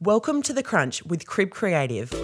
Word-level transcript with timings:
Welcome 0.00 0.42
to 0.42 0.52
The 0.52 0.62
Crunch 0.62 1.04
with 1.06 1.26
Crib 1.26 1.50
Creative. 1.50 2.14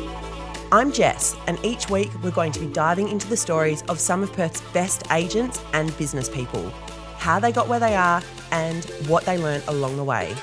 I'm 0.71 0.93
Jess, 0.93 1.35
and 1.49 1.58
each 1.65 1.91
week 1.91 2.08
we're 2.23 2.31
going 2.31 2.53
to 2.53 2.61
be 2.61 2.69
diving 2.69 3.08
into 3.08 3.27
the 3.27 3.37
stories 3.37 3.83
of 3.89 3.99
some 3.99 4.23
of 4.23 4.33
Perth's 4.33 4.61
best 4.73 5.03
agents 5.11 5.61
and 5.72 5.96
business 5.98 6.29
people, 6.29 6.71
how 7.18 7.40
they 7.40 7.50
got 7.50 7.66
where 7.66 7.80
they 7.80 7.96
are, 7.96 8.22
and 8.52 8.84
what 9.08 9.24
they 9.24 9.38
learned 9.38 9.64
along 9.66 9.96
the 9.96 10.04
way. 10.04 10.37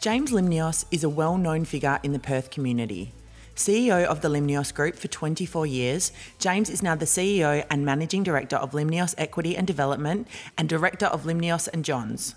James 0.00 0.30
Limnios 0.30 0.86
is 0.90 1.04
a 1.04 1.10
well 1.10 1.36
known 1.36 1.66
figure 1.66 2.00
in 2.02 2.12
the 2.12 2.18
Perth 2.18 2.50
community. 2.50 3.12
CEO 3.54 4.06
of 4.06 4.22
the 4.22 4.30
Limnios 4.30 4.72
Group 4.72 4.96
for 4.96 5.08
24 5.08 5.66
years, 5.66 6.10
James 6.38 6.70
is 6.70 6.82
now 6.82 6.94
the 6.94 7.04
CEO 7.04 7.66
and 7.70 7.84
Managing 7.84 8.22
Director 8.22 8.56
of 8.56 8.70
Limnios 8.70 9.14
Equity 9.18 9.58
and 9.58 9.66
Development 9.66 10.26
and 10.56 10.70
Director 10.70 11.04
of 11.04 11.24
Limnios 11.24 11.68
and 11.70 11.84
Johns. 11.84 12.34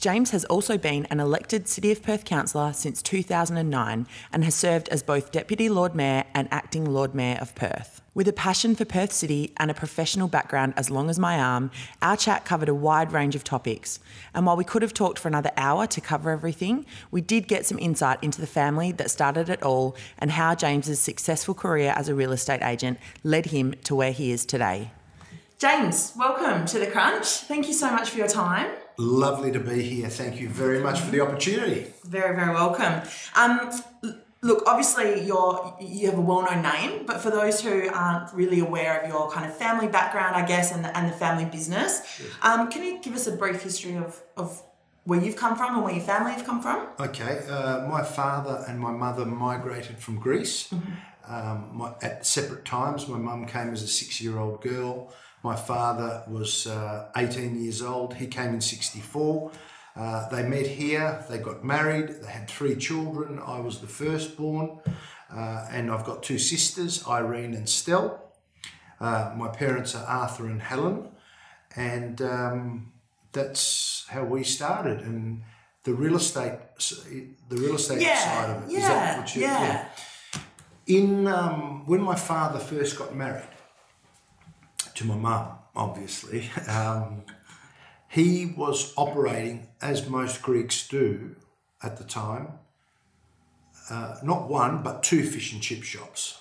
James 0.00 0.30
has 0.30 0.46
also 0.46 0.78
been 0.78 1.06
an 1.10 1.20
elected 1.20 1.68
City 1.68 1.92
of 1.92 2.02
Perth 2.02 2.24
councillor 2.24 2.72
since 2.72 3.02
2009 3.02 4.06
and 4.32 4.44
has 4.44 4.54
served 4.54 4.88
as 4.88 5.02
both 5.02 5.30
Deputy 5.30 5.68
Lord 5.68 5.94
Mayor 5.94 6.24
and 6.32 6.48
Acting 6.50 6.86
Lord 6.86 7.14
Mayor 7.14 7.36
of 7.38 7.54
Perth. 7.54 8.00
With 8.14 8.26
a 8.26 8.32
passion 8.32 8.74
for 8.74 8.86
Perth 8.86 9.12
City 9.12 9.52
and 9.58 9.70
a 9.70 9.74
professional 9.74 10.26
background 10.26 10.72
as 10.78 10.88
long 10.88 11.10
as 11.10 11.18
my 11.18 11.38
arm, 11.38 11.70
our 12.00 12.16
chat 12.16 12.46
covered 12.46 12.70
a 12.70 12.74
wide 12.74 13.12
range 13.12 13.34
of 13.34 13.44
topics. 13.44 14.00
And 14.32 14.46
while 14.46 14.56
we 14.56 14.64
could 14.64 14.80
have 14.80 14.94
talked 14.94 15.18
for 15.18 15.28
another 15.28 15.50
hour 15.58 15.86
to 15.88 16.00
cover 16.00 16.30
everything, 16.30 16.86
we 17.10 17.20
did 17.20 17.46
get 17.46 17.66
some 17.66 17.78
insight 17.78 18.24
into 18.24 18.40
the 18.40 18.46
family 18.46 18.92
that 18.92 19.10
started 19.10 19.50
it 19.50 19.62
all 19.62 19.94
and 20.16 20.30
how 20.30 20.54
James's 20.54 20.98
successful 20.98 21.52
career 21.52 21.92
as 21.94 22.08
a 22.08 22.14
real 22.14 22.32
estate 22.32 22.62
agent 22.62 22.98
led 23.22 23.46
him 23.46 23.74
to 23.84 23.94
where 23.94 24.12
he 24.12 24.30
is 24.30 24.46
today. 24.46 24.92
James, 25.58 26.14
welcome 26.16 26.64
to 26.64 26.78
the 26.78 26.86
Crunch. 26.86 27.26
Thank 27.26 27.68
you 27.68 27.74
so 27.74 27.90
much 27.90 28.08
for 28.08 28.16
your 28.16 28.28
time. 28.28 28.70
Lovely 28.98 29.50
to 29.52 29.60
be 29.60 29.82
here. 29.82 30.08
Thank 30.08 30.40
you 30.40 30.48
very 30.48 30.80
much 30.80 31.00
for 31.00 31.10
the 31.10 31.20
opportunity. 31.20 31.86
Very, 32.04 32.34
very 32.36 32.52
welcome. 32.52 33.00
Um, 33.34 33.70
look, 34.42 34.62
obviously 34.66 35.24
you're 35.24 35.74
you 35.80 36.06
have 36.10 36.18
a 36.18 36.20
well-known 36.20 36.62
name, 36.62 37.06
but 37.06 37.20
for 37.20 37.30
those 37.30 37.60
who 37.60 37.88
aren't 37.92 38.32
really 38.34 38.60
aware 38.60 39.00
of 39.00 39.08
your 39.08 39.30
kind 39.30 39.46
of 39.46 39.56
family 39.56 39.88
background, 39.88 40.36
I 40.36 40.44
guess, 40.46 40.72
and 40.72 40.84
the, 40.84 40.96
and 40.96 41.08
the 41.10 41.16
family 41.16 41.44
business, 41.46 42.02
um, 42.42 42.70
can 42.70 42.82
you 42.84 43.00
give 43.00 43.14
us 43.14 43.26
a 43.26 43.32
brief 43.32 43.62
history 43.62 43.96
of, 43.96 44.20
of 44.36 44.62
where 45.04 45.20
you've 45.20 45.36
come 45.36 45.56
from 45.56 45.74
and 45.76 45.84
where 45.84 45.94
your 45.94 46.04
family 46.04 46.32
have 46.32 46.44
come 46.44 46.60
from? 46.60 46.86
Okay, 47.00 47.40
uh, 47.48 47.86
my 47.88 48.02
father 48.02 48.64
and 48.68 48.78
my 48.78 48.92
mother 48.92 49.24
migrated 49.24 49.98
from 49.98 50.16
Greece 50.18 50.68
Mm-hmm. 50.68 51.34
um, 51.34 51.70
my, 51.72 51.92
at 52.02 52.26
separate 52.26 52.64
times. 52.64 53.08
My 53.08 53.18
mum 53.18 53.46
came 53.46 53.72
as 53.72 53.82
a 53.82 53.88
six-year-old 53.88 54.60
girl. 54.62 55.12
My 55.42 55.56
father 55.56 56.22
was 56.28 56.66
uh, 56.66 57.08
18 57.16 57.62
years 57.62 57.82
old. 57.82 58.14
He 58.14 58.26
came 58.26 58.54
in 58.54 58.60
64. 58.60 59.50
Uh, 59.96 60.28
they 60.28 60.42
met 60.44 60.66
here, 60.66 61.24
they 61.28 61.38
got 61.38 61.64
married, 61.64 62.22
they 62.22 62.30
had 62.30 62.48
three 62.48 62.76
children. 62.76 63.40
I 63.44 63.58
was 63.60 63.80
the 63.80 63.88
firstborn, 63.88 64.78
uh, 65.34 65.66
and 65.70 65.90
I've 65.90 66.04
got 66.04 66.22
two 66.22 66.38
sisters, 66.38 67.04
Irene 67.08 67.54
and 67.54 67.68
Stell. 67.68 68.32
Uh, 69.00 69.32
my 69.36 69.48
parents 69.48 69.94
are 69.94 70.04
Arthur 70.06 70.46
and 70.46 70.62
Helen, 70.62 71.08
and 71.74 72.22
um, 72.22 72.92
that's 73.32 74.06
how 74.10 74.24
we 74.24 74.44
started. 74.44 75.00
And 75.00 75.42
the 75.84 75.92
real 75.94 76.16
estate, 76.16 76.52
the 77.48 77.56
real 77.56 77.74
estate 77.74 78.00
Yeah, 78.00 78.14
side 78.18 78.50
of 78.50 78.62
it, 78.62 78.66
is 78.66 78.82
yeah, 78.82 78.88
that 78.88 79.18
what 79.18 79.34
you? 79.36 79.42
yeah. 79.42 79.88
In 80.86 81.26
um, 81.26 81.84
when 81.86 82.00
my 82.00 82.14
father 82.14 82.58
first 82.60 82.96
got 82.98 83.14
married 83.14 83.48
to 85.00 85.06
my 85.06 85.16
mum, 85.16 85.48
obviously, 85.74 86.50
um, 86.68 87.22
he 88.08 88.46
was 88.56 88.92
operating 88.96 89.68
as 89.80 90.08
most 90.08 90.42
Greeks 90.42 90.86
do 90.86 91.36
at 91.82 91.96
the 91.96 92.04
time. 92.04 92.48
Uh, 93.88 94.16
not 94.22 94.48
one, 94.48 94.82
but 94.82 95.02
two 95.02 95.24
fish 95.24 95.52
and 95.52 95.62
chip 95.62 95.82
shops. 95.82 96.38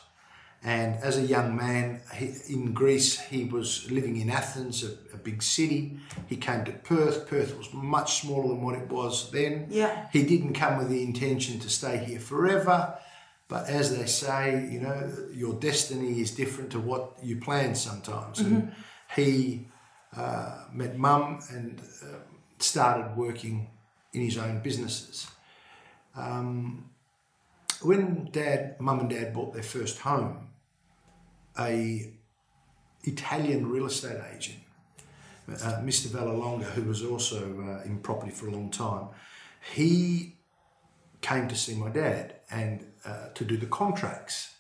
And 0.62 0.96
as 1.02 1.18
a 1.18 1.22
young 1.22 1.56
man 1.56 2.02
he, 2.14 2.34
in 2.50 2.74
Greece, 2.74 3.18
he 3.18 3.46
was 3.46 3.90
living 3.90 4.18
in 4.18 4.30
Athens, 4.30 4.84
a, 4.84 4.92
a 5.14 5.18
big 5.18 5.42
city. 5.42 5.98
He 6.28 6.36
came 6.36 6.66
to 6.66 6.74
Perth. 6.74 7.30
Perth 7.30 7.58
was 7.58 7.74
much 7.74 8.22
smaller 8.22 8.50
than 8.50 8.62
what 8.62 8.76
it 8.76 8.90
was 8.90 9.32
then. 9.32 9.68
Yeah. 9.70 10.08
He 10.12 10.24
didn't 10.24 10.54
come 10.54 10.78
with 10.78 10.90
the 10.90 11.02
intention 11.02 11.60
to 11.60 11.70
stay 11.70 11.98
here 12.00 12.20
forever. 12.20 13.00
But 13.50 13.68
as 13.68 13.98
they 13.98 14.06
say, 14.06 14.70
you 14.72 14.80
know, 14.80 15.12
your 15.34 15.56
destiny 15.56 16.22
is 16.22 16.32
different 16.32 16.72
to 16.72 16.80
what 16.80 17.18
you 17.22 17.38
plan 17.38 17.74
sometimes. 17.74 18.40
And 18.40 18.72
he 19.16 19.68
uh, 20.16 20.66
met 20.72 20.98
mum 20.98 21.40
and 21.50 21.82
uh, 22.04 22.20
started 22.60 23.18
working 23.18 23.68
in 24.14 24.22
his 24.22 24.38
own 24.38 24.60
businesses. 24.60 25.28
Um, 26.16 26.92
when 27.82 28.30
dad, 28.32 28.80
mum 28.80 29.00
and 29.00 29.10
dad 29.10 29.34
bought 29.34 29.54
their 29.54 29.64
first 29.64 29.98
home, 30.00 30.50
a 31.58 32.14
Italian 33.04 33.68
real 33.68 33.88
estate 33.88 34.22
agent, 34.36 34.60
uh, 35.50 35.82
Mr. 35.82 36.08
Vallalonga, 36.08 36.66
who 36.66 36.84
was 36.84 37.04
also 37.04 37.82
uh, 37.82 37.84
in 37.84 37.98
property 38.00 38.32
for 38.32 38.48
a 38.48 38.52
long 38.52 38.70
time, 38.70 39.08
he 39.74 40.36
came 41.22 41.48
to 41.48 41.56
see 41.56 41.74
my 41.74 41.90
dad 41.90 42.36
and 42.52 42.86
uh, 43.06 43.30
to 43.34 43.46
do 43.46 43.58
the 43.58 43.66
contracts. 43.66 44.54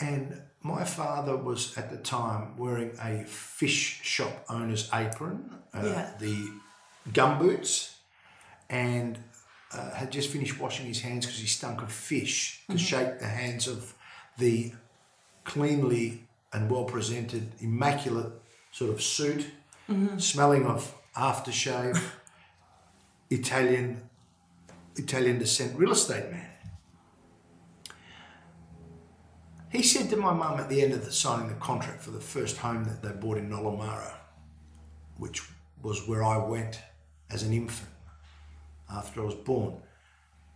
And 0.00 0.42
my 0.62 0.84
father 0.84 1.36
was 1.36 1.76
at 1.76 1.90
the 1.90 1.96
time 1.98 2.56
wearing 2.56 2.92
a 3.02 3.24
fish 3.26 4.00
shop 4.02 4.44
owner's 4.48 4.88
apron, 4.92 5.50
uh, 5.74 5.82
Yeah. 5.84 6.10
the 6.18 6.48
gumboots, 7.10 7.94
and 8.68 9.18
uh, 9.72 9.90
had 9.94 10.10
just 10.10 10.30
finished 10.30 10.58
washing 10.58 10.86
his 10.86 11.00
hands 11.02 11.26
because 11.26 11.40
he 11.40 11.46
stunk 11.46 11.82
of 11.82 11.92
fish 11.92 12.62
to 12.70 12.78
shake 12.78 13.18
the 13.18 13.26
hands 13.26 13.66
of 13.68 13.94
the 14.38 14.72
cleanly 15.44 16.26
and 16.52 16.70
well 16.70 16.84
presented, 16.84 17.52
immaculate 17.60 18.32
sort 18.72 18.90
of 18.90 19.02
suit, 19.02 19.46
smelling 20.18 20.64
of 20.66 20.94
aftershave, 21.16 22.00
Italian 23.30 24.02
Italian 24.96 25.38
descent 25.38 25.76
real 25.78 25.92
estate 25.92 26.30
man. 26.30 26.46
He 29.70 29.82
said 29.82 30.08
to 30.10 30.16
my 30.16 30.32
mum 30.32 30.58
at 30.58 30.68
the 30.68 30.82
end 30.82 30.92
of 30.94 31.04
the 31.04 31.12
signing 31.12 31.48
the 31.48 31.54
contract 31.54 32.02
for 32.02 32.10
the 32.10 32.20
first 32.20 32.56
home 32.56 32.84
that 32.84 33.02
they 33.02 33.10
bought 33.10 33.36
in 33.36 33.50
Nollamara, 33.50 34.14
which 35.18 35.42
was 35.82 36.08
where 36.08 36.24
I 36.24 36.38
went 36.38 36.80
as 37.30 37.42
an 37.42 37.52
infant 37.52 37.90
after 38.90 39.20
I 39.20 39.24
was 39.24 39.34
born. 39.34 39.74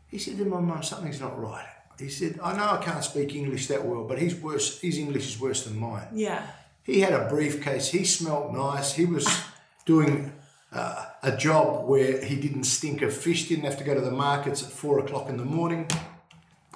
He 0.08 0.18
said 0.18 0.38
to 0.38 0.44
my 0.44 0.60
mum, 0.60 0.82
something's 0.82 1.20
not 1.20 1.38
right. 1.38 1.66
He 1.98 2.08
said, 2.08 2.40
I 2.42 2.56
know 2.56 2.64
I 2.64 2.82
can't 2.82 3.04
speak 3.04 3.34
English 3.34 3.66
that 3.68 3.84
well, 3.84 4.04
but 4.04 4.18
his 4.18 4.34
worse 4.34 4.80
his 4.80 4.98
English 4.98 5.28
is 5.28 5.40
worse 5.40 5.64
than 5.64 5.78
mine. 5.78 6.08
Yeah. 6.12 6.46
He 6.82 7.00
had 7.00 7.12
a 7.12 7.28
briefcase. 7.28 7.88
He 7.90 8.04
smelled 8.04 8.54
nice. 8.54 8.94
He 8.94 9.04
was 9.04 9.28
doing 9.84 10.32
uh, 10.72 11.06
a 11.22 11.36
job 11.36 11.86
where 11.86 12.24
he 12.24 12.36
didn't 12.36 12.64
stink 12.64 13.02
of 13.02 13.14
fish. 13.14 13.48
Didn't 13.48 13.64
have 13.64 13.78
to 13.78 13.84
go 13.84 13.94
to 13.94 14.00
the 14.00 14.10
markets 14.10 14.62
at 14.62 14.70
four 14.70 14.98
o'clock 14.98 15.28
in 15.28 15.36
the 15.36 15.44
morning. 15.44 15.86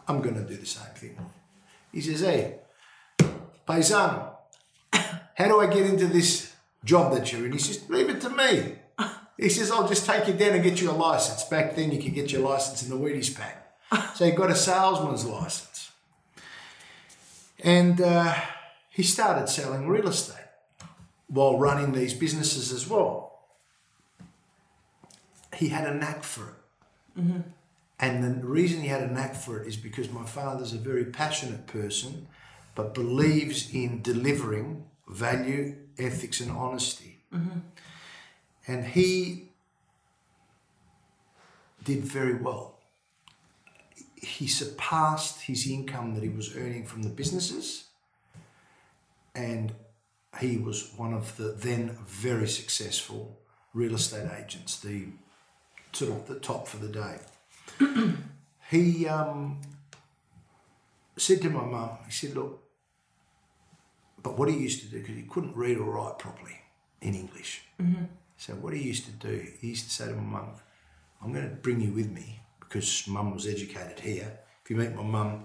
I'm 0.06 0.20
going 0.20 0.36
to 0.36 0.42
do 0.44 0.56
the 0.56 0.66
same 0.66 0.94
thing. 0.94 1.18
He 1.96 2.02
says, 2.02 2.20
"Hey, 2.20 2.58
paisano, 3.66 4.36
how 4.92 5.48
do 5.48 5.60
I 5.60 5.66
get 5.66 5.86
into 5.86 6.06
this 6.06 6.52
job 6.84 7.14
that 7.14 7.32
you're 7.32 7.46
in?" 7.46 7.52
He 7.52 7.58
says, 7.58 7.88
"Leave 7.88 8.10
it 8.10 8.20
to 8.20 8.28
me." 8.28 8.74
He 9.38 9.48
says, 9.48 9.70
"I'll 9.70 9.88
just 9.88 10.04
take 10.04 10.28
you 10.28 10.34
down 10.34 10.52
and 10.56 10.62
get 10.62 10.78
you 10.82 10.90
a 10.90 10.92
license." 10.92 11.44
Back 11.44 11.74
then, 11.74 11.90
you 11.90 11.98
could 12.02 12.12
get 12.12 12.30
your 12.30 12.42
license 12.42 12.82
in 12.82 12.90
the 12.90 12.96
Wheaties 13.02 13.34
pack. 13.34 13.78
So 14.14 14.26
he 14.26 14.32
got 14.32 14.50
a 14.50 14.54
salesman's 14.54 15.24
license, 15.24 15.90
and 17.64 17.98
uh, 17.98 18.34
he 18.90 19.02
started 19.02 19.48
selling 19.48 19.88
real 19.88 20.08
estate 20.08 20.50
while 21.28 21.58
running 21.58 21.92
these 21.92 22.12
businesses 22.12 22.72
as 22.72 22.86
well. 22.86 23.40
He 25.54 25.68
had 25.68 25.86
a 25.86 25.94
knack 25.94 26.24
for 26.24 26.42
it. 26.50 26.58
And 27.98 28.22
the 28.22 28.46
reason 28.46 28.82
he 28.82 28.88
had 28.88 29.02
a 29.02 29.12
knack 29.12 29.34
for 29.34 29.62
it 29.62 29.66
is 29.66 29.76
because 29.76 30.10
my 30.10 30.24
father's 30.24 30.72
a 30.72 30.78
very 30.78 31.06
passionate 31.06 31.66
person, 31.66 32.28
but 32.74 32.92
believes 32.92 33.74
in 33.74 34.02
delivering 34.02 34.84
value, 35.08 35.76
ethics, 35.98 36.40
and 36.40 36.50
honesty. 36.50 37.18
Mm-hmm. 37.32 37.60
And 38.68 38.84
he 38.84 39.50
did 41.84 42.04
very 42.04 42.34
well. 42.34 42.80
He 44.16 44.46
surpassed 44.46 45.42
his 45.42 45.66
income 45.66 46.14
that 46.14 46.22
he 46.22 46.28
was 46.28 46.54
earning 46.56 46.84
from 46.84 47.02
the 47.02 47.08
businesses, 47.08 47.84
and 49.34 49.72
he 50.40 50.58
was 50.58 50.92
one 50.96 51.14
of 51.14 51.36
the 51.36 51.54
then 51.56 51.96
very 52.06 52.48
successful 52.48 53.38
real 53.72 53.94
estate 53.94 54.28
agents, 54.38 54.80
the 54.80 55.06
sort 55.92 56.10
of 56.10 56.26
the 56.26 56.40
top 56.40 56.66
for 56.66 56.78
the 56.78 56.88
day 56.88 57.18
he 58.70 59.06
um, 59.08 59.60
said 61.16 61.40
to 61.42 61.50
my 61.50 61.64
mum, 61.64 61.90
he 62.06 62.12
said, 62.12 62.34
look, 62.34 62.62
but 64.22 64.38
what 64.38 64.48
he 64.48 64.56
used 64.56 64.80
to 64.80 64.86
do, 64.86 64.98
because 65.00 65.16
he 65.16 65.22
couldn't 65.22 65.56
read 65.56 65.78
or 65.78 65.84
write 65.84 66.18
properly 66.18 66.58
in 67.00 67.14
English. 67.14 67.62
So 68.38 68.52
what 68.54 68.74
he 68.74 68.82
used 68.82 69.04
to 69.06 69.12
do, 69.12 69.46
he 69.60 69.68
used 69.68 69.84
to 69.84 69.90
say 69.90 70.06
to 70.08 70.14
my 70.14 70.22
mum, 70.40 70.48
I'm 71.22 71.32
going 71.32 71.48
to 71.48 71.54
bring 71.56 71.80
you 71.80 71.92
with 71.92 72.10
me 72.10 72.40
because 72.60 73.06
mum 73.08 73.32
was 73.32 73.46
educated 73.46 74.00
here. 74.00 74.38
If 74.64 74.70
you 74.70 74.76
meet 74.76 74.94
my 74.94 75.02
mum, 75.02 75.44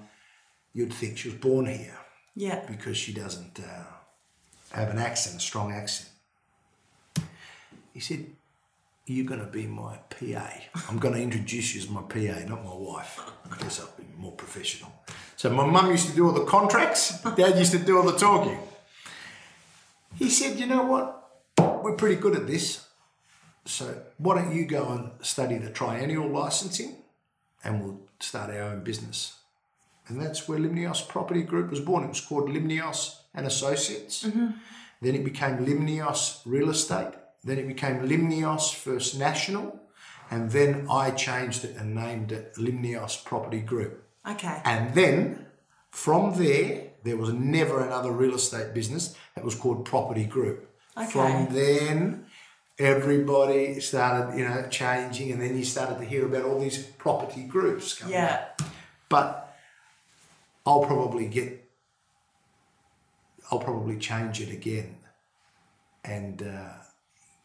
you'd 0.74 0.94
think 0.94 1.18
she 1.18 1.30
was 1.30 1.38
born 1.38 1.68
here 1.68 1.98
Yeah. 2.36 2.66
because 2.68 2.98
she 2.98 3.14
doesn't 3.14 3.60
uh, 3.60 3.84
have 4.78 4.90
an 4.90 4.98
accent, 4.98 5.38
a 5.38 5.40
strong 5.40 5.72
accent. 5.72 6.10
He 7.94 8.00
said, 8.00 8.26
You're 9.06 9.26
going 9.26 9.40
to 9.42 9.52
be 9.52 9.68
my 9.68 9.98
PA. 10.10 10.52
I'm 10.90 11.00
going 11.00 11.16
to 11.16 11.22
introduce 11.22 11.74
you 11.74 11.82
as 11.82 11.90
my 11.90 12.02
PA, 12.02 12.46
not 12.48 12.64
my 12.64 12.74
wife. 12.74 13.20
I 13.52 13.58
guess 13.58 13.80
I'll 13.80 13.90
be 13.98 14.06
more 14.18 14.32
professional. 14.34 14.92
So 15.36 15.50
my 15.50 15.66
mum 15.66 15.90
used 15.90 16.08
to 16.10 16.16
do 16.16 16.28
all 16.28 16.34
the 16.34 16.46
contracts, 16.46 17.22
dad 17.36 17.58
used 17.58 17.72
to 17.72 17.80
do 17.80 17.98
all 17.98 18.04
the 18.04 18.18
talking. 18.18 18.60
He 20.16 20.30
said, 20.30 20.60
You 20.60 20.68
know 20.68 20.84
what? 20.84 21.18
We're 21.84 21.96
pretty 21.96 22.16
good 22.16 22.36
at 22.36 22.48
this. 22.48 22.88
So 23.66 24.04
why 24.18 24.36
don't 24.36 24.56
you 24.56 24.66
go 24.66 24.90
and 24.90 25.26
study 25.26 25.58
the 25.58 25.70
triennial 25.70 26.28
licensing 26.28 26.96
and 27.64 27.84
we'll 27.84 28.02
start 28.20 28.50
our 28.50 28.62
own 28.62 28.84
business. 28.84 29.38
And 30.08 30.22
that's 30.22 30.48
where 30.48 30.60
Limnios 30.60 31.08
Property 31.08 31.44
Group 31.44 31.70
was 31.70 31.80
born. 31.80 32.04
It 32.04 32.10
was 32.10 32.22
called 32.22 32.50
Limnios 32.50 33.16
and 33.34 33.46
Associates. 33.46 34.24
Mm-hmm. 34.24 34.48
Then 35.02 35.16
it 35.16 35.24
became 35.24 35.66
Limnios 35.66 36.42
Real 36.46 36.70
Estate. 36.70 37.14
Then 37.44 37.58
it 37.58 37.68
became 37.68 38.08
Limnios 38.08 38.74
First 38.74 39.18
National. 39.18 39.80
And 40.30 40.52
then 40.52 40.88
I 40.90 41.12
changed 41.12 41.66
it 41.66 41.76
and 41.76 41.94
named 41.94 42.32
it 42.32 42.56
Limnios 42.56 43.24
Property 43.26 43.60
Group. 43.60 44.04
Okay. 44.30 44.62
And 44.64 44.94
then 44.94 45.48
from 45.90 46.36
there, 46.38 46.92
there 47.04 47.18
was 47.18 47.34
never 47.34 47.86
another 47.86 48.12
real 48.12 48.36
estate 48.36 48.74
business 48.74 49.16
that 49.36 49.44
was 49.44 49.56
called 49.56 49.86
Property 49.86 50.26
Group. 50.26 50.70
Okay. 50.98 51.10
From 51.10 51.54
then, 51.54 52.26
everybody 52.78 53.80
started, 53.80 54.38
you 54.38 54.48
know, 54.48 54.68
changing, 54.70 55.32
and 55.32 55.42
then 55.42 55.58
you 55.58 55.64
started 55.66 55.98
to 56.00 56.06
hear 56.06 56.26
about 56.26 56.46
all 56.46 56.60
these 56.60 56.78
property 56.84 57.44
groups 57.44 57.96
coming. 57.96 58.16
up. 58.16 58.58
Yeah. 58.60 58.68
But 59.10 59.58
I'll 60.66 60.86
probably 60.86 61.28
get, 61.28 61.70
I'll 63.50 63.60
probably 63.60 63.98
change 63.98 64.40
it 64.42 64.52
again, 64.52 64.96
and 66.04 66.42
uh, 66.42 66.74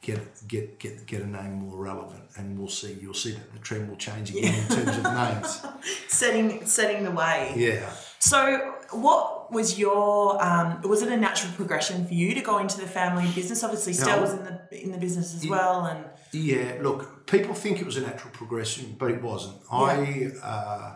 get 0.02 0.20
get 0.48 0.78
get 0.78 1.06
get 1.06 1.22
a 1.22 1.26
name 1.26 1.54
more 1.54 1.76
relevant, 1.76 2.22
and 2.36 2.58
we'll 2.58 2.68
see. 2.68 2.96
You'll 3.00 3.14
see 3.14 3.32
that 3.32 3.52
the 3.52 3.58
trend 3.58 3.88
will 3.88 3.96
change 3.96 4.30
again 4.30 4.54
in 4.54 4.68
terms 4.68 4.96
of 4.96 5.02
names. 5.02 5.66
Setting 6.08 6.64
setting 6.66 7.04
the 7.04 7.10
way. 7.10 7.52
Yeah. 7.56 7.90
So, 8.18 8.74
what 8.90 9.52
was 9.52 9.78
your? 9.78 10.42
Um, 10.42 10.80
was 10.82 11.02
it 11.02 11.10
a 11.12 11.16
natural 11.16 11.52
progression 11.52 12.06
for 12.06 12.14
you 12.14 12.34
to 12.34 12.40
go 12.40 12.58
into 12.58 12.80
the 12.80 12.86
family 12.86 13.30
business? 13.34 13.62
Obviously, 13.62 13.92
Stell 13.92 14.16
No. 14.16 14.22
was 14.22 14.32
in 14.32 14.44
the 14.44 14.82
in 14.84 14.92
the 14.92 14.98
business 14.98 15.34
as 15.34 15.46
well, 15.46 15.84
and 15.86 16.04
Yeah, 16.32 16.78
look, 16.80 17.26
people 17.26 17.54
think 17.54 17.80
it 17.80 17.86
was 17.86 17.96
a 17.96 18.00
natural 18.02 18.32
progression, 18.32 18.96
but 18.98 19.10
it 19.10 19.22
wasn't. 19.22 19.56
I, 19.70 20.30
uh, 20.42 20.94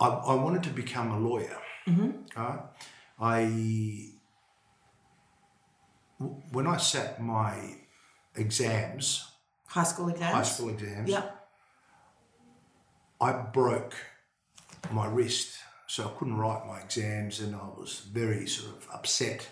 I 0.00 0.06
I 0.06 0.34
wanted 0.34 0.62
to 0.64 0.70
become 0.70 1.10
a 1.10 1.18
lawyer. 1.18 1.58
Mm-hmm. 1.88 2.10
I 3.20 4.08
when 6.52 6.66
I 6.66 6.76
sat 6.78 7.20
my 7.22 7.76
exams, 8.34 9.26
high 9.66 9.84
school 9.84 10.08
exams. 10.08 10.32
high 10.34 10.42
school 10.42 10.68
exams, 10.70 11.08
Yeah. 11.10 11.24
I 13.20 13.32
broke 13.32 13.94
my 14.92 15.06
wrist, 15.06 15.56
so 15.86 16.04
I 16.04 16.18
couldn't 16.18 16.36
write 16.36 16.66
my 16.66 16.80
exams, 16.80 17.40
and 17.40 17.54
I 17.54 17.64
was 17.78 18.02
very 18.12 18.46
sort 18.46 18.76
of 18.76 18.88
upset. 18.92 19.46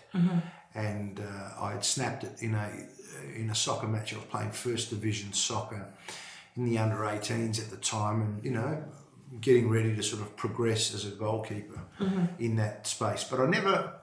And 0.74 1.20
uh, 1.20 1.60
I 1.62 1.72
had 1.72 1.84
snapped 1.84 2.24
it 2.24 2.40
in 2.40 2.54
a 2.54 2.70
in 3.36 3.50
a 3.50 3.54
soccer 3.54 3.86
match. 3.86 4.12
I 4.14 4.16
was 4.16 4.24
playing 4.26 4.50
first 4.52 4.90
division 4.90 5.32
soccer 5.32 5.86
in 6.56 6.64
the 6.64 6.78
under 6.78 6.96
18s 6.96 7.58
at 7.60 7.70
the 7.70 7.76
time, 7.76 8.22
and 8.22 8.44
you 8.44 8.50
know, 8.50 8.82
getting 9.40 9.69
ready 9.70 9.94
to 9.94 10.02
sort 10.02 10.22
of 10.22 10.34
progress 10.36 10.94
as 10.94 11.04
a 11.04 11.10
goalkeeper 11.10 11.80
in 12.38 12.56
that 12.56 12.86
space. 12.86 13.22
But 13.24 13.40
I 13.40 13.46
never, 13.46 13.94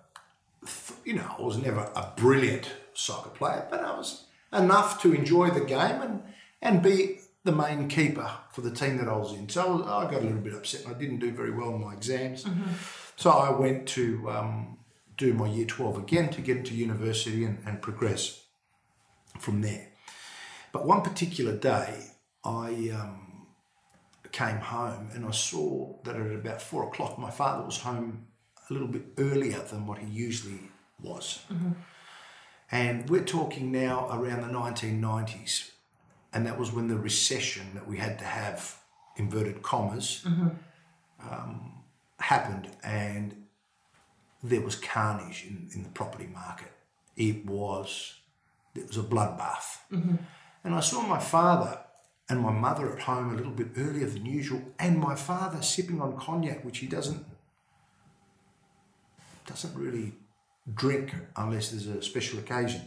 you 1.06 1.14
know, 1.14 1.36
I 1.38 1.42
was 1.42 1.58
never 1.58 1.92
a 1.96 2.14
brilliant 2.16 2.72
soccer 2.94 3.30
player, 3.30 3.68
but 3.70 3.84
I 3.84 3.98
was 3.98 4.26
enough 4.52 5.02
to 5.04 5.14
enjoy 5.14 5.50
the 5.52 5.66
game 5.66 6.02
and 6.02 6.24
and 6.62 6.82
be 6.82 7.20
the 7.44 7.52
main 7.54 7.88
keeper 7.88 8.30
for 8.52 8.62
the 8.62 8.72
team 8.72 8.98
that 8.98 9.08
I 9.08 9.16
was 9.16 9.34
in. 9.34 9.48
So 9.48 9.84
I, 9.84 10.04
got 10.04 10.22
a 10.22 10.26
little 10.26 10.42
bit 10.42 10.54
upset. 10.54 10.86
I 10.88 10.94
didn't 10.94 11.20
do 11.20 11.32
very 11.32 11.52
well 11.52 11.76
in 11.76 11.82
my 11.82 11.94
exams. 11.94 12.44
So 13.16 13.32
I 13.32 13.50
went 13.52 13.88
to 13.90 14.30
um, 14.30 14.78
do 15.18 15.34
my 15.34 15.48
year 15.48 15.66
12 15.66 15.98
again 15.98 16.30
to 16.30 16.42
get 16.42 16.58
into 16.58 16.74
university 16.74 17.46
and, 17.46 17.60
and 17.66 17.82
progress 17.82 18.44
from 19.40 19.62
there. 19.62 19.88
But 20.72 20.86
one 20.86 21.02
particular 21.02 21.56
day, 21.56 22.12
I 22.44 22.92
um, 22.94 23.48
came 24.32 24.58
home 24.58 25.10
and 25.14 25.26
I 25.26 25.32
saw 25.32 25.96
that 26.04 26.16
at 26.16 26.32
about 26.32 26.62
four 26.62 26.88
o'clock, 26.88 27.18
my 27.18 27.32
father 27.32 27.66
was 27.66 27.80
home 27.80 28.28
a 28.70 28.74
little 28.74 28.88
bit 28.88 29.04
earlier 29.18 29.60
than 29.60 29.86
what 29.88 29.98
he 30.00 30.08
usually 30.08 30.72
was. 31.02 31.44
Mm-hmm. 31.52 31.72
And 32.72 33.10
we're 33.10 33.24
talking 33.24 33.72
now 33.72 34.08
around 34.12 34.42
the 34.42 34.54
1990s, 34.54 35.72
and 36.34 36.46
that 36.46 36.60
was 36.60 36.72
when 36.72 36.88
the 36.88 36.98
recession 36.98 37.72
that 37.74 37.88
we 37.88 37.98
had 37.98 38.20
to 38.20 38.26
have, 38.26 38.76
inverted 39.18 39.62
commas, 39.64 40.24
mm-hmm. 40.26 40.50
um, 41.28 41.82
happened, 42.20 42.70
and 42.84 43.36
there 44.44 44.62
was 44.62 44.76
carnage 44.76 45.46
in, 45.48 45.70
in 45.74 45.84
the 45.84 45.90
property 45.90 46.28
market. 46.32 46.72
It 47.18 47.46
was 47.46 48.16
it 48.76 48.88
was 48.88 48.98
a 48.98 49.04
bloodbath. 49.04 49.80
Mm-hmm. 49.92 50.16
And 50.64 50.76
I 50.76 50.80
saw 50.80 51.02
my 51.02 51.20
father 51.20 51.80
and 52.30 52.40
my 52.40 52.52
mother 52.52 52.94
at 52.94 53.02
home 53.02 53.34
a 53.34 53.36
little 53.36 53.52
bit 53.52 53.70
earlier 53.78 54.06
than 54.06 54.26
usual, 54.26 54.62
and 54.78 55.00
my 55.00 55.16
father 55.16 55.62
sipping 55.64 56.00
on 56.00 56.16
cognac, 56.16 56.64
which 56.64 56.78
he 56.78 56.88
doesn't 56.88 57.26
doesn't 59.50 59.76
really 59.76 60.14
drink 60.74 61.14
unless 61.36 61.72
there's 61.72 61.88
a 61.88 62.02
special 62.02 62.40
occasion. 62.40 62.82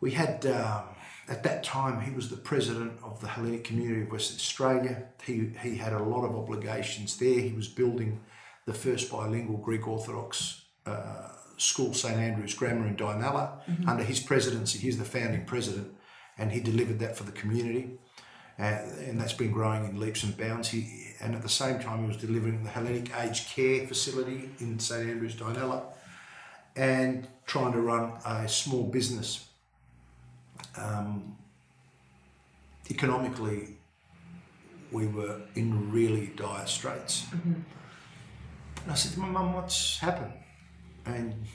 We 0.00 0.12
had 0.12 0.46
um, 0.46 0.84
at 1.28 1.42
that 1.42 1.62
time 1.62 2.00
he 2.00 2.10
was 2.10 2.28
the 2.28 2.36
president 2.36 2.92
of 3.02 3.20
the 3.20 3.28
Hellenic 3.28 3.64
Community 3.64 4.02
of 4.02 4.10
Western 4.10 4.36
Australia. 4.36 5.04
He 5.22 5.52
he 5.62 5.76
had 5.76 5.92
a 5.92 6.02
lot 6.02 6.24
of 6.24 6.34
obligations 6.34 7.16
there. 7.16 7.40
He 7.40 7.52
was 7.52 7.68
building 7.68 8.20
the 8.66 8.74
first 8.74 9.10
bilingual 9.10 9.58
Greek 9.58 9.86
Orthodox 9.86 10.64
uh, 10.86 11.28
school, 11.56 11.94
St 11.94 12.16
Andrew's 12.16 12.54
Grammar 12.54 12.86
in 12.86 12.96
Dianella. 12.96 13.60
Under 13.88 14.04
his 14.04 14.20
presidency, 14.20 14.78
he's 14.78 14.98
the 14.98 15.04
founding 15.04 15.44
president, 15.44 15.94
and 16.38 16.52
he 16.52 16.60
delivered 16.60 16.98
that 16.98 17.16
for 17.16 17.24
the 17.24 17.32
community. 17.32 17.98
Uh, 18.58 18.80
and 19.06 19.20
that's 19.20 19.34
been 19.34 19.52
growing 19.52 19.84
in 19.84 20.00
leaps 20.00 20.22
and 20.22 20.36
bounds. 20.36 20.68
He, 20.68 21.12
and 21.20 21.34
at 21.34 21.42
the 21.42 21.48
same 21.48 21.78
time, 21.78 22.02
he 22.02 22.08
was 22.08 22.16
delivering 22.16 22.64
the 22.64 22.70
Hellenic 22.70 23.10
Aged 23.16 23.48
Care 23.48 23.86
Facility 23.86 24.50
in 24.60 24.78
St 24.78 25.08
Andrews, 25.08 25.34
Dianella, 25.34 25.82
and 26.74 27.26
trying 27.46 27.72
to 27.72 27.80
run 27.80 28.12
a 28.24 28.48
small 28.48 28.84
business. 28.84 29.48
Um, 30.76 31.36
economically, 32.90 33.76
we 34.90 35.06
were 35.06 35.40
in 35.54 35.92
really 35.92 36.32
dire 36.36 36.66
straits. 36.66 37.26
And 37.32 37.64
I 38.88 38.94
said 38.94 39.12
to 39.12 39.20
my 39.20 39.28
mum, 39.28 39.52
"What's 39.52 39.98
happened?" 39.98 40.32
And 41.04 41.46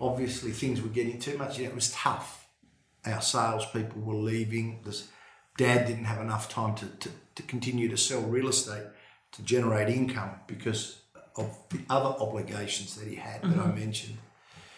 obviously, 0.00 0.52
things 0.52 0.80
were 0.80 0.88
getting 0.88 1.18
too 1.18 1.36
much. 1.38 1.58
Know, 1.58 1.64
it 1.64 1.74
was 1.74 1.92
tough. 1.92 2.46
Our 3.04 3.20
salespeople 3.20 4.02
were 4.02 4.14
leaving. 4.14 4.80
This 4.84 5.08
dad 5.56 5.86
didn't 5.86 6.04
have 6.04 6.20
enough 6.20 6.48
time 6.48 6.74
to, 6.76 6.86
to, 6.86 7.08
to 7.36 7.42
continue 7.42 7.88
to 7.88 7.96
sell 7.96 8.20
real 8.22 8.48
estate 8.48 8.84
to 9.32 9.42
generate 9.42 9.88
income 9.88 10.30
because 10.46 11.02
of 11.36 11.56
the 11.70 11.80
other 11.88 12.10
obligations 12.20 12.96
that 12.96 13.08
he 13.08 13.16
had 13.16 13.42
that 13.42 13.58
I 13.58 13.66
mentioned. 13.72 14.18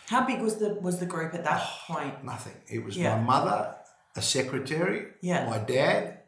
How 0.08 0.24
big 0.26 0.40
was 0.42 0.56
the 0.56 0.74
was 0.74 0.98
the 0.98 1.06
group 1.06 1.34
at 1.34 1.44
that 1.44 1.62
point? 1.86 2.22
Nothing. 2.24 2.52
It 2.68 2.84
was 2.84 2.96
Yeah. 2.96 3.16
my 3.16 3.22
mother, 3.22 3.74
a 4.14 4.22
secretary, 4.22 5.06
Yeah. 5.20 5.48
my 5.48 5.58
dad, 5.58 6.18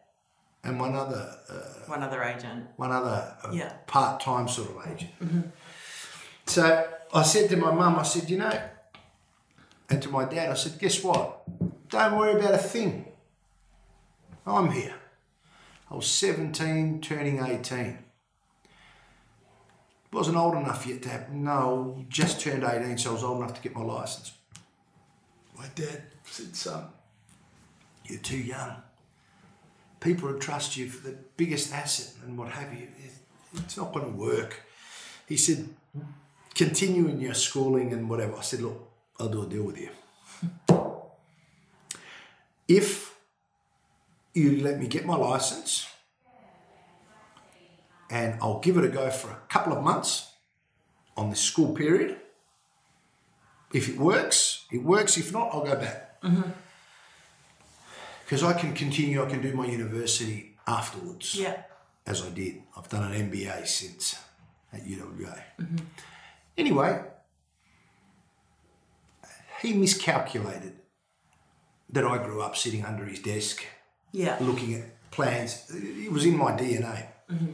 and 0.65 0.81
one 0.81 0.95
other 0.95 1.25
uh, 1.49 1.87
One 1.87 2.03
other 2.03 2.23
agent. 2.25 2.67
one 2.77 2.91
other 2.91 3.37
uh, 3.45 3.51
Yeah. 3.53 3.73
part-time 3.87 4.49
sort 4.49 4.71
of 4.71 4.91
agent. 4.93 5.13
So 6.47 6.89
I 7.15 7.23
said 7.23 7.51
to 7.51 7.57
my 7.57 7.71
mum, 7.73 7.97
I 7.99 8.03
said, 8.03 8.31
you 8.31 8.39
know, 8.39 8.61
and 9.91 10.03
to 10.03 10.09
my 10.09 10.25
dad, 10.25 10.51
I 10.51 10.55
said, 10.55 10.79
guess 10.79 11.03
what? 11.05 11.43
Don't 11.89 12.17
worry 12.17 12.41
about 12.41 12.55
a 12.55 12.59
thing. 12.59 13.07
I'm 14.47 14.71
here. 14.71 14.95
I 15.91 15.95
was 15.95 16.07
17, 16.07 17.01
turning 17.01 17.45
18. 17.45 17.99
Wasn't 20.13 20.37
old 20.37 20.55
enough 20.55 20.87
yet 20.87 21.03
to 21.03 21.09
have, 21.09 21.33
no, 21.33 22.05
just 22.09 22.41
turned 22.41 22.65
18, 22.65 22.97
so 22.97 23.11
I 23.11 23.13
was 23.15 23.25
old 23.25 23.39
enough 23.39 23.55
to 23.55 23.61
get 23.61 23.75
my 23.75 23.83
license. 23.83 24.33
My 25.59 25.67
dad 25.75 26.03
said, 26.25 26.55
son, 26.55 26.87
you're 28.05 28.21
too 28.21 28.39
young. 28.39 28.77
People 30.01 30.31
would 30.31 30.41
trust 30.41 30.77
you 30.77 30.89
for 30.89 31.09
the 31.09 31.17
biggest 31.37 31.73
asset 31.73 32.15
and 32.25 32.39
what 32.39 32.49
have 32.51 32.73
you. 32.73 32.89
It's 33.55 33.77
not 33.77 33.93
going 33.93 34.05
to 34.05 34.17
work. 34.17 34.63
He 35.27 35.37
said, 35.37 35.69
continue 36.55 37.09
in 37.09 37.21
your 37.21 37.35
schooling 37.35 37.93
and 37.93 38.09
whatever. 38.09 38.37
I 38.37 38.43
said, 38.43 38.61
look, 38.61 38.89
I'll 39.19 39.29
do 39.29 39.43
a 39.43 39.47
deal 39.47 39.65
with 39.65 39.79
you. 39.79 39.91
if 42.69 43.06
you 44.37 44.63
let 44.63 44.79
me 44.79 44.87
get 44.87 45.07
my 45.07 45.17
license 45.17 45.87
and 48.11 48.39
I'll 48.41 48.61
give 48.61 48.77
it 48.77 48.85
a 48.85 48.89
go 48.89 49.11
for 49.11 49.31
a 49.31 49.39
couple 49.49 49.73
of 49.73 49.83
months 49.83 50.33
on 51.17 51.31
the 51.31 51.37
school 51.37 51.75
period. 51.75 52.19
If 53.73 53.89
it 53.89 53.99
works, 53.99 54.65
it 54.71 54.83
works. 54.83 55.17
If 55.17 55.33
not, 55.33 55.51
I'll 55.53 55.65
go 55.65 55.75
back. 55.77 56.23
Mm-hmm. 56.23 56.51
Because 58.25 58.43
I 58.43 58.53
can 58.53 58.75
continue, 58.75 59.23
I 59.25 59.29
can 59.29 59.41
do 59.41 59.53
my 59.55 59.67
university 59.67 60.57
afterwards, 60.67 61.35
Yeah. 61.35 61.63
as 62.07 62.23
I 62.23 62.31
did. 62.31 62.63
I've 62.77 62.89
done 62.89 63.11
an 63.13 63.31
MBA 63.31 63.67
since 63.67 64.17
at 64.73 64.85
UWA. 64.85 65.41
Mm-hmm. 65.61 65.77
Anyway, 66.59 67.01
he 69.63 69.73
miscalculated 69.75 70.75
that 71.91 72.05
I 72.05 72.19
grew 72.19 72.41
up 72.43 72.57
sitting 72.57 72.85
under 72.85 73.05
his 73.05 73.21
desk 73.21 73.65
Yeah. 74.17 74.39
looking 74.41 74.75
at 74.75 75.11
plans. 75.11 75.71
It 75.71 76.11
was 76.11 76.25
in 76.25 76.37
my 76.37 76.53
DNA. 76.53 77.07
Mm-hmm. 77.31 77.53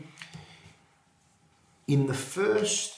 In 1.89 2.07
the 2.07 2.15
first 2.15 2.95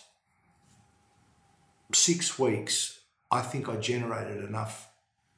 six 1.92 2.38
weeks, 2.38 3.00
I 3.30 3.40
think 3.40 3.68
I 3.68 3.76
generated 3.76 4.44
enough 4.44 4.88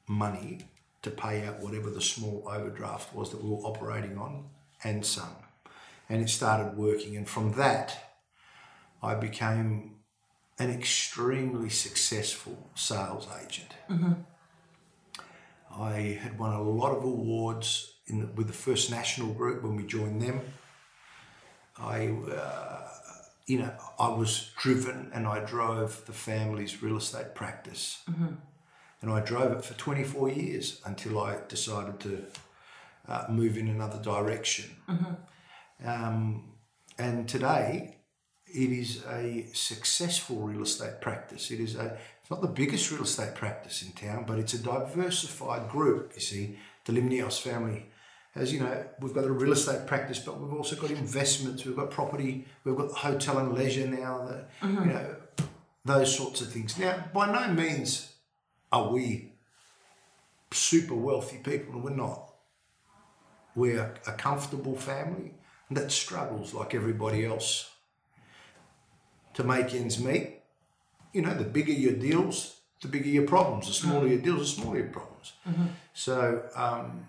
money 0.07 0.69
to 1.03 1.09
pay 1.09 1.45
out 1.45 1.61
whatever 1.61 1.89
the 1.89 2.01
small 2.01 2.43
overdraft 2.49 3.15
was 3.15 3.31
that 3.31 3.41
we 3.41 3.49
were 3.49 3.57
operating 3.57 4.17
on 4.17 4.49
and 4.83 5.05
some. 5.05 5.35
And 6.09 6.21
it 6.21 6.29
started 6.29 6.77
working. 6.77 7.15
And 7.15 7.27
from 7.27 7.53
that, 7.53 8.15
I 9.01 9.15
became 9.15 9.95
an 10.59 10.69
extremely 10.69 11.69
successful 11.69 12.69
sales 12.75 13.27
agent. 13.41 13.73
Mm-hmm. 13.89 14.13
I 15.79 16.19
had 16.21 16.37
won 16.37 16.53
a 16.53 16.61
lot 16.61 16.91
of 16.91 17.03
awards 17.03 17.93
in 18.07 18.19
the, 18.21 18.27
with 18.27 18.47
the 18.47 18.53
First 18.53 18.89
National 18.91 19.33
Group 19.33 19.63
when 19.63 19.75
we 19.75 19.83
joined 19.83 20.21
them. 20.21 20.41
I, 21.79 22.07
uh, 22.31 22.89
you 23.45 23.59
know, 23.59 23.71
I 23.99 24.09
was 24.09 24.51
driven 24.57 25.11
and 25.13 25.27
I 25.27 25.39
drove 25.43 26.05
the 26.05 26.13
family's 26.13 26.81
real 26.81 26.97
estate 26.97 27.35
practice. 27.35 28.03
And 29.01 29.11
I 29.11 29.19
drove 29.19 29.51
it 29.51 29.63
for 29.63 29.73
24 29.75 30.29
years 30.29 30.81
until 30.85 31.19
I 31.19 31.37
decided 31.47 31.99
to 32.01 32.23
uh, 33.07 33.25
move 33.29 33.57
in 33.57 33.67
another 33.67 34.01
direction. 34.01 34.71
Um, 35.85 36.53
and 36.97 37.27
today, 37.29 37.97
it 38.47 38.71
is 38.71 39.03
a 39.07 39.45
successful 39.53 40.37
real 40.37 40.63
estate 40.63 40.99
practice. 40.99 41.51
It 41.51 41.59
is 41.59 41.75
a, 41.75 41.97
it's 42.21 42.31
not 42.31 42.41
the 42.41 42.47
biggest 42.47 42.89
real 42.91 43.03
estate 43.03 43.35
practice 43.35 43.83
in 43.83 43.91
town, 43.91 44.23
but 44.25 44.39
it's 44.39 44.53
a 44.55 44.57
diversified 44.63 45.69
group. 45.69 46.13
You 46.15 46.21
see, 46.21 46.57
the 46.85 46.93
Limnios 46.93 47.39
family 47.39 47.85
as 48.37 48.53
you 48.53 48.59
know, 48.59 48.85
we've 48.99 49.13
got 49.13 49.25
a 49.25 49.31
real 49.31 49.51
estate 49.51 49.87
practice, 49.87 50.19
but 50.19 50.39
we've 50.39 50.53
also 50.53 50.75
got 50.75 50.91
investments. 50.91 51.65
We've 51.65 51.75
got 51.75 51.89
property. 51.89 52.45
We've 52.63 52.75
got 52.75 52.91
hotel 52.91 53.39
and 53.39 53.53
leisure 53.53 53.87
now. 53.87 54.25
That 54.25 54.49
mm-hmm. 54.61 54.87
you 54.89 54.93
know, 54.93 55.15
those 55.85 56.15
sorts 56.15 56.41
of 56.41 56.51
things. 56.51 56.77
Now, 56.77 57.05
by 57.13 57.31
no 57.31 57.53
means 57.53 58.13
are 58.71 58.89
we 58.91 59.33
super 60.51 60.95
wealthy 60.95 61.37
people. 61.37 61.73
and 61.73 61.83
We're 61.83 61.91
not. 61.91 62.33
We're 63.55 63.93
a 64.05 64.11
comfortable 64.11 64.75
family 64.75 65.33
that 65.71 65.91
struggles 65.91 66.53
like 66.53 66.75
everybody 66.75 67.25
else 67.25 67.71
to 69.33 69.43
make 69.43 69.73
ends 69.73 69.99
meet. 69.99 70.41
You 71.11 71.23
know, 71.23 71.33
the 71.33 71.43
bigger 71.43 71.71
your 71.71 71.93
deals, 71.93 72.57
the 72.81 72.87
bigger 72.87 73.09
your 73.09 73.25
problems. 73.25 73.67
The 73.67 73.73
smaller 73.73 74.05
mm. 74.05 74.11
your 74.11 74.19
deals, 74.19 74.55
the 74.55 74.61
smaller 74.61 74.77
your 74.77 74.89
problems. 74.89 75.33
Mm-hmm. 75.47 75.65
So. 75.93 76.43
Um, 76.55 77.07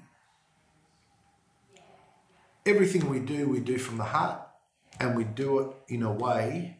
everything 2.69 3.09
we 3.09 3.21
do, 3.21 3.49
we 3.49 3.61
do 3.61 3.79
from 3.79 3.97
the 3.97 4.05
heart, 4.05 4.41
and 5.01 5.17
we 5.17 5.25
do 5.25 5.59
it 5.61 5.69
in 5.89 6.03
a 6.03 6.13
way 6.13 6.79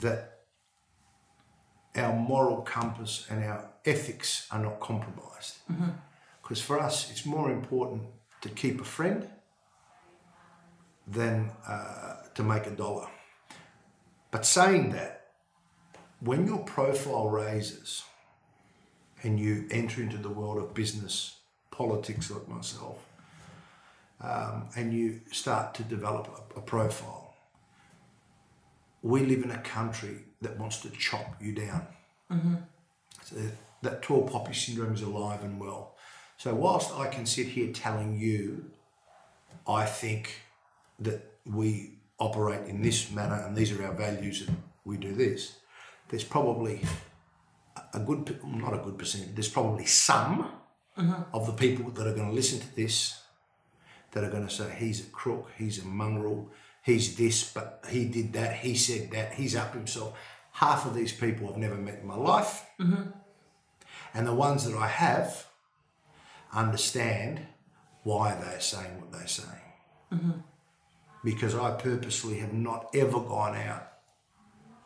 that 0.00 0.40
our 1.96 2.14
moral 2.14 2.62
compass 2.62 3.26
and 3.30 3.44
our 3.44 3.70
ethics 3.84 4.46
are 4.50 4.60
not 4.60 4.80
compromised. 4.80 5.58
Because 6.42 6.60
for 6.60 6.78
us, 6.78 7.10
it's 7.10 7.24
more 7.24 7.50
important 7.50 8.02
to 8.42 8.48
keep 8.48 8.80
a 8.80 8.84
friend 8.84 9.28
than 11.06 11.50
uh, 11.66 12.16
to 12.34 12.42
make 12.42 12.66
a 12.66 12.70
dollar. 12.70 13.08
But 14.30 14.44
saying 14.44 14.90
that, 14.90 15.26
when 16.20 16.46
your 16.46 16.58
profile 16.58 17.28
raises 17.28 18.02
and 19.22 19.38
you 19.38 19.66
enter 19.70 20.02
into 20.02 20.18
the 20.18 20.28
world 20.28 20.58
of 20.58 20.74
business, 20.74 21.38
politics, 21.70 22.30
like 22.30 22.48
myself, 22.48 22.98
um, 24.20 24.68
and 24.76 24.92
you 24.92 25.20
start 25.32 25.74
to 25.74 25.82
develop 25.82 26.28
a, 26.56 26.58
a 26.58 26.62
profile. 26.62 27.34
We 29.02 29.20
live 29.26 29.42
in 29.44 29.50
a 29.50 29.58
country 29.58 30.24
that 30.40 30.58
wants 30.58 30.80
to 30.80 30.90
chop 30.90 31.40
you 31.40 31.52
down. 31.52 31.86
So 33.22 33.36
that 33.82 34.02
tall 34.02 34.26
poppy 34.28 34.54
syndrome 34.54 34.94
is 34.94 35.02
alive 35.02 35.42
and 35.42 35.60
well. 35.60 35.96
So 36.36 36.54
whilst 36.54 36.92
I 36.94 37.06
can 37.08 37.26
sit 37.26 37.46
here 37.48 37.72
telling 37.72 38.16
you, 38.16 38.70
I 39.68 39.84
think 39.84 40.40
that 41.00 41.32
we 41.44 41.98
operate 42.18 42.66
in 42.68 42.82
this 42.82 43.10
manner 43.10 43.42
and 43.46 43.56
these 43.56 43.72
are 43.72 43.84
our 43.84 43.92
values 43.92 44.46
and 44.46 44.56
we 44.84 44.96
do 44.96 45.14
this, 45.14 45.56
there's 46.08 46.24
probably 46.24 46.80
a 47.92 47.98
good, 48.00 48.38
not 48.44 48.74
a 48.74 48.78
good 48.78 48.98
percentage, 48.98 49.34
there's 49.34 49.48
probably 49.48 49.84
some 49.86 50.50
of 51.32 51.46
the 51.46 51.52
people 51.52 51.90
that 51.90 52.06
are 52.06 52.14
going 52.14 52.28
to 52.28 52.34
listen 52.34 52.60
to 52.60 52.76
this 52.76 53.20
that 54.14 54.24
are 54.24 54.30
going 54.30 54.46
to 54.46 54.54
say 54.54 54.74
he's 54.78 55.00
a 55.00 55.10
crook, 55.10 55.50
he's 55.58 55.82
a 55.82 55.84
mongrel, 55.84 56.50
he's 56.82 57.16
this, 57.16 57.52
but 57.52 57.84
he 57.90 58.06
did 58.06 58.32
that, 58.32 58.56
he 58.56 58.74
said 58.74 59.10
that, 59.10 59.34
he's 59.34 59.54
up 59.54 59.74
himself. 59.74 60.16
Half 60.52 60.86
of 60.86 60.94
these 60.94 61.12
people 61.12 61.48
I've 61.48 61.58
never 61.58 61.74
met 61.74 61.98
in 61.98 62.06
my 62.06 62.16
life, 62.16 62.64
mm-hmm. 62.80 63.10
and 64.14 64.26
the 64.26 64.34
ones 64.34 64.64
that 64.64 64.78
I 64.78 64.86
have 64.86 65.46
understand 66.52 67.40
why 68.04 68.34
they're 68.34 68.60
saying 68.60 69.00
what 69.00 69.12
they're 69.12 69.26
saying. 69.26 69.72
Mm-hmm. 70.12 70.30
Because 71.24 71.54
I 71.54 71.72
purposely 71.72 72.38
have 72.38 72.52
not 72.52 72.88
ever 72.94 73.18
gone 73.18 73.56
out 73.56 73.88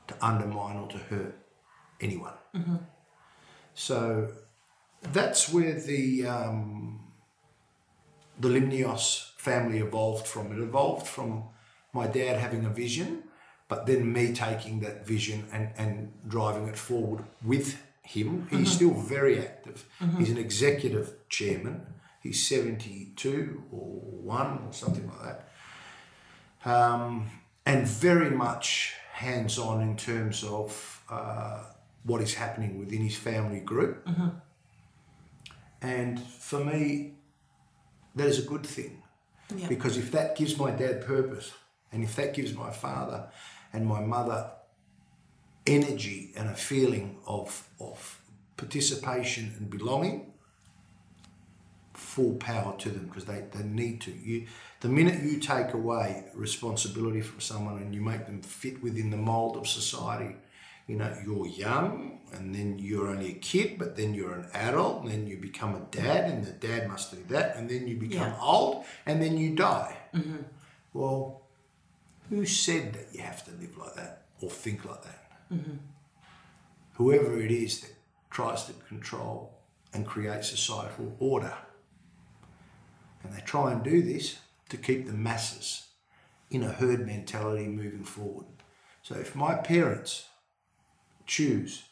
to 0.07 0.15
undermine 0.25 0.77
or 0.77 0.89
to 0.89 0.99
hurt 0.99 1.37
anyone. 2.01 2.33
Mm-hmm. 2.57 2.77
So 3.75 4.33
that's 5.03 5.53
where 5.53 5.75
the 5.75 6.27
um, 6.27 7.08
the 8.39 8.49
Limnios 8.49 9.33
family 9.37 9.79
evolved 9.79 10.27
from. 10.27 10.53
It 10.53 10.63
evolved 10.63 11.07
from 11.07 11.45
my 11.93 12.07
dad 12.07 12.39
having 12.39 12.65
a 12.65 12.71
vision, 12.71 13.25
but 13.69 13.87
then 13.87 14.13
me 14.13 14.33
taking 14.33 14.81
that 14.81 15.07
vision 15.07 15.47
and, 15.53 15.71
and 15.77 16.13
driving 16.27 16.69
it 16.69 16.77
forward 16.77 17.25
with 17.45 17.81
him. 18.03 18.47
He's 18.51 18.71
still 18.73 18.95
very 18.95 19.39
active. 19.39 19.85
He's 20.19 20.31
an 20.31 20.39
executive 20.39 21.13
chairman. 21.29 21.87
He's 22.23 22.47
72 22.47 23.63
or 23.71 23.79
1 23.79 24.47
or 24.67 24.73
something 24.73 25.09
like 25.09 25.23
that. 25.25 25.49
Um, 26.65 27.31
and 27.65 27.87
very 27.87 28.31
much 28.31 28.95
hands 29.13 29.59
on 29.59 29.83
in 29.83 29.97
terms 29.97 30.43
of 30.45 31.03
uh, 31.11 31.65
what 32.05 32.21
is 32.23 32.35
happening 32.35 32.79
within 32.79 33.03
his 33.03 33.17
family 33.17 33.61
group. 33.61 34.07
And 35.81 36.19
for 36.21 36.65
me, 36.65 37.15
that 38.15 38.27
is 38.27 38.39
a 38.39 38.49
good 38.49 38.67
thing. 38.67 39.03
Yeah. 39.55 39.69
Because 39.69 39.97
if 39.97 40.13
that 40.13 40.37
gives 40.37 40.59
my 40.59 40.71
dad 40.71 41.07
purpose, 41.07 41.53
and 41.93 42.03
if 42.03 42.17
that 42.17 42.35
gives 42.35 42.55
my 42.55 42.71
father 42.71 43.29
and 43.73 43.87
my 43.87 44.01
mother 44.01 44.51
energy 45.67 46.33
and 46.37 46.49
a 46.49 46.55
feeling 46.55 47.19
of, 47.27 47.69
of 47.81 48.21
participation 48.57 49.55
and 49.59 49.71
belonging, 49.71 50.33
full 51.95 52.35
power 52.35 52.75
to 52.79 52.91
them 52.91 53.07
because 53.07 53.25
they, 53.25 53.45
they 53.53 53.65
need 53.65 54.01
to. 54.03 54.13
You, 54.13 54.47
the 54.81 54.89
minute 54.89 55.23
you 55.23 55.39
take 55.39 55.75
away 55.75 56.25
responsibility 56.35 57.21
from 57.21 57.41
someone 57.41 57.79
and 57.79 57.95
you 57.95 58.01
make 58.01 58.27
them 58.27 58.41
fit 58.43 58.83
within 58.83 59.11
the 59.11 59.17
mold 59.17 59.57
of 59.57 59.67
society, 59.67 60.37
you 60.89 60.97
know, 60.97 61.15
you're 61.25 61.47
young 61.47 62.19
and 62.33 62.55
then 62.55 62.79
you're 62.79 63.09
only 63.09 63.31
a 63.33 63.35
kid, 63.35 63.79
but 63.79 63.95
then 63.95 64.15
you're 64.15 64.35
an 64.35 64.49
adult 64.55 65.03
and 65.03 65.13
then 65.13 65.27
you 65.27 65.37
become 65.37 65.75
a 65.77 65.81
dad 65.97 66.29
and 66.31 66.45
the 66.45 66.51
dad 66.53 66.89
must 66.89 67.13
do 67.13 67.23
that 67.29 67.57
and 67.57 67.69
then 67.71 67.87
you 67.87 67.97
become 67.97 68.33
Yeah. 68.33 68.41
old 68.41 68.85
and 69.07 69.23
then 69.23 69.37
you 69.37 69.55
die. 69.55 69.97
Mm-hmm. 70.15 70.39
Well, 70.95 71.43
who 72.31 72.45
said 72.47 72.95
that 72.95 73.15
you 73.15 73.21
have 73.23 73.45
to 73.45 73.51
live 73.53 73.77
like 73.77 73.95
that 73.95 74.23
or 74.41 74.51
think 74.51 74.85
like 74.85 75.03
that? 75.03 75.31
Mm-hmm. 75.53 75.77
Whoever 76.95 77.41
it 77.41 77.51
is 77.51 77.83
that 77.83 77.93
tries 78.31 78.65
to 78.65 78.73
control 78.89 79.59
and 79.93 80.07
create 80.07 80.45
societal 80.45 81.15
order. 81.19 81.55
And 83.23 83.33
they 83.35 83.41
try 83.43 83.73
and 83.73 83.83
do 83.83 84.03
this 84.03 84.39
to 84.71 84.77
keep 84.77 85.07
the 85.07 85.13
masses 85.13 85.89
in 86.51 86.63
a 86.63 86.73
herd 86.73 87.07
mentality 87.07 87.67
moving 87.67 88.05
forward. 88.05 88.47
So 89.03 89.15
if 89.17 89.35
my 89.35 89.55
parents 89.55 90.27
choose 91.29 91.85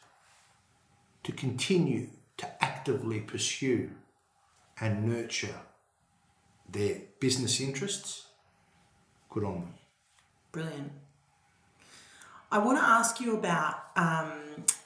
to 1.23 1.31
continue 1.31 2.09
to 2.35 2.63
actively 2.63 3.21
pursue 3.21 3.91
and 4.81 5.05
nurture 5.05 5.55
their 6.69 6.97
business 7.19 7.61
interests, 7.61 8.27
good 9.29 9.45
on 9.45 9.53
them. 9.55 9.73
Brilliant. 10.51 10.91
I 12.51 12.59
want 12.59 12.77
to 12.77 12.83
ask 12.83 13.19
you 13.19 13.35
about, 13.37 13.75
um, 13.95 14.31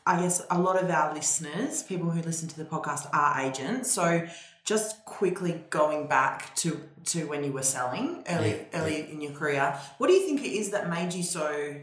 I 0.06 0.20
guess, 0.20 0.42
a 0.50 0.60
lot 0.60 0.82
of 0.82 0.90
our 0.90 1.14
listeners, 1.14 1.84
people 1.84 2.10
who 2.10 2.22
listen 2.22 2.48
to 2.50 2.58
the 2.58 2.66
podcast, 2.66 3.08
are 3.14 3.40
agents. 3.42 3.92
So, 3.92 4.28
just 4.64 5.06
quickly 5.06 5.64
going 5.70 6.08
back 6.08 6.56
to, 6.58 6.82
to 7.06 7.26
when 7.28 7.44
you 7.44 7.52
were 7.52 7.64
selling 7.64 8.24
early 8.30 8.50
Yeah, 8.50 8.80
early 8.82 9.12
in 9.12 9.22
your 9.22 9.32
career, 9.32 9.78
what 9.98 10.08
do 10.08 10.14
you 10.14 10.26
think 10.26 10.44
it 10.44 10.52
is 10.52 10.70
that 10.72 10.90
made 10.90 11.14
you 11.14 11.24
so 11.24 11.76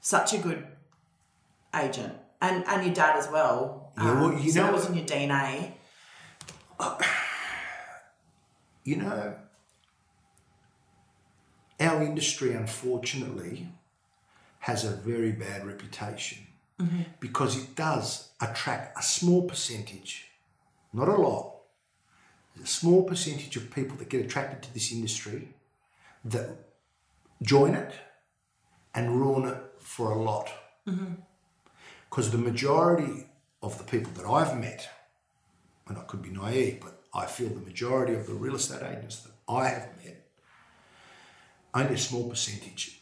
such 0.00 0.32
a 0.32 0.38
good 0.38 0.66
agent? 1.74 2.14
And 2.40 2.64
and 2.68 2.84
your 2.84 2.94
dad 2.94 3.16
as 3.16 3.28
well. 3.28 3.92
Um, 3.96 4.06
Yeah, 4.06 4.20
well, 4.20 4.38
you 4.38 4.50
so 4.50 4.62
know- 4.62 4.68
it 4.68 4.72
was 4.72 4.86
in 4.86 4.94
your 4.94 5.06
DNA. 5.06 5.74
You 8.84 8.96
know, 8.96 9.34
our 11.80 12.02
industry, 12.02 12.54
unfortunately, 12.54 13.68
has 14.60 14.84
a 14.84 14.90
very 14.96 15.32
bad 15.32 15.66
reputation 15.66 16.38
because 17.18 17.56
it 17.56 17.74
does 17.74 18.30
attract 18.40 18.96
a 18.96 19.02
small 19.02 19.42
percentage, 19.42 20.28
not 20.92 21.08
a 21.08 21.16
lot, 21.16 21.56
a 22.62 22.66
small 22.66 23.02
percentage 23.02 23.56
of 23.56 23.70
people 23.74 23.96
that 23.96 24.08
get 24.08 24.24
attracted 24.24 24.62
to 24.62 24.72
this 24.72 24.92
industry 24.92 25.48
that 26.24 26.48
join 27.42 27.74
it 27.74 27.92
and 28.94 29.20
ruin 29.20 29.48
it 29.48 29.58
for 29.80 30.12
a 30.12 30.22
lot. 30.22 30.48
Because 32.08 32.30
the 32.30 32.38
majority 32.38 33.26
of 33.62 33.76
the 33.78 33.84
people 33.84 34.12
that 34.12 34.26
I've 34.28 34.58
met, 34.58 34.88
and 35.86 35.98
I 35.98 36.02
could 36.02 36.22
be 36.22 36.30
naive, 36.30 36.80
but 36.80 37.02
I 37.14 37.26
feel 37.26 37.48
the 37.48 37.60
majority 37.60 38.14
of 38.14 38.26
the 38.26 38.34
real 38.34 38.54
estate 38.54 38.82
agents 38.82 39.20
that 39.20 39.32
I 39.48 39.68
have 39.68 39.88
met, 40.04 40.26
only 41.74 41.94
a 41.94 41.98
small 41.98 42.28
percentage 42.28 43.00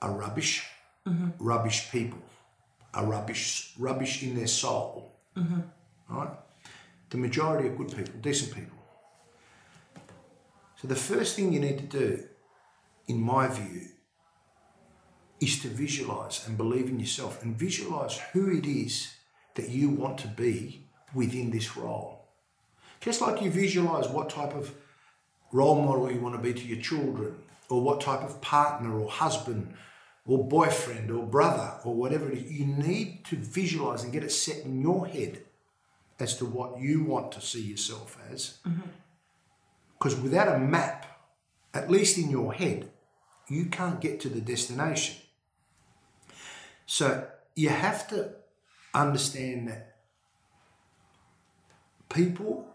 are 0.00 0.12
rubbish, 0.12 0.66
mm-hmm. 1.06 1.30
rubbish 1.38 1.90
people, 1.90 2.22
are 2.94 3.04
rubbish, 3.04 3.74
rubbish 3.78 4.22
in 4.22 4.36
their 4.36 4.46
soul, 4.46 5.12
mm-hmm. 5.36 5.60
right? 6.08 6.30
The 7.10 7.16
majority 7.18 7.68
are 7.68 7.74
good 7.74 7.94
people, 7.96 8.14
decent 8.20 8.54
people. 8.54 8.78
So 10.80 10.88
the 10.88 10.96
first 10.96 11.36
thing 11.36 11.52
you 11.52 11.60
need 11.60 11.78
to 11.78 11.84
do, 11.84 12.24
in 13.06 13.20
my 13.20 13.48
view, 13.48 13.88
is 15.40 15.60
to 15.60 15.68
visualize 15.68 16.46
and 16.46 16.56
believe 16.56 16.88
in 16.88 17.00
yourself 17.00 17.42
and 17.42 17.56
visualize 17.56 18.18
who 18.32 18.50
it 18.50 18.66
is 18.66 19.14
that 19.54 19.68
you 19.68 19.90
want 19.90 20.18
to 20.18 20.28
be 20.28 20.86
within 21.14 21.50
this 21.50 21.76
role. 21.76 22.26
Just 23.00 23.20
like 23.20 23.42
you 23.42 23.50
visualize 23.50 24.08
what 24.08 24.30
type 24.30 24.54
of 24.54 24.74
role 25.52 25.80
model 25.80 26.10
you 26.10 26.20
want 26.20 26.34
to 26.34 26.40
be 26.40 26.52
to 26.52 26.66
your 26.66 26.80
children, 26.80 27.36
or 27.68 27.80
what 27.80 28.00
type 28.00 28.22
of 28.22 28.40
partner 28.40 28.98
or 28.98 29.10
husband 29.10 29.74
or 30.26 30.46
boyfriend 30.46 31.10
or 31.10 31.26
brother 31.26 31.72
or 31.84 31.94
whatever 31.94 32.30
it 32.30 32.38
is, 32.38 32.52
you 32.52 32.66
need 32.66 33.24
to 33.24 33.36
visualize 33.36 34.02
and 34.02 34.12
get 34.12 34.24
it 34.24 34.30
set 34.30 34.64
in 34.64 34.80
your 34.80 35.06
head 35.06 35.42
as 36.18 36.36
to 36.36 36.44
what 36.44 36.80
you 36.80 37.04
want 37.04 37.32
to 37.32 37.40
see 37.40 37.62
yourself 37.62 38.16
as. 38.32 38.58
Mm-hmm. 38.66 38.88
Because 39.98 40.18
without 40.20 40.48
a 40.48 40.58
map, 40.58 41.06
at 41.74 41.90
least 41.90 42.18
in 42.18 42.30
your 42.30 42.52
head, 42.52 42.88
you 43.48 43.66
can't 43.66 44.00
get 44.00 44.20
to 44.20 44.28
the 44.28 44.40
destination. 44.40 45.16
So 46.86 47.26
you 47.54 47.68
have 47.68 48.08
to 48.08 48.30
understand 48.94 49.68
that 49.68 49.96
people 52.08 52.66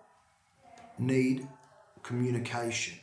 need 0.99 1.47
communication. 2.03 2.97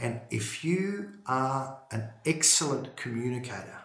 And 0.00 0.20
if 0.30 0.64
you 0.64 1.10
are 1.26 1.78
an 1.90 2.08
excellent 2.24 2.96
communicator, 2.96 3.78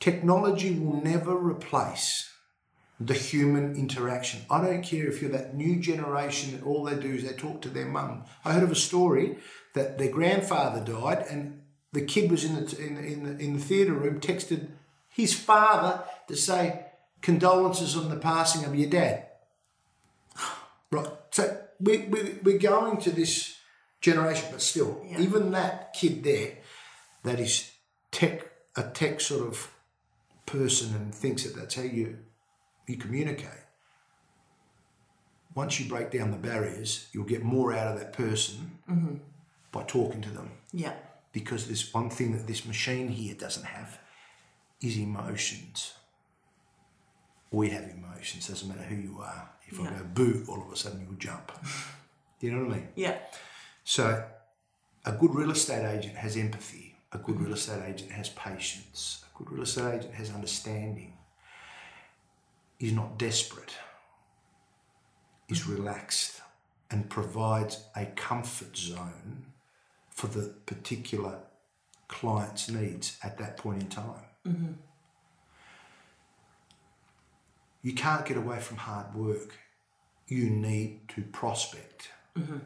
technology 0.00 0.78
will 0.78 1.02
never 1.02 1.36
replace 1.36 2.30
the 3.00 3.14
human 3.14 3.74
interaction. 3.74 4.42
I 4.50 4.60
don't 4.60 4.82
care 4.82 5.08
if 5.08 5.20
you're 5.20 5.32
that 5.32 5.54
new 5.54 5.80
generation 5.80 6.52
that 6.52 6.64
all 6.64 6.84
they 6.84 6.94
do 6.94 7.14
is 7.14 7.24
they 7.24 7.32
talk 7.32 7.60
to 7.62 7.68
their 7.68 7.86
mum. 7.86 8.24
I 8.44 8.52
heard 8.52 8.62
of 8.62 8.70
a 8.70 8.76
story 8.76 9.38
that 9.74 9.98
their 9.98 10.10
grandfather 10.10 10.84
died 10.84 11.24
and 11.28 11.62
the 11.92 12.02
kid 12.02 12.30
was 12.30 12.44
in 12.44 12.54
the, 12.54 12.78
in, 12.78 12.96
in 12.98 13.22
the, 13.24 13.44
in 13.44 13.52
the 13.54 13.62
theatre 13.62 13.94
room, 13.94 14.20
texted 14.20 14.68
his 15.14 15.32
father 15.32 16.02
to 16.28 16.36
say, 16.36 16.86
condolences 17.22 17.96
on 17.96 18.10
the 18.10 18.16
passing 18.16 18.64
of 18.64 18.74
your 18.74 18.90
dad. 18.90 19.26
Right. 20.90 21.08
So 21.30 21.58
we, 21.80 21.98
we, 21.98 22.38
we're 22.42 22.58
going 22.58 22.98
to 22.98 23.10
this 23.10 23.56
generation, 24.00 24.48
but 24.50 24.60
still, 24.60 25.02
Yeah. 25.08 25.20
even 25.20 25.52
that 25.52 25.94
kid 25.94 26.22
there 26.24 26.58
that 27.22 27.40
is 27.40 27.70
tech, 28.10 28.50
a 28.76 28.82
tech 28.82 29.20
sort 29.20 29.46
of 29.48 29.70
person 30.46 30.94
and 30.94 31.14
thinks 31.14 31.44
that 31.44 31.56
that's 31.56 31.76
how 31.76 31.82
you, 31.82 32.18
you 32.86 32.96
communicate. 32.96 33.48
Once 35.54 35.80
you 35.80 35.88
break 35.88 36.10
down 36.10 36.32
the 36.32 36.36
barriers, 36.36 37.08
you'll 37.12 37.24
get 37.24 37.42
more 37.42 37.72
out 37.72 37.92
of 37.92 37.98
that 37.98 38.12
person 38.12 38.78
mm-hmm. 38.90 39.16
by 39.72 39.82
talking 39.84 40.20
to 40.20 40.30
them. 40.30 40.50
Yeah. 40.72 40.94
Because 41.32 41.66
there's 41.66 41.94
one 41.94 42.10
thing 42.10 42.32
that 42.32 42.46
this 42.46 42.66
machine 42.66 43.08
here 43.08 43.34
doesn't 43.34 43.64
have 43.66 43.98
is 44.84 44.98
emotions. 44.98 45.94
We 47.50 47.70
have 47.70 47.84
emotions, 47.84 48.48
doesn't 48.48 48.68
matter 48.68 48.82
who 48.82 48.96
you 48.96 49.18
are. 49.20 49.48
If 49.66 49.80
I 49.80 49.84
go 49.84 50.04
boo, 50.12 50.44
all 50.48 50.62
of 50.62 50.72
a 50.72 50.76
sudden 50.76 51.00
you'll 51.00 51.18
jump. 51.18 51.52
Do 52.40 52.46
you 52.46 52.52
know 52.52 52.64
what 52.64 52.74
I 52.74 52.76
mean? 52.76 52.88
Yeah. 52.94 53.18
So, 53.84 54.24
a 55.06 55.12
good 55.12 55.34
real 55.34 55.50
estate 55.50 55.84
agent 55.84 56.16
has 56.16 56.36
empathy. 56.36 56.96
A 57.12 57.18
good 57.18 57.40
real 57.40 57.54
estate 57.54 57.82
agent 57.86 58.10
has 58.10 58.28
patience. 58.30 59.24
A 59.34 59.38
good 59.38 59.50
real 59.50 59.62
estate 59.62 59.94
agent 59.98 60.14
has 60.14 60.30
understanding. 60.30 61.14
Is 62.80 62.92
not 62.92 63.18
desperate. 63.18 63.72
Is 65.48 65.66
relaxed 65.66 66.42
and 66.90 67.08
provides 67.08 67.84
a 67.96 68.06
comfort 68.06 68.76
zone 68.76 69.46
for 70.10 70.26
the 70.26 70.54
particular 70.66 71.38
client's 72.08 72.68
needs 72.68 73.16
at 73.22 73.38
that 73.38 73.56
point 73.56 73.82
in 73.82 73.88
time. 73.88 74.24
Mm-hmm. 74.46 74.72
You 77.82 77.92
can't 77.92 78.24
get 78.24 78.36
away 78.36 78.58
from 78.60 78.78
hard 78.78 79.14
work. 79.14 79.58
You 80.26 80.48
need 80.48 81.08
to 81.08 81.22
prospect 81.22 82.08
mm-hmm. 82.36 82.58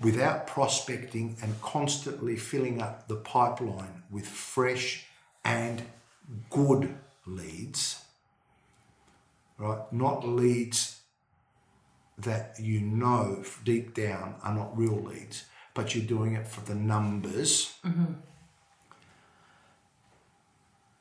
without 0.00 0.46
prospecting 0.46 1.36
and 1.42 1.60
constantly 1.62 2.36
filling 2.36 2.82
up 2.82 3.08
the 3.08 3.16
pipeline 3.16 4.02
with 4.10 4.26
fresh 4.26 5.06
and 5.42 5.82
good 6.50 6.94
leads, 7.26 8.04
right? 9.58 9.90
Not 9.90 10.26
leads 10.26 11.00
that 12.18 12.56
you 12.60 12.80
know 12.80 13.42
deep 13.64 13.94
down 13.94 14.36
are 14.42 14.54
not 14.54 14.76
real 14.76 15.00
leads, 15.00 15.46
but 15.72 15.94
you're 15.94 16.04
doing 16.04 16.34
it 16.34 16.46
for 16.46 16.60
the 16.60 16.74
numbers. 16.74 17.74
Mm-hmm. 17.84 18.12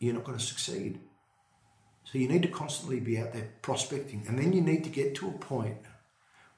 You're 0.04 0.16
not 0.16 0.26
going 0.26 0.38
to 0.38 0.44
succeed. 0.44 1.00
So 2.04 2.18
you 2.18 2.28
need 2.28 2.42
to 2.42 2.50
constantly 2.50 3.00
be 3.00 3.18
out 3.18 3.32
there 3.32 3.50
prospecting, 3.62 4.26
and 4.28 4.38
then 4.38 4.52
you 4.52 4.60
need 4.60 4.84
to 4.84 4.90
get 4.90 5.16
to 5.16 5.30
a 5.30 5.32
point 5.32 5.78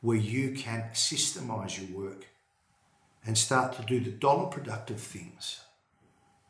where 0.01 0.17
you 0.17 0.51
can 0.55 0.89
systemize 0.93 1.77
your 1.77 1.95
work 1.95 2.25
and 3.23 3.38
start 3.38 3.73
to 3.73 3.84
do 3.84 3.99
the 3.99 4.10
dollar 4.10 4.47
productive 4.47 4.99
things 4.99 5.62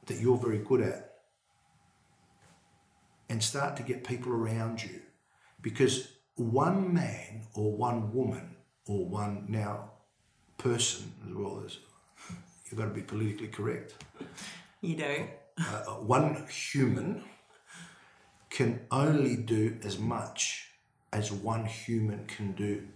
that 0.05 0.21
you're 0.21 0.38
very 0.38 0.60
good 0.60 0.79
at 0.79 1.15
and 3.27 3.43
start 3.43 3.75
to 3.75 3.84
get 3.84 4.05
people 4.05 4.31
around 4.31 4.81
you 4.81 5.01
because 5.62 6.08
one 6.36 6.93
man 6.93 7.41
or 7.55 7.75
one 7.75 8.13
woman 8.13 8.55
or 8.88 9.05
one 9.05 9.45
now 9.49 9.91
person 10.58 11.12
as 11.27 11.34
well 11.34 11.62
as 11.65 11.77
you've 12.65 12.79
got 12.79 12.86
to 12.86 12.91
be 12.91 13.01
politically 13.01 13.47
correct 13.47 13.95
You 14.81 14.95
do. 14.95 15.27
Uh, 15.58 15.96
one 16.02 16.46
human 16.48 17.24
can 18.50 18.82
only 18.91 19.36
do 19.36 19.78
as 19.84 20.00
much 20.00 20.70
as 21.12 21.32
one 21.32 21.65
human 21.65 22.26
can 22.26 22.52
do. 22.54 22.88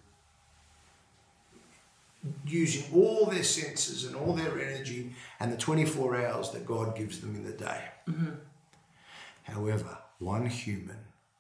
Using 2.46 2.84
all 2.94 3.26
their 3.28 3.44
senses 3.44 4.04
and 4.06 4.16
all 4.16 4.34
their 4.34 4.60
energy 4.60 5.16
and 5.40 5.52
the 5.52 5.58
24 5.58 6.26
hours 6.26 6.52
that 6.52 6.66
God 6.66 6.98
gives 6.98 7.22
them 7.22 7.36
in 7.36 7.46
the 7.46 7.54
day. 7.54 7.82
However, 9.44 9.98
one 10.20 10.46
human 10.48 10.98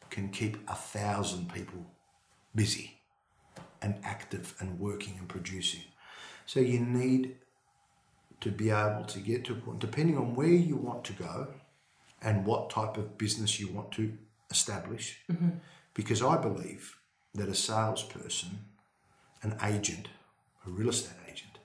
can 0.10 0.30
keep 0.30 0.58
a 0.70 0.76
thousand 0.76 1.54
people 1.54 1.86
busy 2.56 3.00
and 3.82 3.96
active 4.04 4.56
and 4.60 4.80
working 4.80 5.16
and 5.20 5.28
producing. 5.28 5.84
So 6.46 6.60
you 6.60 6.80
need 6.80 7.36
to 8.41 8.52
be 8.52 8.69
able 8.69 9.04
to 9.06 9.19
get 9.19 9.45
to 9.45 9.54
a 9.54 9.56
point, 9.56 9.80
depending 9.80 10.17
on 10.17 10.36
where 10.36 10.47
you 10.47 10.75
want 10.75 11.04
to 11.06 11.13
go 11.13 11.47
and 12.21 12.45
what 12.45 12.69
type 12.69 12.97
of 12.97 13.17
business 13.17 13.60
you 13.60 13.67
want 13.69 13.91
to 13.93 14.13
establish. 14.49 15.19
Because 15.93 16.21
I 16.21 16.38
believe 16.38 16.97
that 17.36 17.49
a 17.49 17.56
salesperson, 17.56 18.60
an 19.43 19.58
agent, 19.63 20.08
a 20.65 20.69
real 20.69 20.89
estate 20.89 21.15
agent, 21.32 21.60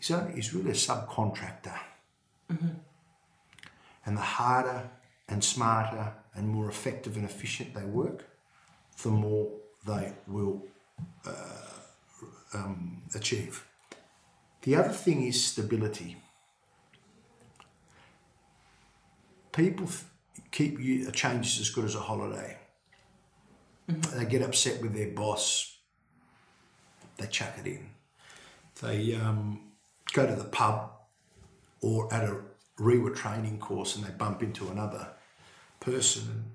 is, 0.00 0.10
only, 0.10 0.34
he's 0.34 0.54
really 0.54 0.70
a 0.70 0.74
subcontractor. 0.74 1.78
And 4.06 4.16
the 4.16 4.22
harder 4.22 4.90
and 5.28 5.42
smarter 5.42 6.12
and 6.34 6.48
more 6.48 6.68
effective 6.68 7.16
and 7.16 7.24
efficient 7.24 7.74
they 7.74 7.84
work, 7.84 8.26
the 9.02 9.10
more 9.10 9.50
they 9.86 10.12
will 10.26 10.62
uh, 11.26 11.32
um, 12.54 13.02
achieve. 13.14 13.64
The 14.64 14.76
other 14.76 14.90
thing 14.90 15.26
is 15.26 15.44
stability. 15.44 16.16
People 19.52 19.88
keep 20.50 20.80
you, 20.80 21.06
a 21.06 21.12
change 21.12 21.46
is 21.46 21.60
as 21.60 21.70
good 21.70 21.84
as 21.84 21.94
a 21.94 22.00
holiday. 22.00 22.56
They 23.86 24.24
get 24.24 24.40
upset 24.40 24.80
with 24.80 24.94
their 24.94 25.10
boss, 25.10 25.76
they 27.18 27.26
chuck 27.26 27.54
it 27.58 27.66
in. 27.66 27.90
They 28.80 29.14
um, 29.14 29.60
go 30.14 30.26
to 30.26 30.34
the 30.34 30.44
pub 30.44 30.92
or 31.82 32.12
at 32.12 32.24
a 32.24 32.40
REWA 32.78 33.14
training 33.14 33.58
course 33.58 33.94
and 33.94 34.04
they 34.04 34.10
bump 34.10 34.42
into 34.42 34.68
another 34.68 35.08
person 35.78 36.52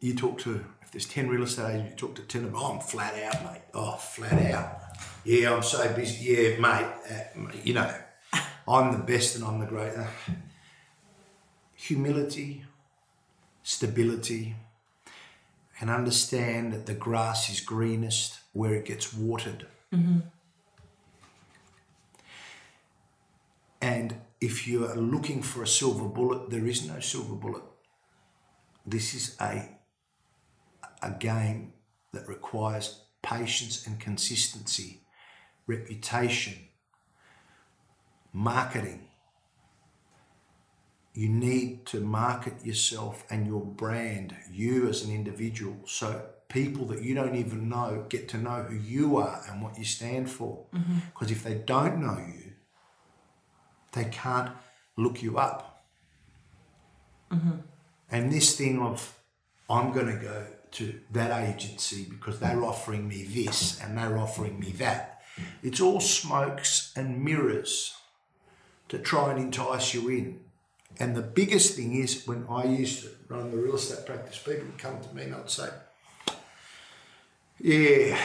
you 0.00 0.14
talk 0.14 0.38
to, 0.38 0.64
if 0.88 0.92
there's 0.92 1.06
10 1.06 1.28
real 1.28 1.42
estate 1.42 1.74
agents, 1.74 1.90
you 1.90 1.96
talk 2.08 2.14
to 2.16 2.22
10 2.22 2.44
of 2.44 2.52
them, 2.52 2.58
oh, 2.58 2.72
I'm 2.72 2.80
flat 2.80 3.12
out, 3.22 3.44
mate. 3.44 3.60
Oh, 3.74 3.92
flat 3.92 4.54
out. 4.54 4.80
Yeah, 5.22 5.54
I'm 5.54 5.62
so 5.62 5.86
busy. 5.92 6.32
Yeah, 6.32 6.58
mate. 6.58 6.86
Uh, 7.10 7.52
you 7.62 7.74
know, 7.74 7.94
I'm 8.66 8.92
the 8.92 9.04
best 9.04 9.36
and 9.36 9.44
I'm 9.44 9.60
the 9.60 9.66
great. 9.66 9.94
Uh, 9.94 10.06
humility, 11.74 12.64
stability, 13.62 14.56
and 15.78 15.90
understand 15.90 16.72
that 16.72 16.86
the 16.86 16.94
grass 16.94 17.50
is 17.50 17.60
greenest 17.60 18.38
where 18.54 18.72
it 18.74 18.86
gets 18.86 19.12
watered. 19.12 19.66
And 23.82 24.16
if 24.40 24.66
you 24.66 24.86
are 24.86 24.96
looking 24.96 25.42
for 25.42 25.62
a 25.62 25.66
silver 25.66 26.08
bullet, 26.08 26.48
there 26.48 26.66
is 26.66 26.88
no 26.88 26.98
silver 27.00 27.34
bullet. 27.34 27.62
This 28.86 29.12
is 29.14 29.36
a, 29.38 29.68
a 31.02 31.10
game 31.10 31.72
that 32.12 32.28
requires 32.28 33.02
patience 33.22 33.86
and 33.86 33.98
consistency, 34.00 35.02
reputation, 35.66 36.54
marketing. 38.32 39.08
You 41.14 41.28
need 41.28 41.84
to 41.86 42.00
market 42.00 42.64
yourself 42.64 43.24
and 43.28 43.46
your 43.46 43.64
brand, 43.64 44.36
you 44.50 44.88
as 44.88 45.02
an 45.02 45.12
individual, 45.12 45.76
so 45.84 46.26
people 46.48 46.86
that 46.86 47.02
you 47.02 47.14
don't 47.14 47.34
even 47.34 47.68
know 47.68 48.06
get 48.08 48.28
to 48.30 48.38
know 48.38 48.62
who 48.62 48.76
you 48.76 49.16
are 49.16 49.42
and 49.48 49.62
what 49.62 49.76
you 49.78 49.84
stand 49.84 50.30
for. 50.30 50.66
Mm-hmm. 50.72 50.98
Because 51.12 51.30
if 51.30 51.42
they 51.42 51.54
don't 51.54 52.00
know 52.00 52.18
you, 52.18 52.52
they 53.92 54.04
can't 54.04 54.52
look 54.96 55.22
you 55.22 55.38
up. 55.38 55.84
Mm-hmm. 57.32 57.56
And 58.10 58.32
this 58.32 58.56
thing 58.56 58.80
of, 58.80 59.18
I'm 59.68 59.92
going 59.92 60.06
to 60.06 60.16
go 60.22 60.46
to 60.78 60.94
that 61.10 61.48
agency 61.48 62.06
because 62.08 62.38
they're 62.38 62.64
offering 62.64 63.08
me 63.08 63.24
this 63.24 63.80
and 63.80 63.98
they're 63.98 64.16
offering 64.16 64.60
me 64.60 64.70
that. 64.72 65.22
It's 65.62 65.80
all 65.80 66.00
smokes 66.00 66.92
and 66.96 67.24
mirrors 67.24 67.96
to 68.88 68.98
try 68.98 69.32
and 69.32 69.40
entice 69.40 69.94
you 69.94 70.08
in. 70.08 70.40
And 71.00 71.16
the 71.16 71.22
biggest 71.22 71.76
thing 71.76 71.96
is 71.96 72.26
when 72.26 72.46
I 72.48 72.64
used 72.64 73.02
to 73.02 73.10
run 73.28 73.50
the 73.50 73.56
real 73.56 73.74
estate 73.74 74.06
practice, 74.06 74.38
people 74.38 74.66
would 74.66 74.78
come 74.78 75.00
to 75.00 75.14
me 75.14 75.24
and 75.24 75.34
I'd 75.34 75.50
say, 75.50 75.68
Yeah, 77.58 78.20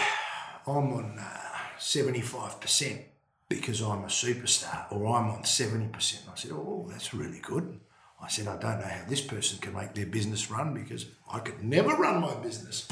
I'm 0.68 0.94
on 0.94 1.20
uh, 1.20 1.38
75% 1.80 3.02
because 3.50 3.82
I'm 3.82 4.04
a 4.04 4.08
superstar, 4.08 4.92
or 4.92 5.16
I'm 5.16 5.30
on 5.32 5.42
70%. 5.42 5.92
I 5.96 6.36
said, 6.36 6.52
Oh, 6.52 6.88
that's 6.90 7.14
really 7.14 7.40
good. 7.40 7.80
I 8.24 8.30
said, 8.30 8.48
I 8.48 8.58
don't 8.58 8.80
know 8.80 8.88
how 8.88 9.04
this 9.08 9.22
person 9.22 9.60
can 9.60 9.74
make 9.74 9.94
their 9.94 10.06
business 10.06 10.50
run 10.50 10.74
because 10.74 11.08
I 11.32 11.40
could 11.40 11.62
never 11.62 11.90
run 11.90 12.22
my 12.22 12.34
business 12.36 12.88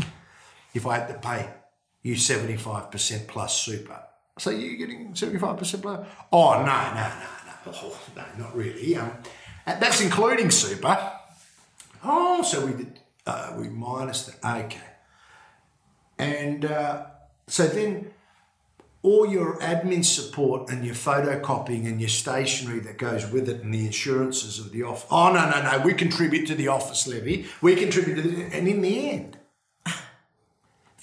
if 0.73 0.85
I 0.85 0.97
had 0.97 1.07
to 1.07 1.13
pay 1.13 1.49
you 2.03 2.15
75% 2.15 3.27
plus 3.27 3.61
super. 3.61 4.03
So 4.37 4.49
you're 4.49 4.75
getting 4.75 5.13
75% 5.13 5.81
plus? 5.81 6.07
Oh, 6.33 6.53
no, 6.53 6.65
no, 6.65 6.93
no, 6.93 7.09
no. 7.09 7.27
Oh, 7.67 7.99
no, 8.15 8.23
not 8.39 8.55
really. 8.55 8.95
Um, 8.95 9.11
that's 9.67 10.01
including 10.01 10.49
super. 10.49 11.11
Oh, 12.03 12.41
so 12.41 12.65
we 12.65 12.73
did, 12.73 12.99
uh, 13.27 13.53
we 13.55 13.69
minus 13.69 14.25
the, 14.25 14.47
okay. 14.47 14.81
And 16.17 16.65
uh, 16.65 17.05
so 17.47 17.67
then 17.67 18.11
all 19.03 19.25
your 19.25 19.57
admin 19.59 20.05
support 20.05 20.69
and 20.69 20.85
your 20.85 20.93
photocopying 20.93 21.87
and 21.87 21.99
your 21.99 22.09
stationery 22.09 22.79
that 22.79 22.97
goes 22.97 23.29
with 23.31 23.49
it 23.49 23.61
and 23.63 23.73
the 23.73 23.85
insurances 23.85 24.59
of 24.59 24.71
the 24.71 24.83
office. 24.83 25.07
Oh, 25.09 25.33
no, 25.33 25.49
no, 25.49 25.61
no, 25.61 25.83
we 25.83 25.93
contribute 25.93 26.45
to 26.47 26.55
the 26.55 26.67
office 26.67 27.07
levy. 27.07 27.47
We 27.61 27.75
contribute 27.75 28.15
to 28.15 28.21
the, 28.21 28.43
and 28.55 28.67
in 28.67 28.81
the 28.81 29.09
end, 29.09 29.37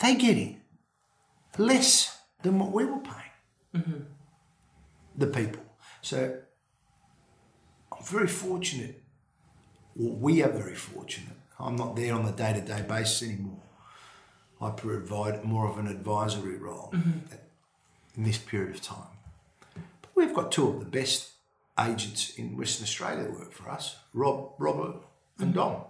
they 0.00 0.14
get 0.14 0.36
it 0.36 0.56
less 1.56 2.18
than 2.42 2.58
what 2.60 2.70
we 2.72 2.84
were 2.84 2.98
paying 2.98 3.84
mm-hmm. 3.84 4.00
the 5.16 5.26
people. 5.26 5.62
So 6.02 6.38
I'm 7.90 8.04
very 8.04 8.28
fortunate, 8.28 9.02
or 10.00 10.12
we 10.12 10.42
are 10.44 10.52
very 10.52 10.76
fortunate. 10.76 11.34
I'm 11.58 11.74
not 11.74 11.96
there 11.96 12.14
on 12.14 12.24
the 12.24 12.30
day 12.30 12.52
to 12.52 12.60
day 12.60 12.82
basis 12.82 13.28
anymore. 13.28 13.62
I 14.60 14.70
provide 14.70 15.44
more 15.44 15.68
of 15.68 15.78
an 15.78 15.88
advisory 15.88 16.56
role 16.56 16.90
mm-hmm. 16.94 17.34
In 18.18 18.24
this 18.24 18.36
period 18.36 18.74
of 18.74 18.82
time. 18.82 19.16
But 20.02 20.10
we've 20.14 20.34
got 20.34 20.52
two 20.52 20.68
of 20.68 20.80
the 20.80 20.84
best 20.84 21.30
agents 21.80 22.36
in 22.36 22.56
Western 22.56 22.82
Australia 22.84 23.22
that 23.22 23.32
work 23.32 23.52
for 23.52 23.70
us 23.70 23.96
Rob, 24.12 24.50
Robert, 24.58 24.96
and 25.38 25.54
Dom. 25.54 25.82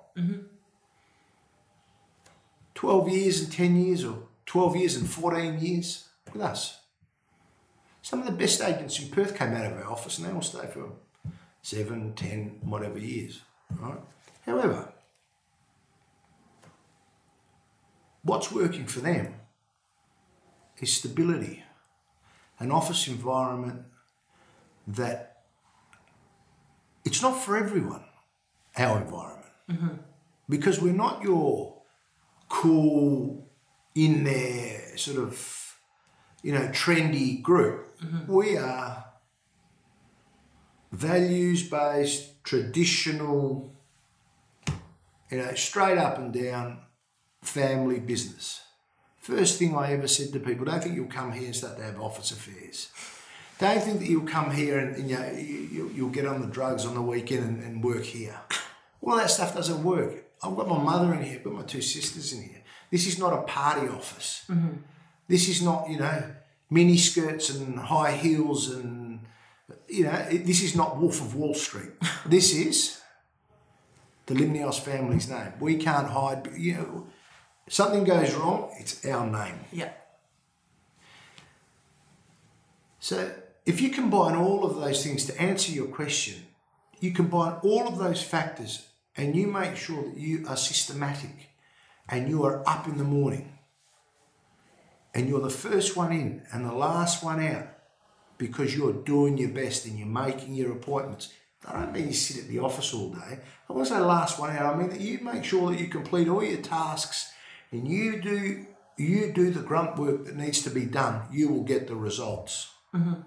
12 2.75 3.09
years 3.09 3.41
and 3.41 3.53
10 3.53 3.77
years, 3.77 4.05
or 4.05 4.19
12 4.47 4.77
years 4.77 4.97
and 4.97 5.09
14 5.09 5.59
years 5.59 6.09
with 6.33 6.43
us. 6.43 6.79
Some 8.03 8.21
of 8.21 8.27
the 8.27 8.33
best 8.33 8.61
agents 8.61 9.01
in 9.01 9.09
Perth 9.09 9.37
came 9.37 9.53
out 9.53 9.67
of 9.67 9.73
our 9.73 9.91
office 9.91 10.19
and 10.19 10.29
they 10.29 10.33
all 10.33 10.43
stay 10.43 10.67
for 10.67 10.93
seven, 11.63 12.13
ten, 12.15 12.59
whatever 12.63 12.99
years. 12.99 13.41
Right? 13.81 13.99
However, 14.47 14.93
what's 18.23 18.53
working 18.53 18.87
for 18.87 19.01
them 19.01 19.35
is 20.79 20.93
stability, 20.93 21.65
an 22.59 22.71
office 22.71 23.07
environment 23.09 23.83
that 24.87 25.43
it's 27.05 27.23
not 27.23 27.41
for 27.41 27.57
everyone, 27.57 28.05
our 28.77 29.01
environment. 29.03 29.53
Mm-hmm. 29.71 29.95
Because 30.49 30.81
we're 30.81 30.93
not 30.93 31.23
your 31.23 31.83
cool, 32.49 33.49
in 33.95 34.25
there, 34.25 34.97
sort 34.97 35.19
of, 35.19 35.77
you 36.43 36.53
know, 36.53 36.69
trendy 36.69 37.43
group. 37.43 37.99
Mm-hmm. 38.01 38.33
We 38.33 38.57
are 38.57 39.05
values 40.93 41.69
based, 41.69 42.43
traditional, 42.45 43.75
you 45.31 45.39
know, 45.39 45.53
straight 45.55 45.99
up 45.99 46.19
and 46.19 46.33
down 46.33 46.79
family 47.43 48.01
business. 48.01 48.63
First 49.29 49.59
thing 49.59 49.77
I 49.77 49.93
ever 49.93 50.09
said 50.09 50.33
to 50.33 50.41
people, 50.41 50.65
don't 50.65 50.83
think 50.83 50.95
you'll 50.95 51.07
come 51.21 51.33
here 51.33 51.45
and 51.45 51.55
start 51.55 51.77
to 51.77 51.85
have 51.85 52.01
office 52.01 52.31
affairs. 52.31 52.89
Don't 53.59 53.83
think 53.83 53.99
that 54.01 54.09
you'll 54.09 54.27
come 54.27 54.51
here 54.51 54.79
and, 54.79 54.97
and 54.97 55.11
you 55.11 55.19
know, 55.19 55.31
you, 55.33 55.69
you- 55.71 55.93
you'll 55.95 56.09
get 56.09 56.25
on 56.25 56.41
the 56.41 56.47
drugs 56.47 56.87
on 56.87 56.95
the 56.95 57.03
weekend 57.03 57.45
and, 57.45 57.63
and 57.63 57.85
work 57.85 58.05
here. 58.05 58.41
All 59.03 59.17
that 59.17 59.31
stuff 59.31 59.55
doesn't 59.55 59.83
work. 59.85 60.25
I've 60.43 60.57
got 60.57 60.67
my 60.67 60.79
mother 60.83 61.13
in 61.13 61.23
here, 61.25 61.37
I've 61.37 61.45
got 61.45 61.53
my 61.53 61.63
two 61.63 61.83
sisters 61.83 62.33
in 62.33 62.43
here. 62.43 62.63
This 62.91 63.07
is 63.07 63.19
not 63.19 63.35
a 63.35 63.43
party 63.43 63.87
office. 63.89 64.45
Mm-hmm. 64.49 64.77
This 65.29 65.47
is 65.51 65.61
not, 65.61 65.91
you 65.91 65.99
know, 65.99 66.23
mini 66.71 66.97
skirts 66.97 67.51
and 67.51 67.79
high 67.79 68.13
heels 68.13 68.71
and, 68.71 69.21
you 69.89 70.05
know, 70.05 70.27
it, 70.31 70.47
this 70.47 70.63
is 70.63 70.75
not 70.75 70.97
Wolf 70.99 71.21
of 71.21 71.35
Wall 71.35 71.53
Street. 71.53 71.91
this 72.27 72.55
is 72.55 72.99
the 74.25 74.33
Limnios 74.35 74.81
family's 74.81 75.29
name. 75.29 75.53
We 75.61 75.77
can't 75.77 76.09
hide, 76.09 76.49
you 76.57 76.75
know, 76.77 77.07
something 77.69 78.05
goes 78.05 78.35
wrong, 78.35 78.71
it's 78.79 79.05
our 79.07 79.27
name. 79.27 79.61
Yeah. 79.73 79.91
So 83.01 83.31
if 83.65 83.81
you 83.81 83.91
combine 83.91 84.35
all 84.35 84.65
of 84.65 84.77
those 84.77 85.03
things 85.05 85.25
to 85.27 85.41
answer 85.41 85.73
your 85.73 85.87
question, 85.87 86.47
you 87.01 87.13
combine 87.13 87.55
all 87.63 87.87
of 87.87 87.99
those 87.99 88.23
factors 88.23 88.87
and 89.17 89.37
you 89.37 89.47
make 89.47 89.77
sure 89.77 90.03
that 90.03 90.17
you 90.17 90.45
are 90.49 90.57
systematic 90.57 91.51
and 92.09 92.29
you 92.29 92.45
are 92.45 92.69
up 92.69 92.87
in 92.87 92.99
the 92.99 93.05
morning 93.05 93.59
and 95.15 95.29
you're 95.29 95.41
the 95.41 95.51
first 95.51 95.97
one 95.97 96.13
in 96.13 96.43
and 96.53 96.65
the 96.65 96.73
last 96.73 97.23
one 97.23 97.45
out 97.45 97.69
because 98.37 98.77
you're 98.77 98.93
doing 98.93 99.37
your 99.37 99.51
best 99.51 99.87
and 99.87 99.99
you're 99.99 100.07
making 100.07 100.55
your 100.55 100.73
appointments. 100.73 101.33
I 101.67 101.73
don't 101.73 101.93
mean 101.93 102.07
you 102.07 102.13
sit 102.13 102.45
at 102.45 102.49
the 102.49 102.61
office 102.61 102.95
all 102.95 103.11
day. 103.11 103.41
I 103.69 103.73
want 103.73 103.87
to 103.89 103.95
say 103.95 104.01
last 104.01 104.39
one 104.39 104.57
out. 104.57 104.75
I 104.75 104.79
mean 104.79 104.91
that 104.91 105.01
you 105.01 105.19
make 105.21 105.45
sure 105.45 105.71
that 105.71 105.81
you 105.81 105.89
complete 105.89 106.29
all 106.29 106.45
your 106.45 106.63
tasks 106.63 107.33
and 107.71 107.87
you 107.89 108.21
do 108.21 108.67
you 108.97 109.33
do 109.33 109.51
the 109.51 109.61
grunt 109.61 109.97
work 109.97 110.25
that 110.25 110.37
needs 110.37 110.63
to 110.63 110.71
be 110.71 110.85
done. 110.85 111.23
You 111.31 111.49
will 111.49 111.63
get 111.63 111.87
the 111.87 111.95
results. 111.95 112.73
Mm-hmm. 112.95 113.21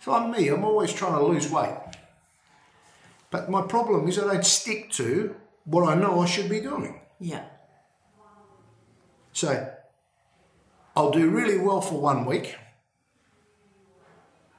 So 0.00 0.12
I'm 0.12 0.30
me, 0.30 0.48
I'm 0.48 0.64
always 0.64 0.92
trying 0.92 1.14
to 1.14 1.24
lose 1.24 1.50
weight. 1.50 1.76
But 3.30 3.50
my 3.50 3.62
problem 3.62 4.08
is 4.08 4.18
I 4.18 4.32
don't 4.32 4.44
stick 4.44 4.90
to 4.92 5.34
what 5.64 5.88
I 5.88 5.94
know 5.94 6.20
I 6.20 6.26
should 6.26 6.48
be 6.48 6.60
doing. 6.60 7.00
Yeah. 7.20 7.44
So 9.32 9.68
I'll 10.96 11.10
do 11.10 11.28
really 11.28 11.58
well 11.58 11.80
for 11.80 12.00
one 12.00 12.24
week, 12.24 12.56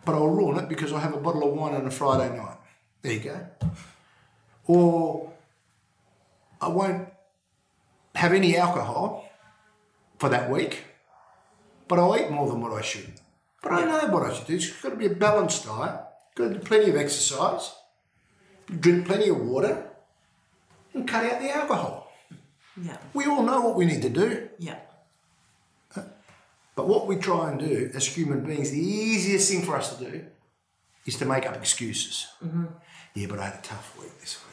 but 0.06 0.16
I'll 0.16 0.30
ruin 0.30 0.60
it 0.60 0.70
because 0.70 0.94
I 0.94 1.00
have 1.00 1.14
a 1.14 1.20
bottle 1.20 1.50
of 1.50 1.54
wine 1.58 1.74
on 1.74 1.88
a 1.88 1.92
Friday 1.92 2.36
night. 2.38 2.58
There 3.02 3.14
you 3.14 3.20
go. 3.20 3.48
Or 4.66 5.34
I 6.62 6.68
won't 6.68 7.08
have 8.18 8.34
any 8.34 8.58
alcohol 8.58 9.30
for 10.18 10.30
that 10.30 10.50
week, 10.50 10.84
but 11.88 12.00
I'll 12.00 12.18
eat 12.18 12.32
more 12.32 12.48
than 12.50 12.62
what 12.62 12.74
I 12.74 12.82
should. 12.82 13.14
But 13.62 13.74
I 13.74 13.86
know 13.86 14.08
what 14.08 14.24
I 14.30 14.34
should 14.34 14.48
do. 14.48 14.56
It's 14.56 14.72
got 14.82 14.90
to 14.90 14.96
be 14.96 15.06
a 15.06 15.16
balanced 15.16 15.66
diet. 15.66 16.02
Got 16.36 16.50
to 16.50 16.54
do 16.56 16.60
plenty 16.60 16.90
of 16.90 16.96
exercise, 16.96 17.74
drink 18.80 19.08
plenty 19.08 19.30
of 19.30 19.40
water, 19.40 19.90
and 20.94 21.08
cut 21.08 21.26
out 21.26 21.42
the 21.42 21.50
alcohol. 21.50 22.12
Yeah. 22.82 22.98
We 23.14 23.26
all 23.26 23.44
know 23.44 23.62
what 23.62 23.76
we 23.76 23.86
need 23.86 24.02
to 24.02 24.10
do. 24.10 24.50
Yeah. 24.60 24.80
But 26.76 26.88
what 26.88 27.08
we 27.08 27.16
try 27.16 27.50
and 27.50 27.60
do 27.60 27.90
as 27.96 28.06
human 28.06 28.46
beings, 28.46 28.70
the 28.70 28.80
easiest 28.80 29.50
thing 29.50 29.64
for 29.64 29.76
us 29.76 29.96
to 29.96 30.12
do 30.12 30.26
is 31.08 31.18
to 31.18 31.26
make 31.26 31.48
up 31.50 31.56
excuses. 31.56 32.28
Mm-hmm. 32.44 32.66
Yeah, 33.16 33.28
but 33.28 33.40
I 33.40 33.46
had 33.46 33.56
a 33.56 33.62
tough 33.64 33.98
week 34.00 34.20
this 34.20 34.38
week. 34.46 34.47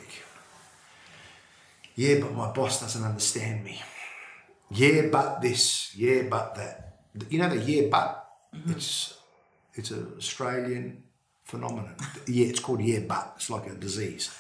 Yeah, 1.95 2.21
but 2.21 2.35
my 2.35 2.53
boss 2.53 2.81
doesn't 2.81 3.05
understand 3.05 3.65
me. 3.65 3.81
Yeah, 4.71 5.09
but 5.13 5.41
this. 5.41 5.95
Yeah, 5.97 6.23
but 6.29 6.55
that. 6.57 6.97
You 7.31 7.39
know 7.39 7.49
the 7.49 7.59
yeah, 7.59 7.89
but. 7.91 8.21
It's 8.69 9.15
it's 9.75 9.91
an 9.91 10.13
Australian 10.17 11.03
phenomenon. 11.45 11.95
Yeah, 12.27 12.47
it's 12.47 12.61
called 12.61 12.81
yeah, 12.83 13.01
but. 13.01 13.35
It's 13.37 13.51
like 13.51 13.67
a 13.67 13.75
disease. 13.75 14.31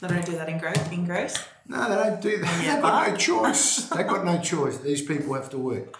They 0.00 0.08
don't 0.08 0.26
do 0.26 0.32
that 0.32 0.48
in 0.48 0.58
Greece. 0.58 0.88
In 0.90 1.04
Greece. 1.06 1.36
No, 1.68 1.88
they 1.88 1.94
don't 1.96 2.20
do 2.20 2.38
that. 2.38 2.62
Yeah, 2.64 2.74
They've 2.74 2.82
got 2.82 3.08
no 3.10 3.16
choice. 3.16 3.88
They've 3.88 4.06
got 4.06 4.24
no 4.24 4.40
choice. 4.40 4.78
These 4.78 5.02
people 5.02 5.34
have 5.34 5.48
to 5.50 5.58
work. 5.58 5.96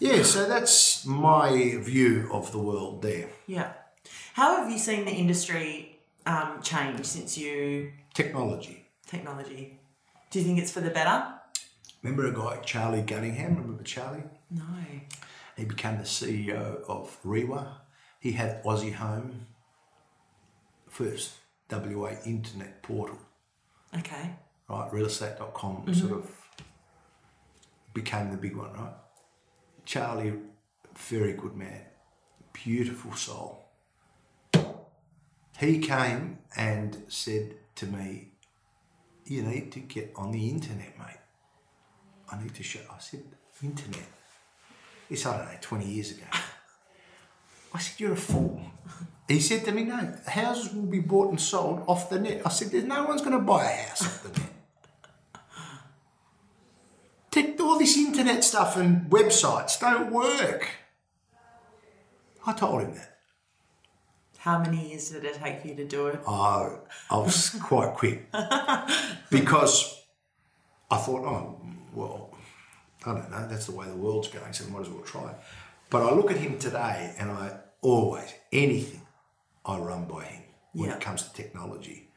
Yeah, 0.00 0.22
so 0.22 0.48
that's 0.48 1.04
my 1.06 1.76
view 1.80 2.28
of 2.32 2.50
the 2.52 2.58
world 2.58 3.02
there. 3.02 3.28
Yeah. 3.46 3.72
How 4.32 4.56
have 4.56 4.70
you 4.70 4.78
seen 4.78 5.04
the 5.04 5.12
industry 5.12 5.98
um, 6.26 6.60
change 6.62 7.04
since 7.04 7.36
you 7.38 7.92
Technology. 8.14 8.86
technology? 9.06 9.77
Do 10.30 10.38
you 10.38 10.44
think 10.44 10.58
it's 10.58 10.70
for 10.70 10.80
the 10.80 10.90
better? 10.90 11.24
Remember 12.02 12.26
a 12.26 12.32
guy, 12.32 12.60
Charlie 12.64 13.02
Gunningham? 13.02 13.56
Remember 13.56 13.82
Charlie? 13.82 14.22
No. 14.50 14.62
He 15.56 15.64
became 15.64 15.98
the 15.98 16.04
CEO 16.04 16.82
of 16.84 17.16
REWA. 17.24 17.66
He 18.20 18.32
had 18.32 18.62
Aussie 18.62 18.94
Home, 18.94 19.46
first 20.88 21.32
WA 21.70 22.12
internet 22.24 22.82
portal, 22.82 23.18
Okay. 23.96 24.30
right? 24.68 24.90
Realestate.com 24.90 25.76
mm-hmm. 25.76 25.92
sort 25.92 26.12
of 26.12 26.30
became 27.94 28.30
the 28.30 28.36
big 28.36 28.56
one, 28.56 28.72
right? 28.72 28.92
Charlie, 29.84 30.34
very 30.96 31.32
good 31.32 31.56
man, 31.56 31.82
beautiful 32.52 33.12
soul. 33.14 33.64
He 35.58 35.78
came 35.78 36.38
and 36.56 37.02
said 37.08 37.54
to 37.76 37.86
me, 37.86 38.27
You 39.28 39.42
need 39.42 39.70
to 39.72 39.80
get 39.80 40.12
on 40.16 40.32
the 40.32 40.48
internet, 40.48 40.98
mate. 40.98 41.18
I 42.30 42.42
need 42.42 42.54
to 42.54 42.62
show. 42.62 42.80
I 42.90 42.98
said, 42.98 43.22
Internet? 43.62 44.06
It's, 45.10 45.26
I 45.26 45.36
don't 45.36 45.46
know, 45.46 45.58
20 45.60 45.86
years 45.86 46.12
ago. 46.12 46.24
I 47.74 47.78
said, 47.78 48.00
You're 48.00 48.12
a 48.12 48.16
fool. 48.16 48.60
He 49.26 49.40
said 49.40 49.64
to 49.66 49.72
me, 49.72 49.84
No, 49.84 50.14
houses 50.26 50.72
will 50.72 50.86
be 50.86 51.00
bought 51.00 51.28
and 51.28 51.40
sold 51.40 51.84
off 51.86 52.08
the 52.08 52.18
net. 52.18 52.42
I 52.46 52.48
said, 52.48 52.70
There's 52.70 52.84
no 52.84 53.04
one's 53.04 53.20
going 53.20 53.32
to 53.32 53.38
buy 53.38 53.64
a 53.64 53.88
house 53.88 54.02
off 54.02 54.22
the 54.22 54.40
net. 54.40 54.50
Take 57.30 57.60
all 57.60 57.78
this 57.78 57.96
internet 57.98 58.44
stuff 58.44 58.76
and 58.76 59.10
websites 59.10 59.78
don't 59.78 60.10
work. 60.10 60.68
I 62.46 62.52
told 62.54 62.82
him 62.82 62.94
that. 62.94 63.07
How 64.48 64.58
many 64.60 64.88
years 64.88 65.10
did 65.10 65.24
it 65.26 65.34
take 65.34 65.60
for 65.60 65.68
you 65.68 65.74
to 65.74 65.84
do 65.84 66.06
it? 66.06 66.20
I, 66.26 66.78
I 67.10 67.18
was 67.18 67.50
quite 67.62 67.92
quick 67.92 68.32
because 69.30 70.02
I 70.90 70.96
thought, 70.96 71.22
oh, 71.26 71.60
well, 71.92 72.34
I 73.04 73.12
don't 73.12 73.30
know, 73.30 73.46
that's 73.46 73.66
the 73.66 73.72
way 73.72 73.88
the 73.88 73.94
world's 73.94 74.28
going, 74.28 74.54
so 74.54 74.64
I 74.64 74.70
might 74.70 74.80
as 74.80 74.88
well 74.88 75.02
try 75.02 75.32
it. 75.32 75.36
But 75.90 76.02
I 76.02 76.14
look 76.14 76.30
at 76.30 76.38
him 76.38 76.58
today 76.58 77.14
and 77.18 77.30
I 77.30 77.58
always, 77.82 78.32
anything, 78.50 79.02
I 79.66 79.76
run 79.76 80.06
by 80.06 80.24
him 80.24 80.42
when 80.72 80.88
Yeah. 80.88 80.96
it 80.96 81.02
comes 81.02 81.24
to 81.24 81.32
technology. 81.34 82.08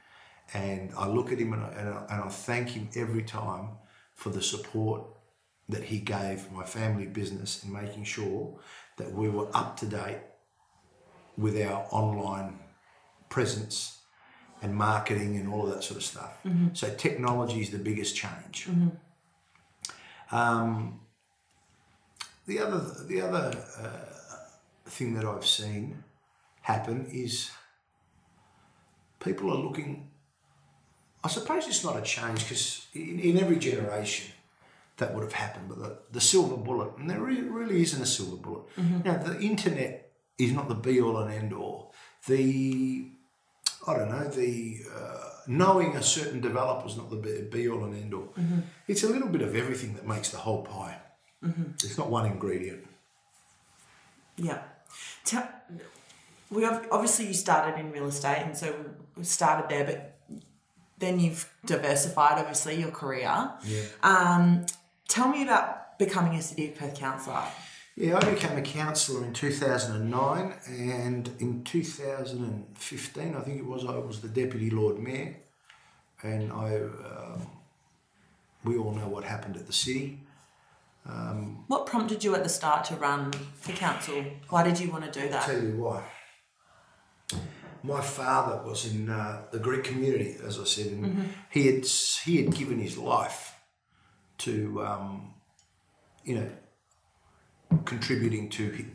And 0.53 0.93
I 0.97 1.07
look 1.09 1.33
at 1.33 1.37
him 1.37 1.51
and 1.51 1.63
I, 1.65 1.67
and, 1.79 1.89
I, 1.89 2.05
and 2.11 2.23
I 2.23 2.29
thank 2.29 2.69
him 2.69 2.87
every 2.95 3.23
time 3.23 3.71
for 4.15 4.29
the 4.29 4.41
support 4.41 5.03
that 5.67 5.83
he 5.83 5.99
gave 5.99 6.49
my 6.49 6.63
family 6.63 7.07
business 7.07 7.61
in 7.65 7.73
making 7.73 8.05
sure 8.05 8.57
that 8.95 9.11
we 9.11 9.27
were 9.27 9.49
up 9.53 9.75
to 9.81 9.85
date 9.85 10.19
with 11.41 11.55
our 11.67 11.85
online 11.91 12.59
presence 13.29 13.99
and 14.61 14.75
marketing 14.75 15.37
and 15.37 15.49
all 15.51 15.63
of 15.67 15.73
that 15.73 15.83
sort 15.83 15.97
of 15.97 16.03
stuff. 16.03 16.33
So 16.73 16.85
technology 17.07 17.61
is 17.61 17.69
the 17.71 17.79
biggest 17.79 18.15
change. 18.15 18.67
Um, 20.31 20.99
the 22.47 22.59
other 22.59 22.79
the 23.07 23.21
other 23.21 23.45
uh, 23.79 24.89
thing 24.89 25.13
that 25.15 25.25
I've 25.25 25.45
seen 25.45 26.03
happen 26.61 27.07
is 27.11 27.51
people 29.19 29.49
are 29.51 29.61
looking. 29.67 30.09
I 31.23 31.27
suppose 31.27 31.67
it's 31.67 31.83
not 31.83 31.97
a 31.97 32.01
change 32.01 32.39
because 32.43 32.87
in, 32.93 33.19
in 33.19 33.37
every 33.37 33.57
generation 33.57 34.31
that 34.97 35.13
would 35.13 35.23
have 35.23 35.33
happened, 35.33 35.67
but 35.69 35.79
the, 35.79 35.97
the 36.11 36.21
silver 36.21 36.57
bullet, 36.57 36.91
and 36.97 37.09
there 37.09 37.19
really, 37.19 37.41
really 37.41 37.81
isn't 37.81 38.01
a 38.01 38.05
silver 38.05 38.37
bullet. 38.37 38.63
Now, 39.05 39.17
the 39.17 39.39
internet 39.39 40.10
is 40.37 40.51
not 40.51 40.69
the 40.69 40.75
be 40.75 40.99
all 41.01 41.17
and 41.17 41.33
end 41.33 41.53
all. 41.53 41.93
The, 42.27 43.07
I 43.87 43.93
don't 43.97 44.09
know, 44.09 44.27
the 44.27 44.79
uh, 44.95 45.29
knowing 45.47 45.95
a 45.95 46.03
certain 46.03 46.41
developer 46.41 46.87
is 46.87 46.97
not 46.97 47.09
the 47.09 47.15
be, 47.17 47.41
be 47.41 47.67
all 47.69 47.83
and 47.83 47.95
end 47.95 48.13
all. 48.13 48.33
It's 48.87 49.03
a 49.03 49.09
little 49.09 49.29
bit 49.29 49.41
of 49.41 49.55
everything 49.55 49.93
that 49.95 50.07
makes 50.07 50.29
the 50.29 50.37
whole 50.37 50.63
pie. 50.63 50.97
It's 51.83 51.97
not 51.97 52.09
one 52.09 52.25
ingredient. 52.25 52.85
Yeah. 54.37 54.61
Tell, 55.25 55.47
we 56.49 56.65
ob- 56.65 56.85
obviously 56.91 57.27
you 57.27 57.33
started 57.33 57.79
in 57.79 57.91
real 57.91 58.07
estate, 58.07 58.43
and 58.43 58.55
so 58.55 58.73
we 59.15 59.23
started 59.23 59.69
there, 59.69 59.85
but 59.85 60.17
then 60.99 61.19
you've 61.19 61.51
diversified, 61.65 62.37
obviously, 62.37 62.79
your 62.79 62.91
career. 62.91 63.51
Yeah. 63.63 63.83
Um, 64.03 64.65
tell 65.07 65.27
me 65.29 65.43
about 65.43 65.97
becoming 65.97 66.35
a 66.35 66.41
City 66.41 66.69
of 66.69 66.75
Perth 66.75 66.95
councillor. 66.95 67.43
Yeah, 68.01 68.17
I 68.17 68.31
became 68.31 68.57
a 68.57 68.63
councillor 68.63 69.23
in 69.23 69.31
2009, 69.31 70.53
and 70.67 71.29
in 71.37 71.63
2015, 71.63 73.35
I 73.35 73.41
think 73.41 73.59
it 73.59 73.65
was, 73.65 73.85
I 73.85 73.99
was 73.99 74.21
the 74.21 74.27
deputy 74.27 74.71
Lord 74.71 74.97
Mayor, 74.97 75.35
and 76.23 76.51
I, 76.51 76.77
um, 76.77 77.47
we 78.63 78.75
all 78.75 78.93
know 78.93 79.07
what 79.07 79.23
happened 79.23 79.55
at 79.55 79.67
the 79.67 79.73
city. 79.73 80.19
What 81.67 81.85
prompted 81.85 82.23
you 82.23 82.33
at 82.33 82.41
the 82.41 82.49
start 82.49 82.85
to 82.85 82.95
run 82.95 83.33
for 83.33 83.71
council? 83.73 84.25
Why 84.49 84.63
did 84.63 84.79
you 84.79 84.89
want 84.89 85.05
to 85.05 85.11
do 85.11 85.29
that? 85.29 85.47
I'll 85.47 85.53
tell 85.53 85.63
you 85.63 85.77
why. 85.77 86.03
My 87.83 88.01
father 88.01 88.67
was 88.67 88.91
in 88.91 89.11
uh, 89.11 89.43
the 89.51 89.59
Greek 89.59 89.83
community, 89.83 90.37
as 90.43 90.59
I 90.59 90.63
said, 90.63 90.87
and 90.87 91.35
he 91.51 91.67
had 91.67 91.85
he 91.85 92.43
had 92.43 92.55
given 92.55 92.79
his 92.79 92.97
life 92.97 93.53
to, 94.39 94.83
um, 94.83 95.35
you 96.25 96.33
know, 96.33 96.49
contributing 97.85 98.49
to 98.49 98.85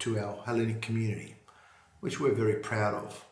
to 0.00 0.18
our 0.18 0.42
Hellenic 0.44 0.82
community, 0.82 1.36
which 2.00 2.20
we're 2.20 2.34
very 2.34 2.56
proud 2.56 2.94
of. 2.94 3.24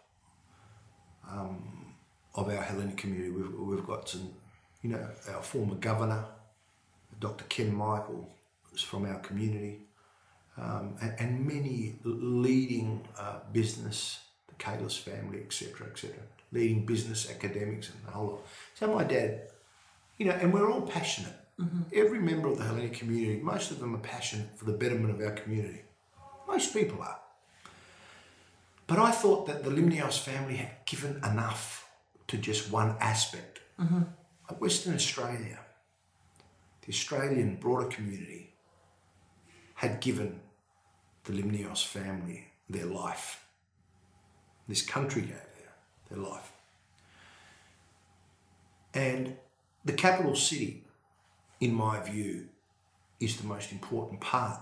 Um, 1.30 1.94
of 2.34 2.48
our 2.48 2.62
Hellenic 2.62 2.96
community, 2.96 3.30
we've 3.30 3.54
we've 3.54 3.86
got 3.86 4.08
some, 4.08 4.30
you 4.82 4.90
know, 4.90 5.06
our 5.32 5.42
former 5.42 5.74
governor, 5.74 6.24
Dr. 7.20 7.44
Ken 7.44 7.74
Michael, 7.74 8.28
is 8.74 8.80
from 8.80 9.04
our 9.06 9.18
community 9.18 9.80
um, 10.58 10.96
and, 11.00 11.14
and 11.18 11.46
many 11.46 11.94
leading 12.04 13.06
uh, 13.18 13.40
business, 13.52 14.20
the 14.48 14.54
Kailis 14.54 14.98
family, 14.98 15.40
etc., 15.40 15.86
etc., 15.88 16.16
leading 16.52 16.84
business 16.84 17.30
academics 17.30 17.90
and 17.90 18.04
the 18.06 18.10
whole 18.10 18.26
lot. 18.26 18.46
So 18.74 18.94
my 18.94 19.04
dad, 19.04 19.48
you 20.18 20.26
know, 20.26 20.32
and 20.32 20.52
we're 20.52 20.70
all 20.70 20.82
passionate. 20.82 21.32
Mm-hmm. 21.60 21.82
Every 21.94 22.18
member 22.18 22.48
of 22.48 22.58
the 22.58 22.64
Hellenic 22.64 22.94
community, 22.94 23.40
most 23.40 23.70
of 23.70 23.78
them 23.78 23.94
are 23.94 23.98
passionate 23.98 24.56
for 24.56 24.64
the 24.64 24.72
betterment 24.72 25.14
of 25.14 25.20
our 25.20 25.32
community. 25.32 25.82
Most 26.48 26.72
people 26.72 27.00
are. 27.02 27.18
But 28.86 28.98
I 28.98 29.10
thought 29.10 29.46
that 29.46 29.62
the 29.64 29.70
Limnios 29.70 30.18
family 30.18 30.56
had 30.56 30.70
given 30.86 31.16
enough 31.24 31.88
to 32.28 32.36
just 32.36 32.70
one 32.70 32.96
aspect. 33.00 33.60
Mm-hmm. 33.80 34.02
Of 34.48 34.60
Western 34.60 34.94
Australia, 34.94 35.60
the 36.82 36.88
Australian 36.88 37.56
broader 37.56 37.86
community, 37.86 38.54
had 39.74 40.00
given 40.00 40.40
the 41.24 41.32
Limnios 41.32 41.86
family 41.86 42.48
their 42.68 42.86
life. 42.86 43.44
this 44.68 44.82
country 44.82 45.22
gave 45.22 45.30
their, 45.30 45.72
their 46.10 46.18
life. 46.18 46.52
And 48.94 49.36
the 49.84 49.92
capital 49.92 50.34
city, 50.34 50.84
in 51.62 51.72
my 51.72 52.00
view, 52.00 52.48
is 53.20 53.36
the 53.36 53.46
most 53.46 53.70
important 53.70 54.20
part 54.20 54.60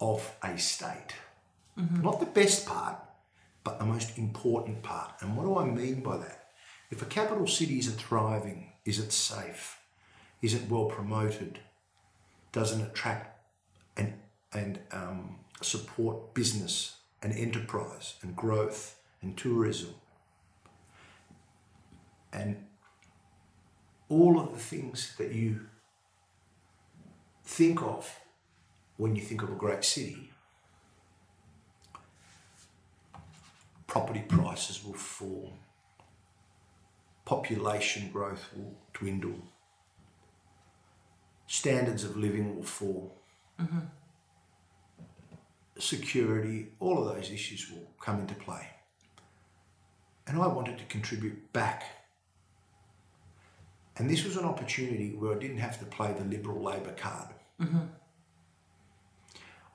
of 0.00 0.32
a 0.44 0.56
state. 0.56 1.14
Not 2.00 2.20
the 2.20 2.26
best 2.26 2.64
part, 2.64 2.96
but 3.64 3.80
the 3.80 3.84
most 3.84 4.16
important 4.16 4.84
part. 4.84 5.10
And 5.20 5.36
what 5.36 5.42
do 5.42 5.58
I 5.58 5.64
mean 5.64 6.00
by 6.00 6.18
that? 6.18 6.50
If 6.92 7.02
a 7.02 7.06
capital 7.06 7.48
city 7.48 7.80
isn't 7.80 7.96
thriving, 7.96 8.72
is 8.84 9.00
it 9.00 9.10
safe? 9.10 9.78
Is 10.42 10.54
it 10.54 10.70
well 10.70 10.84
promoted? 10.84 11.58
Doesn't 12.52 12.80
attract 12.80 13.36
and, 13.96 14.14
and 14.52 14.78
um, 14.92 15.40
support 15.60 16.34
business 16.34 16.98
and 17.20 17.32
enterprise 17.32 18.14
and 18.22 18.36
growth 18.36 19.00
and 19.22 19.36
tourism? 19.36 19.94
And 22.32 22.67
all 24.08 24.40
of 24.40 24.52
the 24.52 24.58
things 24.58 25.14
that 25.18 25.32
you 25.32 25.60
think 27.44 27.82
of 27.82 28.20
when 28.96 29.14
you 29.14 29.22
think 29.22 29.42
of 29.42 29.50
a 29.50 29.54
great 29.54 29.84
city. 29.84 30.30
Property 33.86 34.20
prices 34.28 34.84
will 34.84 34.92
fall, 34.92 35.54
population 37.24 38.10
growth 38.12 38.50
will 38.54 38.74
dwindle, 38.92 39.42
standards 41.46 42.04
of 42.04 42.14
living 42.16 42.54
will 42.54 42.64
fall, 42.64 43.16
mm-hmm. 43.58 43.78
security, 45.78 46.68
all 46.80 46.98
of 46.98 47.14
those 47.14 47.30
issues 47.30 47.70
will 47.70 47.88
come 47.98 48.20
into 48.20 48.34
play. 48.34 48.68
And 50.26 50.38
I 50.38 50.46
wanted 50.48 50.76
to 50.78 50.84
contribute 50.84 51.50
back 51.54 51.84
and 53.98 54.08
this 54.08 54.24
was 54.24 54.36
an 54.36 54.44
opportunity 54.44 55.10
where 55.10 55.34
I 55.34 55.38
didn't 55.38 55.58
have 55.58 55.78
to 55.80 55.84
play 55.84 56.12
the 56.12 56.24
Liberal 56.24 56.62
Labor 56.62 56.92
card. 56.92 57.28
Mm-hmm. 57.60 57.78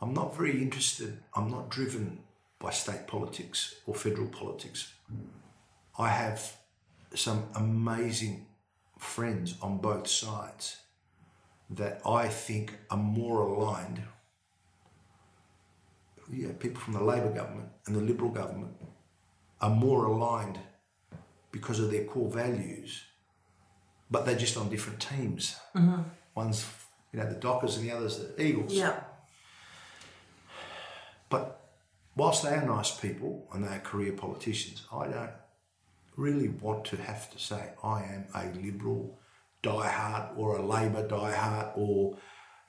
I'm 0.02 0.14
not 0.14 0.36
very 0.36 0.62
interested, 0.62 1.20
I'm 1.36 1.50
not 1.50 1.70
driven 1.70 2.20
by 2.60 2.72
state 2.72 3.08
politics 3.08 3.76
or 3.86 3.94
federal 3.94 4.28
politics. 4.28 4.94
I 6.00 6.10
have 6.10 6.58
some 7.14 7.44
amazing 7.56 8.48
friends 8.98 9.56
on 9.62 9.78
both 9.78 10.08
sides 10.08 10.78
that 11.70 12.02
I 12.06 12.28
think 12.28 12.74
are 12.90 12.98
more 12.98 13.42
aligned. 13.42 14.02
Yeah, 16.32 16.50
people 16.58 16.82
from 16.82 16.94
the 16.94 17.04
Labor 17.04 17.32
government 17.32 17.70
and 17.86 17.96
the 17.96 18.02
Liberal 18.02 18.32
government 18.32 18.74
are 19.62 19.70
more 19.70 20.06
aligned 20.06 20.60
because 21.52 21.80
of 21.80 21.92
their 21.92 22.06
core 22.06 22.30
values 22.30 23.04
but 24.14 24.28
they're 24.28 24.38
just 24.38 24.56
on 24.58 24.70
different 24.70 25.00
teams. 25.00 25.56
Mm-hmm. 25.76 26.04
One's, 26.36 26.72
you 27.12 27.20
know, 27.20 27.28
the 27.28 27.36
Dockers 27.36 27.78
and 27.78 27.90
the 27.90 27.92
others 27.92 28.20
the 28.20 28.42
Eagles. 28.42 28.72
Yeah. 28.72 29.00
But 31.30 31.60
whilst 32.16 32.44
they 32.44 32.54
are 32.54 32.64
nice 32.64 32.92
people 32.92 33.50
and 33.52 33.64
they 33.64 33.70
are 33.70 33.80
career 33.80 34.14
politicians, 34.14 34.86
I 34.94 35.08
don't 35.08 35.32
really 36.16 36.50
want 36.50 36.86
to 36.86 36.98
have 36.98 37.32
to 37.32 37.40
say 37.40 37.72
I 37.84 38.04
am 38.04 38.28
a 38.36 38.46
Liberal 38.56 39.18
diehard 39.64 40.38
or 40.38 40.58
a 40.58 40.62
Labor 40.64 41.08
diehard 41.08 41.76
or, 41.76 42.16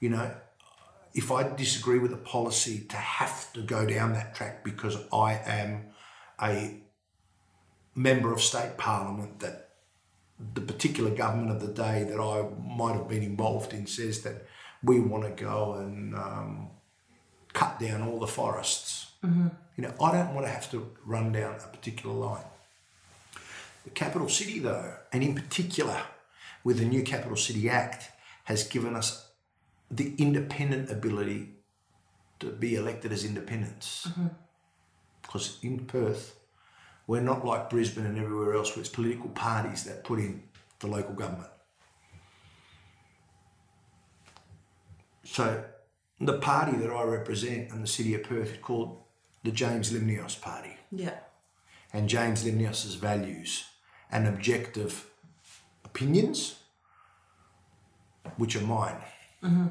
you 0.00 0.09
know, 0.09 0.35
if 1.12 1.30
I 1.30 1.42
disagree 1.54 1.98
with 1.98 2.14
a 2.14 2.24
policy 2.37 2.87
to 2.88 2.96
have 2.96 3.52
to 3.52 3.61
go 3.61 3.85
down 3.85 4.14
that 4.14 4.35
track 4.35 4.64
because 4.64 4.96
I 5.12 5.35
am 5.44 5.90
a 6.40 6.80
member 7.94 8.33
of 8.33 8.40
state 8.40 8.78
parliament 8.78 9.40
that 9.40 9.63
the 10.55 10.61
particular 10.61 11.11
government 11.11 11.51
of 11.51 11.61
the 11.61 11.73
day 11.73 12.05
that 12.05 12.18
I 12.20 12.49
might 12.77 12.94
have 12.94 13.09
been 13.09 13.23
involved 13.23 13.73
in 13.73 13.87
says 13.87 14.23
that 14.23 14.47
we 14.83 15.01
want 15.01 15.25
to 15.25 15.31
go 15.42 15.75
and 15.75 16.14
um, 16.14 16.70
cut 17.53 17.79
down 17.79 18.03
all 18.03 18.18
the 18.18 18.27
forests. 18.27 19.12
You 19.77 19.83
know, 19.85 19.94
I 20.01 20.12
don't 20.12 20.35
want 20.35 20.47
to 20.47 20.53
have 20.53 20.70
to 20.73 20.90
run 21.07 21.33
down 21.33 21.55
a 21.55 21.68
particular 21.68 22.14
line. 22.14 22.44
The 23.85 23.90
capital 23.90 24.29
city, 24.29 24.59
though, 24.59 24.94
and 25.12 25.23
in 25.23 25.35
particular 25.35 26.03
with 26.62 26.79
the 26.79 26.85
new 26.85 27.03
Capital 27.03 27.37
City 27.37 27.68
Act, 27.68 28.11
has 28.44 28.64
given 28.64 28.94
us 28.97 29.29
the 29.90 30.14
independent 30.18 30.90
ability 30.90 31.51
to 32.40 32.47
be 32.47 32.75
elected 32.75 33.12
as 33.12 33.25
independents. 33.25 34.09
Because 35.23 35.59
in 35.62 35.87
Perth, 35.87 36.35
we're 37.06 37.20
not 37.20 37.44
like 37.44 37.70
Brisbane 37.70 38.06
and 38.06 38.18
everywhere 38.18 38.54
else 38.54 38.74
where 38.74 38.80
it's 38.80 38.88
political 38.88 39.28
parties 39.30 39.84
that 39.84 40.04
put 40.04 40.18
in 40.18 40.42
the 40.80 40.86
local 40.86 41.14
government. 41.14 41.50
So 45.24 45.64
the 46.20 46.38
party 46.38 46.76
that 46.78 46.90
I 46.90 47.02
represent 47.02 47.70
in 47.70 47.80
the 47.80 47.86
city 47.86 48.14
of 48.14 48.22
Perth 48.22 48.52
is 48.52 48.58
called 48.58 48.98
the 49.42 49.50
James 49.50 49.92
Limnios 49.92 50.40
Party. 50.40 50.76
Yeah. 50.90 51.18
And 51.92 52.08
James 52.08 52.44
Limnios's 52.44 52.94
values 52.94 53.64
and 54.10 54.26
objective 54.26 55.10
opinions, 55.84 56.56
which 58.36 58.56
are 58.56 58.62
mine. 58.62 58.96
Mm-hmm. 59.42 59.66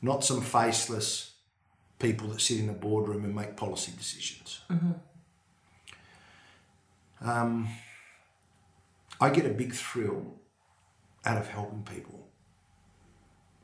Not 0.00 0.24
some 0.24 0.40
faceless 0.40 1.32
people 1.98 2.28
that 2.28 2.40
sit 2.40 2.60
in 2.60 2.68
a 2.68 2.72
boardroom 2.72 3.24
and 3.24 3.34
make 3.34 3.56
policy 3.56 3.92
decisions. 3.96 4.60
Mm-hmm. 4.70 4.92
Um, 7.20 7.68
I 9.20 9.30
get 9.30 9.46
a 9.46 9.50
big 9.50 9.74
thrill 9.74 10.40
out 11.24 11.38
of 11.38 11.48
helping 11.48 11.82
people. 11.82 12.28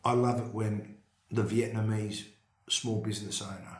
I 0.04 0.12
love 0.12 0.40
it 0.40 0.52
when 0.52 0.96
the 1.30 1.42
Vietnamese 1.42 2.24
small 2.68 3.00
business 3.00 3.40
owner 3.40 3.78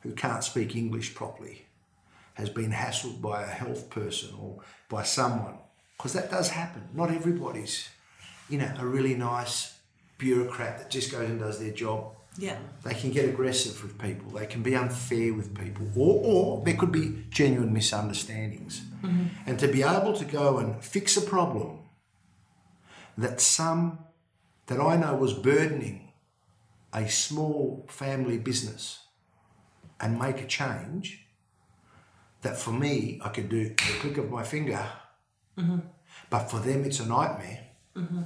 who 0.00 0.12
can't 0.12 0.44
speak 0.44 0.76
English 0.76 1.14
properly 1.14 1.66
has 2.34 2.48
been 2.48 2.72
hassled 2.72 3.20
by 3.20 3.42
a 3.42 3.46
health 3.46 3.90
person 3.90 4.30
or 4.38 4.60
by 4.88 5.02
someone, 5.02 5.58
because 5.96 6.12
that 6.12 6.30
does 6.30 6.50
happen. 6.50 6.88
Not 6.94 7.10
everybody's, 7.10 7.88
you 8.48 8.58
know, 8.58 8.72
a 8.78 8.86
really 8.86 9.14
nice 9.14 9.78
bureaucrat 10.18 10.78
that 10.78 10.90
just 10.90 11.10
goes 11.10 11.28
and 11.28 11.40
does 11.40 11.58
their 11.58 11.72
job 11.72 12.14
Yeah. 12.38 12.56
they 12.84 12.94
can 12.94 13.10
get 13.10 13.28
aggressive 13.28 13.82
with 13.82 13.98
people. 13.98 14.30
They 14.30 14.46
can 14.46 14.62
be 14.62 14.74
unfair 14.74 15.34
with 15.34 15.54
people, 15.54 15.88
or, 15.94 16.22
or 16.24 16.64
there 16.64 16.74
could 16.74 16.92
be 16.92 17.24
genuine 17.28 17.72
misunderstandings. 17.72 18.82
Mm-hmm. 19.02 19.26
And 19.46 19.58
to 19.58 19.68
be 19.68 19.82
able 19.82 20.14
to 20.14 20.24
go 20.24 20.58
and 20.58 20.82
fix 20.82 21.16
a 21.16 21.22
problem 21.22 21.80
that 23.18 23.40
some 23.40 23.98
that 24.66 24.80
I 24.80 24.96
know 24.96 25.16
was 25.16 25.34
burdening 25.34 26.12
a 26.92 27.08
small 27.08 27.86
family 27.88 28.38
business 28.38 29.00
and 30.00 30.18
make 30.18 30.40
a 30.40 30.46
change 30.46 31.26
that 32.42 32.56
for 32.56 32.70
me 32.70 33.20
I 33.24 33.28
could 33.28 33.48
do 33.48 33.68
the 33.68 33.74
click 33.74 34.16
of 34.16 34.30
my 34.30 34.42
finger, 34.42 34.86
mm-hmm. 35.58 35.80
but 36.30 36.50
for 36.50 36.58
them 36.58 36.84
it's 36.84 37.00
a 37.00 37.06
nightmare. 37.06 37.66
Mm-hmm. 37.96 38.22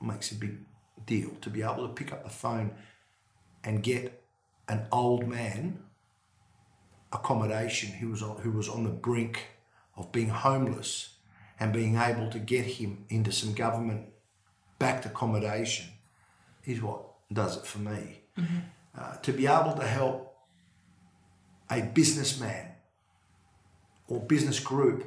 Makes 0.00 0.32
a 0.32 0.34
big 0.36 0.58
deal 1.08 1.30
to 1.40 1.50
be 1.50 1.62
able 1.62 1.88
to 1.88 1.92
pick 1.92 2.12
up 2.12 2.22
the 2.22 2.30
phone 2.30 2.70
and 3.64 3.82
get 3.82 4.22
an 4.68 4.86
old 4.92 5.26
man 5.26 5.80
accommodation 7.12 7.90
who 7.90 8.10
was 8.10 8.22
on, 8.22 8.36
who 8.42 8.52
was 8.52 8.68
on 8.68 8.84
the 8.84 8.90
brink 8.90 9.46
of 9.96 10.12
being 10.12 10.28
homeless 10.28 11.14
and 11.58 11.72
being 11.72 11.96
able 11.96 12.30
to 12.30 12.38
get 12.38 12.64
him 12.64 13.04
into 13.08 13.32
some 13.32 13.52
government 13.54 14.06
backed 14.78 15.06
accommodation 15.06 15.86
is 16.64 16.80
what 16.80 17.02
does 17.32 17.56
it 17.56 17.66
for 17.66 17.78
me. 17.78 18.20
Uh, 18.96 19.16
to 19.16 19.32
be 19.32 19.46
able 19.46 19.72
to 19.72 19.86
help 19.86 20.36
a 21.70 21.82
businessman 21.82 22.72
or 24.06 24.20
business 24.20 24.60
group 24.60 25.04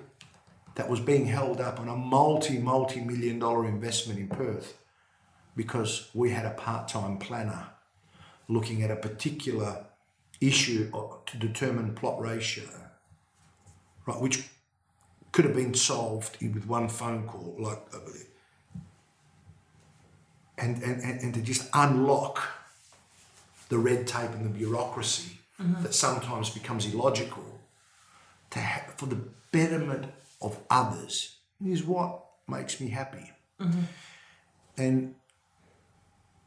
that 0.75 0.89
was 0.89 0.99
being 0.99 1.25
held 1.25 1.61
up 1.61 1.79
on 1.79 1.87
a 1.87 1.95
multi 1.95 2.57
multi 2.57 3.01
million 3.01 3.39
dollar 3.39 3.67
investment 3.67 4.19
in 4.19 4.27
Perth 4.27 4.77
because 5.55 6.09
we 6.13 6.29
had 6.29 6.45
a 6.45 6.51
part 6.51 6.87
time 6.87 7.17
planner 7.17 7.67
looking 8.47 8.83
at 8.83 8.91
a 8.91 8.95
particular 8.95 9.85
issue 10.39 10.91
to 11.27 11.37
determine 11.37 11.93
plot 11.93 12.19
ratio, 12.19 12.65
right, 14.05 14.19
which 14.19 14.49
could 15.31 15.45
have 15.45 15.55
been 15.55 15.73
solved 15.73 16.37
with 16.41 16.65
one 16.65 16.89
phone 16.89 17.27
call, 17.27 17.55
like, 17.59 17.81
uh, 17.93 17.99
and, 20.57 20.81
and, 20.83 21.01
and, 21.01 21.33
to 21.33 21.41
just 21.41 21.69
unlock 21.73 22.39
the 23.69 23.77
red 23.77 24.05
tape 24.05 24.29
and 24.31 24.45
the 24.45 24.49
bureaucracy 24.49 25.39
that 25.83 25.93
sometimes 25.93 26.49
becomes 26.49 26.91
illogical 26.91 27.61
to 28.49 28.59
ha- 28.59 28.83
for 28.97 29.05
the 29.05 29.19
betterment 29.51 30.05
of 30.41 30.59
others 30.69 31.37
is 31.65 31.83
what 31.83 32.23
makes 32.47 32.79
me 32.81 32.89
happy. 32.89 33.31
And 34.77 35.15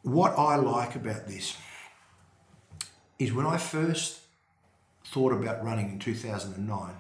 what 0.05 0.39
I 0.39 0.57
like 0.57 0.95
about 0.95 1.27
this 1.27 1.57
is 3.19 3.33
when 3.33 3.47
I 3.47 3.57
first 3.57 4.21
thought 5.07 5.33
about 5.33 5.65
running 5.65 5.91
in 5.91 5.99
2009, 5.99 6.95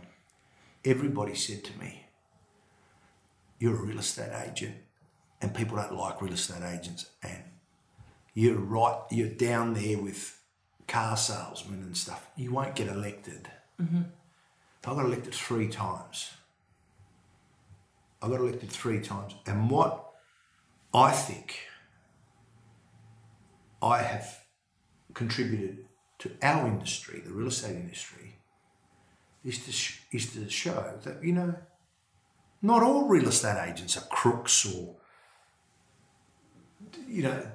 everybody 0.84 1.34
said 1.34 1.62
to 1.64 1.78
me, 1.78 2.06
You're 3.58 3.76
a 3.76 3.82
real 3.82 3.98
estate 3.98 4.32
agent, 4.48 4.76
and 5.40 5.54
people 5.54 5.76
don't 5.76 5.94
like 5.94 6.22
real 6.22 6.32
estate 6.32 6.62
agents, 6.62 7.10
and 7.22 7.42
you're 8.32 8.58
right, 8.58 8.98
you're 9.10 9.28
down 9.28 9.74
there 9.74 9.98
with 9.98 10.40
car 10.88 11.16
salesmen 11.16 11.80
and 11.80 11.96
stuff. 11.96 12.26
You 12.36 12.52
won't 12.52 12.74
get 12.74 12.88
elected. 12.88 13.50
Mm-hmm. 13.80 14.02
I 14.86 14.94
got 14.94 15.04
elected 15.04 15.34
three 15.34 15.68
times. 15.68 16.30
I 18.22 18.28
got 18.28 18.40
elected 18.40 18.70
three 18.70 19.00
times. 19.00 19.34
And 19.46 19.70
what 19.70 20.10
I 20.92 21.10
think 21.10 21.58
I 23.84 24.02
have 24.02 24.40
contributed 25.12 25.84
to 26.18 26.30
our 26.42 26.66
industry, 26.66 27.20
the 27.24 27.32
real 27.32 27.48
estate 27.48 27.76
industry, 27.76 28.36
is 29.44 29.64
to, 29.64 29.72
sh- 29.72 30.00
is 30.12 30.32
to 30.32 30.48
show 30.48 30.98
that, 31.02 31.22
you 31.22 31.32
know, 31.32 31.54
not 32.62 32.82
all 32.82 33.08
real 33.08 33.28
estate 33.28 33.62
agents 33.68 33.96
are 33.96 34.06
crooks 34.08 34.64
or, 34.64 34.96
you 37.06 37.22
know, 37.22 37.46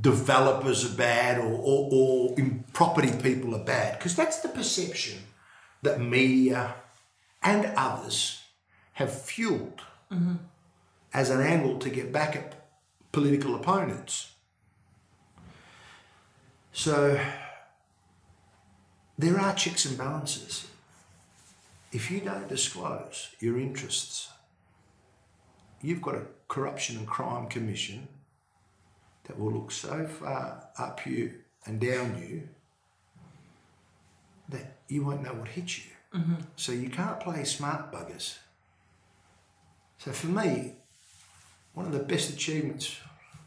developers 0.00 0.84
are 0.84 0.96
bad 0.96 1.38
or, 1.38 1.52
or, 1.52 1.88
or 1.92 2.36
property 2.72 3.12
people 3.22 3.54
are 3.54 3.64
bad. 3.64 3.98
Because 3.98 4.14
that's 4.14 4.40
the 4.40 4.48
perception 4.48 5.18
that 5.82 6.00
media 6.00 6.74
and 7.42 7.72
others 7.76 8.42
have 8.94 9.12
fueled 9.12 9.80
mm-hmm. 10.10 10.34
as 11.14 11.30
an 11.30 11.40
angle 11.40 11.78
to 11.78 11.90
get 11.90 12.12
back 12.12 12.36
at 12.36 12.68
political 13.10 13.54
opponents. 13.54 14.31
So 16.72 17.20
there 19.18 19.38
are 19.38 19.54
checks 19.54 19.84
and 19.84 19.96
balances. 19.96 20.66
If 21.92 22.10
you 22.10 22.20
don't 22.20 22.48
disclose 22.48 23.28
your 23.38 23.58
interests, 23.58 24.30
you've 25.82 26.00
got 26.00 26.14
a 26.14 26.22
corruption 26.48 26.96
and 26.96 27.06
crime 27.06 27.46
commission 27.48 28.08
that 29.24 29.38
will 29.38 29.52
look 29.52 29.70
so 29.70 30.06
far 30.06 30.68
up 30.78 31.06
you 31.06 31.34
and 31.66 31.78
down 31.78 32.18
you 32.18 32.48
that 34.48 34.78
you 34.88 35.04
won't 35.04 35.22
know 35.22 35.34
what 35.34 35.48
hit 35.48 35.78
you. 35.78 35.90
Mm-hmm. 36.14 36.34
So 36.56 36.72
you 36.72 36.88
can't 36.88 37.20
play 37.20 37.44
smart 37.44 37.92
buggers. 37.92 38.38
So 39.98 40.10
for 40.10 40.26
me, 40.28 40.74
one 41.74 41.86
of 41.86 41.92
the 41.92 42.00
best 42.00 42.30
achievements 42.30 42.96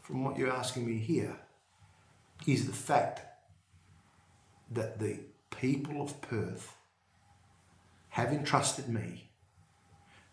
from 0.02 0.24
what 0.24 0.38
you're 0.38 0.50
asking 0.50 0.86
me 0.86 0.98
here 0.98 1.36
is 2.46 2.66
the 2.66 2.72
fact 2.72 3.22
that 4.70 4.98
the 4.98 5.20
people 5.50 6.02
of 6.02 6.20
Perth 6.20 6.76
have 8.10 8.32
entrusted 8.32 8.88
me 8.88 9.30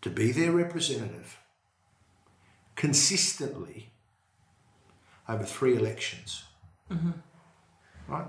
to 0.02 0.10
be 0.10 0.32
their 0.32 0.52
representative 0.52 1.38
consistently 2.76 3.90
over 5.28 5.44
three 5.44 5.76
elections. 5.76 6.44
Mm-hmm. 6.90 7.10
Right? 8.08 8.26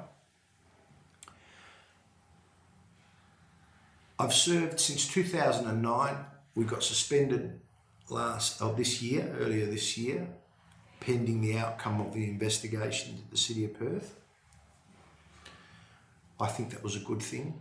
I've 4.18 4.34
served 4.34 4.80
since 4.80 5.08
2009. 5.08 6.16
We 6.56 6.64
got 6.64 6.84
suspended 6.84 7.60
last 8.10 8.62
of 8.62 8.72
oh, 8.72 8.76
this 8.76 9.02
year, 9.02 9.36
earlier 9.40 9.66
this 9.66 9.98
year, 9.98 10.28
pending 11.00 11.42
the 11.42 11.58
outcome 11.58 12.02
of 12.02 12.14
the 12.14 12.24
investigation 12.24 13.16
at 13.18 13.32
the 13.32 13.38
City 13.38 13.66
of 13.66 13.78
Perth. 13.78 14.16
I 16.40 16.48
think 16.48 16.72
that 16.72 16.84
was 16.84 16.96
a 16.96 17.00
good 17.00 17.22
thing. 17.22 17.60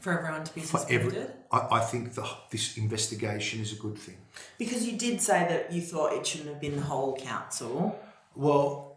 For 0.00 0.16
everyone 0.16 0.44
to 0.44 0.54
be 0.54 0.60
suspended? 0.60 1.14
Every, 1.14 1.26
I, 1.50 1.78
I 1.78 1.80
think 1.80 2.14
the, 2.14 2.24
this 2.50 2.76
investigation 2.76 3.60
is 3.60 3.72
a 3.72 3.76
good 3.76 3.98
thing. 3.98 4.16
Because 4.56 4.86
you 4.86 4.96
did 4.96 5.20
say 5.20 5.40
that 5.48 5.72
you 5.72 5.80
thought 5.80 6.12
it 6.12 6.24
shouldn't 6.24 6.50
have 6.50 6.60
been 6.60 6.76
the 6.76 6.82
whole 6.82 7.16
council. 7.16 7.98
Well, 8.36 8.96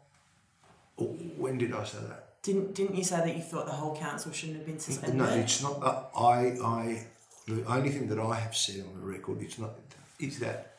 when 0.97 1.57
did 1.57 1.73
I 1.73 1.83
say 1.83 1.97
that? 2.07 2.41
Didn't 2.43 2.73
Didn't 2.75 2.95
you 2.95 3.03
say 3.03 3.17
that 3.17 3.35
you 3.35 3.41
thought 3.41 3.65
the 3.65 3.71
whole 3.71 3.95
council 3.95 4.31
shouldn't 4.31 4.57
have 4.57 4.65
been 4.65 4.79
suspended? 4.79 5.17
No, 5.17 5.25
it's 5.25 5.61
not. 5.61 5.81
Uh, 5.81 6.03
I 6.17 6.57
I 6.63 7.07
the 7.47 7.63
only 7.65 7.89
thing 7.89 8.07
that 8.07 8.19
I 8.19 8.35
have 8.35 8.55
said 8.55 8.83
on 8.87 8.99
the 8.99 9.05
record 9.05 9.41
it's 9.41 9.59
not 9.59 9.71
is 10.19 10.39
that 10.39 10.75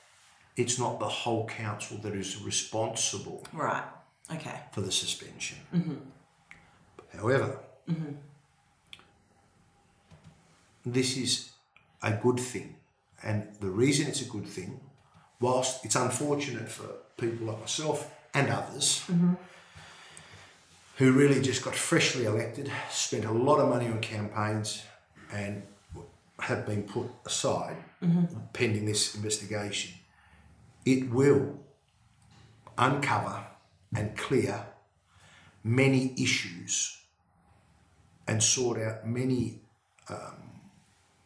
it's 0.56 0.78
not 0.78 0.98
the 1.00 1.08
whole 1.08 1.46
council 1.46 1.98
that 1.98 2.14
is 2.14 2.42
responsible. 2.42 3.44
Right. 3.52 3.84
Okay. 4.30 4.60
For 4.72 4.80
the 4.80 4.92
suspension. 4.92 5.58
Mm-hmm. 5.74 7.18
However, 7.18 7.58
mm-hmm. 7.88 8.14
this 10.86 11.16
is 11.16 11.50
a 12.02 12.12
good 12.12 12.40
thing, 12.40 12.76
and 13.22 13.48
the 13.60 13.68
reason 13.68 14.06
it's 14.06 14.22
a 14.22 14.28
good 14.28 14.46
thing, 14.46 14.80
whilst 15.40 15.84
it's 15.84 15.96
unfortunate 15.96 16.68
for 16.68 16.86
people 17.16 17.46
like 17.46 17.60
myself 17.60 18.10
and 18.32 18.48
others 18.48 19.04
mm-hmm. 19.10 19.34
who 20.96 21.12
really 21.12 21.40
just 21.42 21.62
got 21.62 21.74
freshly 21.74 22.24
elected, 22.24 22.70
spent 22.90 23.24
a 23.24 23.32
lot 23.32 23.58
of 23.60 23.68
money 23.68 23.86
on 23.86 24.00
campaigns, 24.00 24.82
and 25.32 25.62
have 26.40 26.66
been 26.66 26.82
put 26.82 27.06
aside 27.26 27.76
mm-hmm. 28.02 28.24
pending 28.52 28.86
this 28.86 29.14
investigation. 29.14 29.92
It 30.84 31.10
will 31.10 31.58
uncover 32.76 33.44
and 33.94 34.16
clear 34.16 34.66
many 35.62 36.14
issues 36.16 36.98
and 38.26 38.42
sort 38.42 38.80
out 38.80 39.06
many 39.06 39.60
um, 40.08 40.34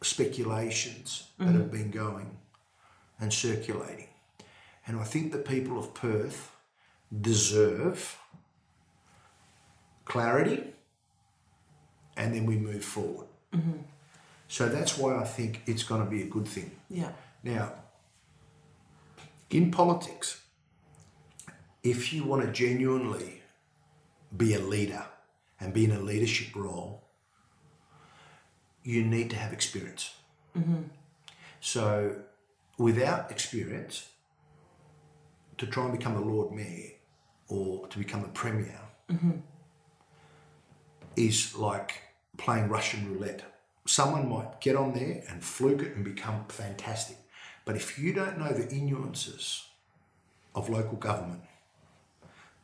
speculations 0.01 1.29
mm-hmm. 1.39 1.51
that 1.51 1.59
have 1.59 1.71
been 1.71 1.91
going 1.91 2.37
and 3.19 3.33
circulating. 3.33 4.09
And 4.85 4.99
I 4.99 5.03
think 5.03 5.31
the 5.31 5.39
people 5.39 5.77
of 5.79 5.93
Perth 5.93 6.51
deserve 7.21 8.17
clarity 10.05 10.63
and 12.15 12.33
then 12.33 12.45
we 12.45 12.57
move 12.57 12.83
forward. 12.83 13.27
Mm-hmm. 13.53 13.81
So 14.47 14.69
that's 14.69 14.97
why 14.97 15.17
I 15.17 15.23
think 15.23 15.61
it's 15.65 15.83
going 15.83 16.03
to 16.03 16.09
be 16.09 16.23
a 16.23 16.25
good 16.25 16.47
thing. 16.47 16.71
Yeah. 16.89 17.11
Now, 17.43 17.73
in 19.49 19.71
politics, 19.71 20.41
if 21.83 22.11
you 22.11 22.23
want 22.23 22.43
to 22.43 22.51
genuinely 22.51 23.41
be 24.35 24.53
a 24.53 24.59
leader 24.59 25.05
and 25.59 25.73
be 25.73 25.85
in 25.85 25.91
a 25.91 25.99
leadership 25.99 26.55
role, 26.55 27.03
you 28.83 29.03
need 29.03 29.29
to 29.29 29.35
have 29.35 29.53
experience. 29.53 30.15
Mm-hmm. 30.57 30.83
So, 31.59 32.17
without 32.77 33.31
experience, 33.31 34.09
to 35.57 35.65
try 35.65 35.85
and 35.85 35.97
become 35.97 36.15
a 36.15 36.21
Lord 36.21 36.51
Mayor 36.51 36.91
or 37.47 37.87
to 37.87 37.97
become 37.97 38.23
a 38.23 38.29
Premier 38.29 38.79
mm-hmm. 39.09 39.31
is 41.15 41.55
like 41.55 42.01
playing 42.37 42.69
Russian 42.69 43.11
roulette. 43.11 43.43
Someone 43.85 44.29
might 44.29 44.61
get 44.61 44.75
on 44.75 44.93
there 44.93 45.23
and 45.29 45.43
fluke 45.43 45.81
it 45.81 45.95
and 45.95 46.03
become 46.03 46.45
fantastic. 46.49 47.17
But 47.67 47.75
if 47.75 47.99
you 47.99 48.13
don't 48.13 48.39
know 48.39 48.51
the 48.51 48.73
nuances 48.75 49.67
of 50.55 50.69
local 50.69 50.97
government, 50.97 51.41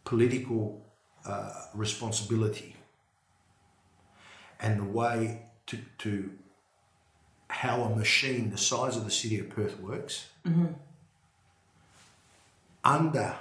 political 0.06 0.84
uh, 1.26 1.52
responsibility, 1.76 2.76
and 4.60 4.80
the 4.80 4.86
way 4.86 5.44
to, 5.68 5.78
to 6.00 6.32
how 7.50 7.84
a 7.84 7.96
machine 7.96 8.50
the 8.50 8.58
size 8.58 8.98
of 8.98 9.06
the 9.06 9.12
city 9.12 9.38
of 9.38 9.50
Perth 9.50 9.80
works, 9.80 10.30
mm-hmm 10.44 10.74
under 12.84 13.36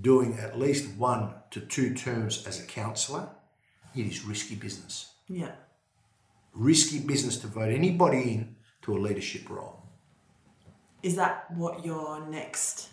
doing 0.00 0.38
at 0.38 0.58
least 0.58 0.96
one 0.96 1.34
to 1.50 1.60
two 1.60 1.94
terms 1.94 2.46
as 2.46 2.60
a 2.60 2.66
councillor, 2.66 3.28
it 3.94 4.06
is 4.06 4.24
risky 4.24 4.54
business. 4.54 5.12
Yeah. 5.28 5.52
Risky 6.54 7.00
business 7.00 7.38
to 7.38 7.46
vote 7.46 7.72
anybody 7.72 8.34
in 8.34 8.56
to 8.82 8.96
a 8.96 8.98
leadership 8.98 9.48
role. 9.50 9.82
Is 11.06 11.14
that 11.14 11.48
what 11.52 11.84
your 11.84 12.26
next 12.26 12.88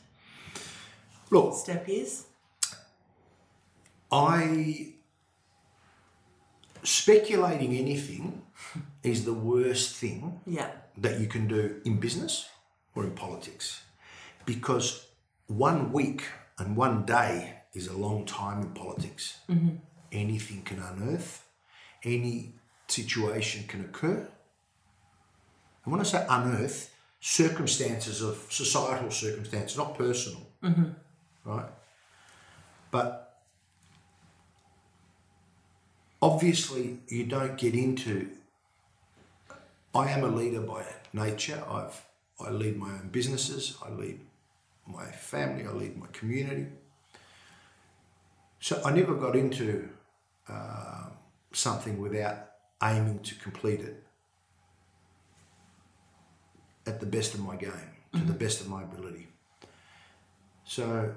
Look, 1.31 1.55
step 1.55 1.89
is? 1.89 2.25
I 4.11 4.93
speculating 6.83 7.75
anything 7.75 8.43
is 9.03 9.25
the 9.25 9.33
worst 9.33 9.95
thing 9.95 10.41
yeah. 10.45 10.69
that 10.95 11.19
you 11.19 11.25
can 11.25 11.47
do 11.47 11.81
in 11.85 11.99
business 11.99 12.47
or 12.93 13.03
in 13.03 13.13
politics 13.13 13.81
because 14.45 15.07
one 15.47 15.91
week 15.91 16.21
and 16.59 16.77
one 16.77 17.05
day 17.05 17.61
is 17.73 17.87
a 17.87 17.97
long 17.97 18.25
time 18.25 18.61
in 18.61 18.69
politics. 18.75 19.39
Mm-hmm. 19.49 19.77
Anything 20.11 20.61
can 20.61 20.77
unearth, 20.77 21.47
any 22.03 22.53
situation 22.87 23.63
can 23.67 23.81
occur. 23.81 24.29
And 25.83 25.91
when 25.91 25.99
I 25.99 26.03
say 26.03 26.23
unearth, 26.29 26.92
circumstances 27.25 28.21
of 28.21 28.45
societal 28.49 29.09
circumstance, 29.09 29.77
not 29.77 29.97
personal, 29.97 30.45
mm-hmm. 30.61 30.89
right? 31.45 31.69
But 32.91 33.39
obviously, 36.21 36.99
you 37.07 37.23
don't 37.23 37.57
get 37.57 37.75
into. 37.75 38.29
I 39.95 40.09
am 40.09 40.25
a 40.25 40.27
leader 40.27 40.59
by 40.59 40.83
nature. 41.13 41.63
I've 41.69 42.05
I 42.41 42.49
lead 42.49 42.75
my 42.77 42.89
own 42.89 43.07
businesses. 43.09 43.77
I 43.81 43.89
lead 43.91 44.19
my 44.85 45.05
family. 45.05 45.65
I 45.65 45.71
lead 45.71 45.97
my 45.97 46.07
community. 46.11 46.67
So 48.59 48.81
I 48.83 48.91
never 48.91 49.15
got 49.15 49.37
into 49.37 49.87
uh, 50.49 51.05
something 51.53 52.01
without 52.01 52.49
aiming 52.83 53.19
to 53.19 53.35
complete 53.35 53.79
it 53.79 54.03
at 56.85 56.99
the 56.99 57.05
best 57.05 57.33
of 57.33 57.39
my 57.39 57.55
game, 57.55 57.71
to 58.13 58.19
the 58.19 58.25
mm-hmm. 58.25 58.33
best 58.33 58.61
of 58.61 58.67
my 58.67 58.83
ability. 58.83 59.27
So, 60.65 61.13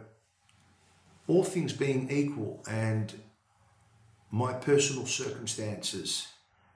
all 1.28 1.44
things 1.44 1.72
being 1.72 2.10
equal, 2.10 2.62
and 2.68 3.12
my 4.30 4.52
personal 4.52 5.06
circumstances 5.06 6.28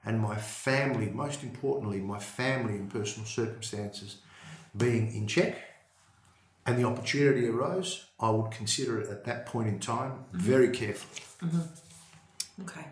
and 0.03 0.19
my 0.19 0.35
family, 0.35 1.07
most 1.09 1.43
importantly, 1.43 1.99
my 1.99 2.19
family 2.19 2.73
and 2.73 2.89
personal 2.89 3.27
circumstances 3.27 4.17
being 4.75 5.13
in 5.13 5.27
check, 5.27 5.57
and 6.65 6.77
the 6.77 6.83
opportunity 6.83 7.47
arose, 7.47 8.05
I 8.19 8.29
would 8.29 8.51
consider 8.51 8.99
it 9.01 9.09
at 9.09 9.25
that 9.25 9.45
point 9.45 9.67
in 9.67 9.79
time 9.79 10.11
mm-hmm. 10.11 10.37
very 10.37 10.69
carefully. 10.69 11.23
Mm-hmm. 11.49 12.61
Okay. 12.63 12.85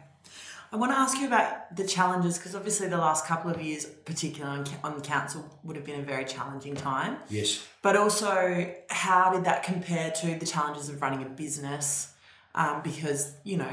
I 0.71 0.75
want 0.75 0.91
to 0.91 0.97
ask 0.99 1.19
you 1.19 1.25
about 1.25 1.75
the 1.75 1.83
challenges 1.83 2.37
because 2.37 2.53
obviously 2.55 2.87
the 2.87 2.97
last 2.97 3.25
couple 3.25 3.49
of 3.49 3.59
years, 3.61 3.85
particularly 3.85 4.59
on, 4.59 4.65
on 4.83 4.95
the 4.95 5.01
council, 5.01 5.43
would 5.63 5.75
have 5.75 5.85
been 5.85 5.99
a 5.99 6.03
very 6.03 6.25
challenging 6.25 6.75
time. 6.75 7.17
Yes. 7.27 7.65
But 7.81 7.95
also, 7.95 8.71
how 8.89 9.31
did 9.33 9.45
that 9.45 9.63
compare 9.63 10.11
to 10.21 10.35
the 10.37 10.45
challenges 10.45 10.89
of 10.89 11.01
running 11.01 11.23
a 11.23 11.29
business? 11.29 12.13
Um, 12.53 12.81
because 12.83 13.33
you 13.43 13.57
know, 13.57 13.71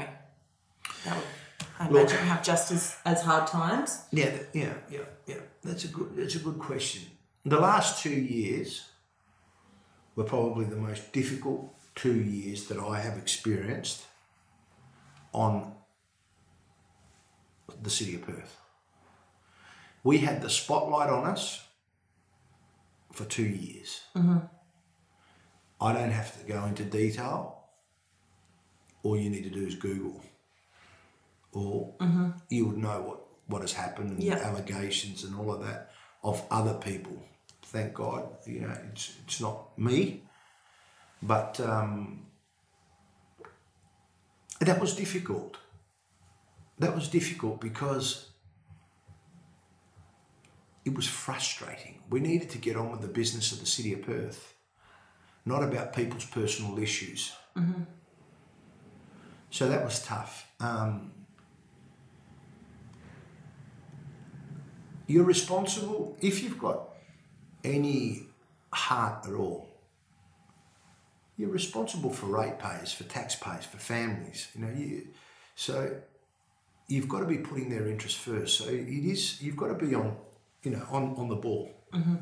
that 1.05 1.15
would, 1.15 1.23
I 1.79 1.89
Look- 1.89 2.09
imagine 2.09 2.27
have 2.27 2.43
just 2.43 2.71
as, 2.71 2.97
as 3.05 3.21
hard 3.21 3.47
times. 3.47 4.03
Yeah, 4.11 4.31
yeah, 4.53 4.73
yeah, 4.89 5.01
yeah. 5.27 5.35
That's 5.63 5.83
a 5.85 5.89
good. 5.89 6.15
That's 6.15 6.35
a 6.35 6.39
good 6.39 6.57
question. 6.57 7.03
The 7.45 7.59
last 7.59 8.01
two 8.01 8.09
years 8.09 8.89
were 10.15 10.23
probably 10.23 10.65
the 10.65 10.75
most 10.75 11.11
difficult 11.13 11.73
two 11.95 12.21
years 12.21 12.67
that 12.67 12.79
I 12.79 12.99
have 12.99 13.17
experienced 13.17 14.05
on 15.33 15.73
the 17.81 17.89
city 17.89 18.15
of 18.15 18.21
Perth. 18.23 18.57
We 20.03 20.19
had 20.19 20.41
the 20.41 20.49
spotlight 20.49 21.09
on 21.09 21.25
us 21.25 21.63
for 23.11 23.25
two 23.25 23.43
years. 23.45 24.01
I 25.79 25.93
don't 25.93 26.11
have 26.11 26.37
to 26.39 26.45
go 26.47 26.65
into 26.65 26.83
detail. 26.83 27.63
All 29.03 29.17
you 29.17 29.29
need 29.29 29.43
to 29.43 29.49
do 29.49 29.65
is 29.65 29.75
Google, 29.75 30.21
or 31.51 31.93
you 32.49 32.65
would 32.67 32.77
know 32.77 33.01
what, 33.01 33.19
what 33.47 33.61
has 33.61 33.73
happened 33.73 34.11
and 34.11 34.23
Yeah. 34.23 34.35
allegations 34.35 35.23
and 35.23 35.35
all 35.35 35.51
of 35.53 35.61
that 35.65 35.91
of 36.23 36.43
other 36.51 36.73
people. 36.73 37.21
Thank 37.63 37.93
God, 37.93 38.23
you 38.45 38.61
know, 38.61 38.75
it's, 38.91 39.13
it's 39.25 39.39
not 39.39 39.77
me, 39.77 40.23
but 41.21 41.59
um, 41.59 42.25
that 44.59 44.79
was 44.79 44.95
difficult. 44.95 45.57
That 46.79 46.93
was 46.93 47.07
difficult 47.07 47.59
because 47.59 48.29
it 50.85 50.95
was 50.95 51.07
frustrating. 51.07 52.01
We 52.09 52.19
needed 52.19 52.49
to 52.51 52.57
get 52.57 52.75
on 52.75 52.91
with 52.91 53.01
the 53.01 53.07
business 53.07 53.51
of 53.51 53.59
the 53.59 53.65
city 53.65 53.93
of 53.93 54.03
Perth, 54.03 54.53
not 55.45 55.63
about 55.63 55.93
people's 55.93 56.25
personal 56.25 56.77
issues. 56.79 57.33
So 59.49 59.67
that 59.69 59.83
was 59.83 60.03
tough. 60.03 60.47
Um, 60.59 61.11
you're 65.07 65.23
responsible 65.23 66.15
if 66.21 66.43
you've 66.43 66.59
got 66.59 66.89
any 67.63 68.27
heart 68.71 69.25
at 69.25 69.33
all. 69.33 69.67
You're 71.37 71.49
responsible 71.49 72.11
for 72.11 72.27
ratepayers, 72.27 72.91
for 72.91 73.03
taxpayers, 73.03 73.65
for 73.65 73.77
families. 73.77 74.47
You 74.55 74.61
know, 74.61 74.71
you, 74.75 75.07
so 75.55 75.97
you've 76.87 77.09
got 77.09 77.19
to 77.19 77.25
be 77.25 77.37
putting 77.37 77.69
their 77.69 77.87
interests 77.87 78.19
first. 78.19 78.57
So 78.57 78.69
it 78.69 78.87
is 78.87 79.41
you've 79.41 79.57
got 79.57 79.67
to 79.67 79.85
be 79.85 79.93
on, 79.93 80.15
you 80.63 80.71
know, 80.71 80.85
on 80.89 81.15
on 81.17 81.27
the 81.27 81.35
ball. 81.35 81.71
Mm-hmm. 81.93 82.15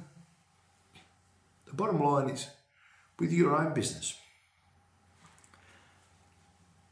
The 1.67 1.73
bottom 1.73 2.01
line 2.01 2.29
is, 2.29 2.47
with 3.19 3.31
your 3.31 3.55
own 3.55 3.73
business, 3.73 4.17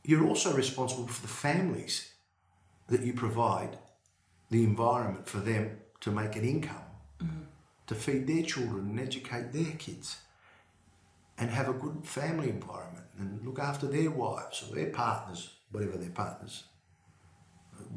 you're 0.03 0.25
also 0.25 0.53
responsible 0.53 1.07
for 1.07 1.21
the 1.21 1.27
families 1.27 2.13
that 2.87 3.01
you 3.01 3.13
provide 3.13 3.77
the 4.49 4.63
environment 4.63 5.27
for 5.27 5.37
them 5.37 5.79
to 6.01 6.11
make 6.11 6.35
an 6.35 6.43
income, 6.43 6.85
mm-hmm. 7.21 7.43
to 7.87 7.95
feed 7.95 8.27
their 8.27 8.43
children 8.43 8.89
and 8.89 8.99
educate 8.99 9.53
their 9.53 9.73
kids, 9.77 10.17
and 11.37 11.49
have 11.49 11.69
a 11.69 11.73
good 11.73 12.05
family 12.05 12.49
environment 12.49 13.05
and 13.17 13.45
look 13.45 13.59
after 13.59 13.87
their 13.87 14.11
wives 14.11 14.63
or 14.63 14.75
their 14.75 14.89
partners, 14.89 15.53
whatever 15.71 15.97
their 15.97 16.09
partners 16.09 16.65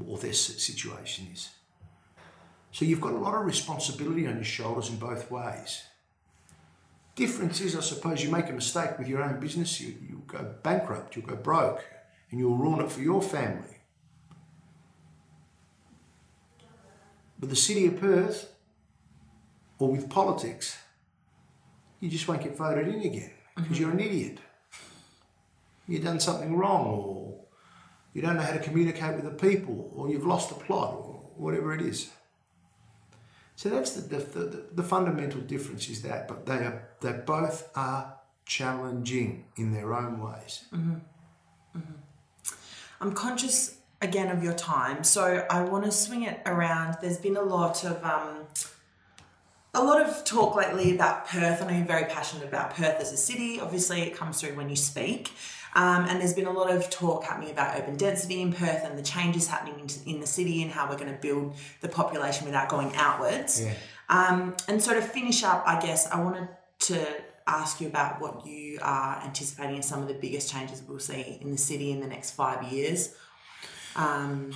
or 0.06 0.18
their 0.18 0.32
situation 0.32 1.28
is. 1.32 1.50
So 2.72 2.84
you've 2.84 3.00
got 3.00 3.12
a 3.12 3.18
lot 3.18 3.34
of 3.34 3.46
responsibility 3.46 4.26
on 4.26 4.34
your 4.34 4.44
shoulders 4.44 4.90
in 4.90 4.96
both 4.96 5.30
ways. 5.30 5.82
Difference 7.14 7.62
is, 7.62 7.74
I 7.74 7.80
suppose, 7.80 8.22
you 8.22 8.30
make 8.30 8.50
a 8.50 8.52
mistake 8.52 8.98
with 8.98 9.08
your 9.08 9.22
own 9.22 9.40
business, 9.40 9.80
you, 9.80 9.94
you 10.06 10.22
go 10.26 10.54
bankrupt, 10.62 11.16
you'll 11.16 11.24
go 11.24 11.36
broke, 11.36 11.82
and 12.30 12.38
you'll 12.38 12.56
ruin 12.56 12.80
it 12.80 12.92
for 12.92 13.00
your 13.00 13.22
family. 13.22 13.78
With 17.40 17.50
the 17.50 17.56
city 17.56 17.86
of 17.86 17.98
Perth, 17.98 18.52
or 19.78 19.90
with 19.90 20.10
politics, 20.10 20.76
you 22.00 22.10
just 22.10 22.28
won't 22.28 22.42
get 22.42 22.56
voted 22.56 22.88
in 22.88 23.00
again 23.00 23.30
because 23.54 23.72
mm-hmm. 23.72 23.82
you're 23.82 23.92
an 23.92 24.00
idiot. 24.00 24.38
You've 25.88 26.04
done 26.04 26.20
something 26.20 26.56
wrong, 26.56 26.86
or 26.86 27.45
you 28.16 28.22
don't 28.22 28.36
know 28.36 28.42
how 28.42 28.54
to 28.54 28.58
communicate 28.58 29.14
with 29.14 29.24
the 29.24 29.48
people, 29.48 29.92
or 29.94 30.08
you've 30.08 30.24
lost 30.24 30.48
the 30.48 30.54
plot, 30.54 30.94
or 30.94 31.20
whatever 31.36 31.74
it 31.74 31.82
is. 31.82 32.08
So 33.56 33.68
that's 33.68 33.90
the, 33.90 34.00
the, 34.00 34.24
the, 34.24 34.64
the 34.72 34.82
fundamental 34.82 35.42
difference 35.42 35.90
is 35.90 36.00
that, 36.00 36.26
but 36.26 36.46
they 36.46 36.54
are 36.54 36.88
they 37.02 37.12
both 37.12 37.68
are 37.76 38.16
challenging 38.46 39.44
in 39.56 39.74
their 39.74 39.92
own 39.92 40.18
ways. 40.18 40.64
I'm 43.02 43.12
conscious 43.12 43.76
again 44.00 44.34
of 44.34 44.42
your 44.42 44.54
time, 44.54 45.04
so 45.04 45.46
I 45.50 45.60
want 45.64 45.84
to 45.84 45.92
swing 45.92 46.22
it 46.22 46.40
around. 46.46 46.96
There's 47.02 47.18
been 47.18 47.36
a 47.36 47.42
lot 47.42 47.84
of 47.84 48.02
um, 48.02 48.46
a 49.74 49.84
lot 49.84 50.00
of 50.00 50.24
talk 50.24 50.56
lately 50.56 50.94
about 50.94 51.26
Perth. 51.26 51.60
I 51.60 51.66
know 51.66 51.76
you're 51.76 51.84
very 51.84 52.06
passionate 52.06 52.48
about 52.48 52.70
Perth 52.70 52.98
as 52.98 53.12
a 53.12 53.18
city. 53.18 53.60
Obviously, 53.60 54.00
it 54.00 54.16
comes 54.16 54.40
through 54.40 54.54
when 54.56 54.70
you 54.70 54.76
speak. 54.76 55.32
Um, 55.76 56.06
and 56.08 56.18
there's 56.20 56.32
been 56.32 56.46
a 56.46 56.52
lot 56.52 56.70
of 56.70 56.88
talk 56.88 57.24
happening 57.24 57.50
about 57.50 57.78
urban 57.78 57.96
density 57.98 58.40
in 58.40 58.50
Perth 58.50 58.82
and 58.82 58.98
the 58.98 59.02
changes 59.02 59.46
happening 59.46 59.78
in, 59.78 60.14
in 60.14 60.20
the 60.20 60.26
city 60.26 60.62
and 60.62 60.70
how 60.72 60.88
we're 60.88 60.96
going 60.96 61.12
to 61.14 61.20
build 61.20 61.54
the 61.82 61.88
population 61.88 62.46
without 62.46 62.70
going 62.70 62.96
outwards. 62.96 63.62
Yeah. 63.62 63.74
Um, 64.08 64.56
and 64.68 64.82
so 64.82 64.94
to 64.94 65.02
finish 65.02 65.44
up, 65.44 65.62
I 65.66 65.78
guess 65.78 66.10
I 66.10 66.18
wanted 66.22 66.48
to 66.78 67.06
ask 67.46 67.78
you 67.80 67.88
about 67.88 68.22
what 68.22 68.46
you 68.46 68.78
are 68.80 69.20
anticipating 69.22 69.78
as 69.78 69.86
some 69.86 70.00
of 70.00 70.08
the 70.08 70.14
biggest 70.14 70.50
changes 70.50 70.82
we'll 70.82 70.98
see 70.98 71.38
in 71.42 71.50
the 71.50 71.58
city 71.58 71.92
in 71.92 72.00
the 72.00 72.06
next 72.06 72.30
five 72.30 72.72
years. 72.72 73.14
Um, 73.96 74.52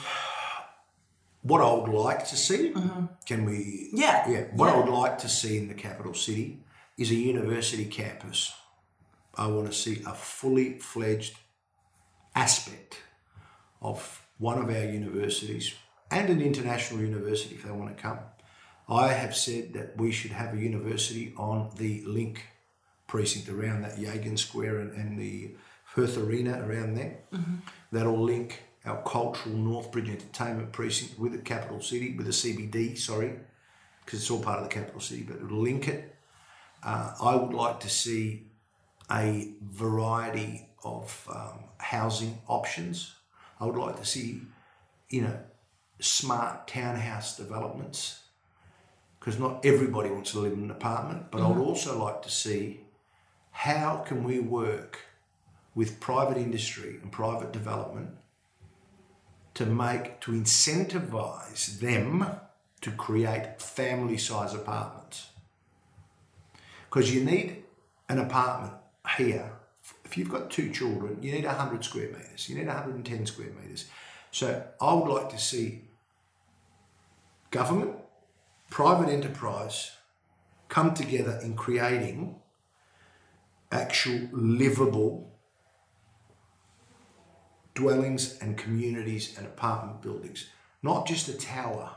What 1.43 1.61
I 1.63 1.73
would 1.73 1.91
like 1.91 2.27
to 2.29 2.37
see, 2.37 2.75
can 3.27 3.45
we? 3.45 3.91
Yeah, 3.93 4.29
Yeah. 4.29 4.41
What 4.55 4.69
I 4.71 4.77
would 4.77 4.89
like 4.89 5.19
to 5.19 5.29
see 5.29 5.59
in 5.59 5.69
the 5.69 5.75
capital 5.75 6.15
city 6.15 6.61
is 6.99 7.11
a 7.11 7.15
university 7.15 7.87
campus. 7.87 8.53
I 9.35 9.47
want 9.47 9.67
to 9.67 9.73
see 9.73 10.03
a 10.07 10.15
fully 10.15 10.79
fledged 10.79 11.37
aspect 12.35 12.99
of 13.81 14.25
one 14.39 14.59
of 14.59 14.69
our 14.69 14.85
universities 14.85 15.75
and 16.11 16.29
an 16.29 16.41
international 16.41 17.01
university 17.01 17.55
if 17.55 17.65
they 17.65 17.71
want 17.71 17.97
to 17.97 18.03
come. 18.03 18.19
I 18.89 19.09
have 19.09 19.37
said 19.37 19.75
that 19.75 19.97
we 19.97 20.11
should 20.11 20.33
have 20.33 20.55
a 20.55 20.57
university 20.59 21.33
on 21.37 21.71
the 21.77 22.03
link 22.05 22.45
precinct 23.07 23.49
around 23.49 23.83
that 23.83 23.97
Yagan 23.99 24.39
Square 24.39 24.81
and, 24.81 24.93
and 24.93 25.19
the 25.19 25.53
Perth 25.95 26.19
Arena 26.19 26.65
around 26.67 26.95
there. 26.97 27.19
That'll 27.93 28.21
link 28.21 28.63
our 28.85 29.03
cultural 29.03 29.55
Northbridge 29.55 30.09
Entertainment 30.09 30.73
Precinct 30.73 31.19
with 31.19 31.33
the 31.33 31.39
capital 31.39 31.81
city, 31.81 32.15
with 32.17 32.27
the 32.27 32.33
CBD, 32.33 32.99
sorry, 32.99 33.35
because 34.05 34.21
it's 34.21 34.31
all 34.31 34.41
part 34.43 34.59
of 34.59 34.69
the 34.69 34.75
capital 34.75 35.01
city, 35.01 35.23
but 35.23 35.37
it'll 35.37 35.59
link 35.59 35.87
it. 35.87 36.17
Uh, 36.83 37.13
I 37.21 37.35
would 37.37 37.53
like 37.53 37.81
to 37.81 37.91
see 37.91 38.50
a 39.11 39.53
variety 39.63 40.69
of 40.85 41.29
um, 41.33 41.65
housing 41.79 42.39
options. 42.49 43.15
I 43.59 43.67
would 43.67 43.77
like 43.77 43.99
to 43.99 44.07
see, 44.07 44.43
you 45.09 45.23
know, 45.23 45.39
smart 46.01 46.67
townhouse 46.67 47.37
developments 47.37 48.21
because 49.19 49.39
not 49.39 49.65
everybody 49.67 50.11
wants 50.11 50.33
to 50.33 50.41
live 50.41 50.55
in 50.55 50.65
an 50.65 50.71
apartment. 50.71 51.31
But 51.31 51.43
I 51.43 51.49
would 51.49 51.59
also 51.59 52.03
like 52.03 52.23
to 52.23 52.31
see 52.31 52.81
how 53.51 53.97
can 54.07 54.25
we 54.25 54.41
work 54.41 55.01
with 55.75 56.01
private 56.01 56.39
industry 56.39 56.99
and 57.03 57.13
private 57.13 57.53
development 57.53 58.11
to 59.55 59.67
make 59.67 60.21
to 60.21 60.33
incentivize 60.33 61.81
them 61.81 62.25
to 62.81 62.91
create 62.93 63.61
family 63.61 64.17
size 64.17 64.55
apartments 64.55 65.29
because 66.89 67.15
you 67.15 67.23
need 67.23 67.63
an 68.09 68.19
apartment 68.19 68.73
here 69.17 69.53
if 70.05 70.17
you've 70.17 70.31
got 70.31 70.51
two 70.51 70.71
children 70.71 71.19
you 71.23 71.33
need 71.33 71.45
100 71.45 71.85
square 71.85 72.09
meters 72.09 72.49
you 72.49 72.57
need 72.57 72.67
110 72.67 73.27
square 73.27 73.51
meters 73.61 73.87
so 74.31 74.63
i 74.81 74.93
would 74.93 75.13
like 75.13 75.29
to 75.31 75.39
see 75.39 75.83
government 77.51 77.95
private 78.71 79.11
enterprise 79.11 79.93
come 80.69 80.95
together 80.95 81.39
in 81.43 81.55
creating 81.55 82.37
actual 83.73 84.29
livable 84.33 85.31
dwellings 87.75 88.39
and 88.41 88.57
communities 88.57 89.37
and 89.37 89.47
apartment 89.47 90.03
buildings, 90.03 90.47
not 90.83 91.07
just 91.07 91.29
a 91.29 91.37
tower 91.37 91.91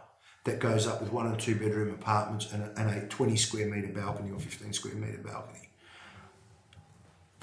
that 0.43 0.59
goes 0.59 0.85
up 0.85 1.01
with 1.01 1.11
one 1.11 1.27
or 1.27 1.35
two 1.35 1.55
bedroom 1.55 1.93
apartments 1.93 2.51
and 2.51 2.63
a, 2.63 2.79
and 2.79 2.89
a 2.89 3.07
20 3.07 3.35
square 3.35 3.67
metre 3.67 3.93
balcony 3.93 4.31
or 4.31 4.39
15 4.39 4.73
square 4.73 4.95
metre 4.95 5.21
balcony. 5.23 5.69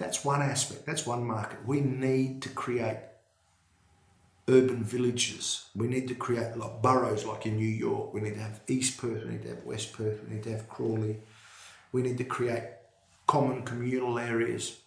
That's 0.01 0.24
one 0.24 0.40
aspect, 0.40 0.86
that's 0.86 1.07
one 1.07 1.24
market. 1.26 1.59
We 1.66 1.82
need 1.82 2.40
to 2.42 2.48
create 2.48 2.96
urban 4.48 4.82
villages. 4.82 5.66
We 5.76 5.88
need 5.88 6.09
to 6.09 6.14
create 6.14 6.57
like 6.57 6.80
boroughs 6.80 7.26
like 7.26 7.44
in 7.44 7.57
New 7.57 7.68
York. 7.68 8.14
We 8.14 8.22
need 8.22 8.34
to 8.34 8.40
have 8.40 8.61
East 8.66 8.96
Perth, 8.96 9.26
we 9.26 9.32
need 9.32 9.42
to 9.42 9.51
have 9.51 9.64
West 9.64 9.92
Perth, 9.92 10.24
we 10.24 10.34
need 10.34 10.42
to 10.44 10.53
have 10.53 10.66
Crawley. 10.70 11.18
We 11.92 12.01
need 12.01 12.16
to 12.16 12.24
create 12.24 12.62
common 13.26 13.62
communal 13.62 14.18
areas. 14.18 14.78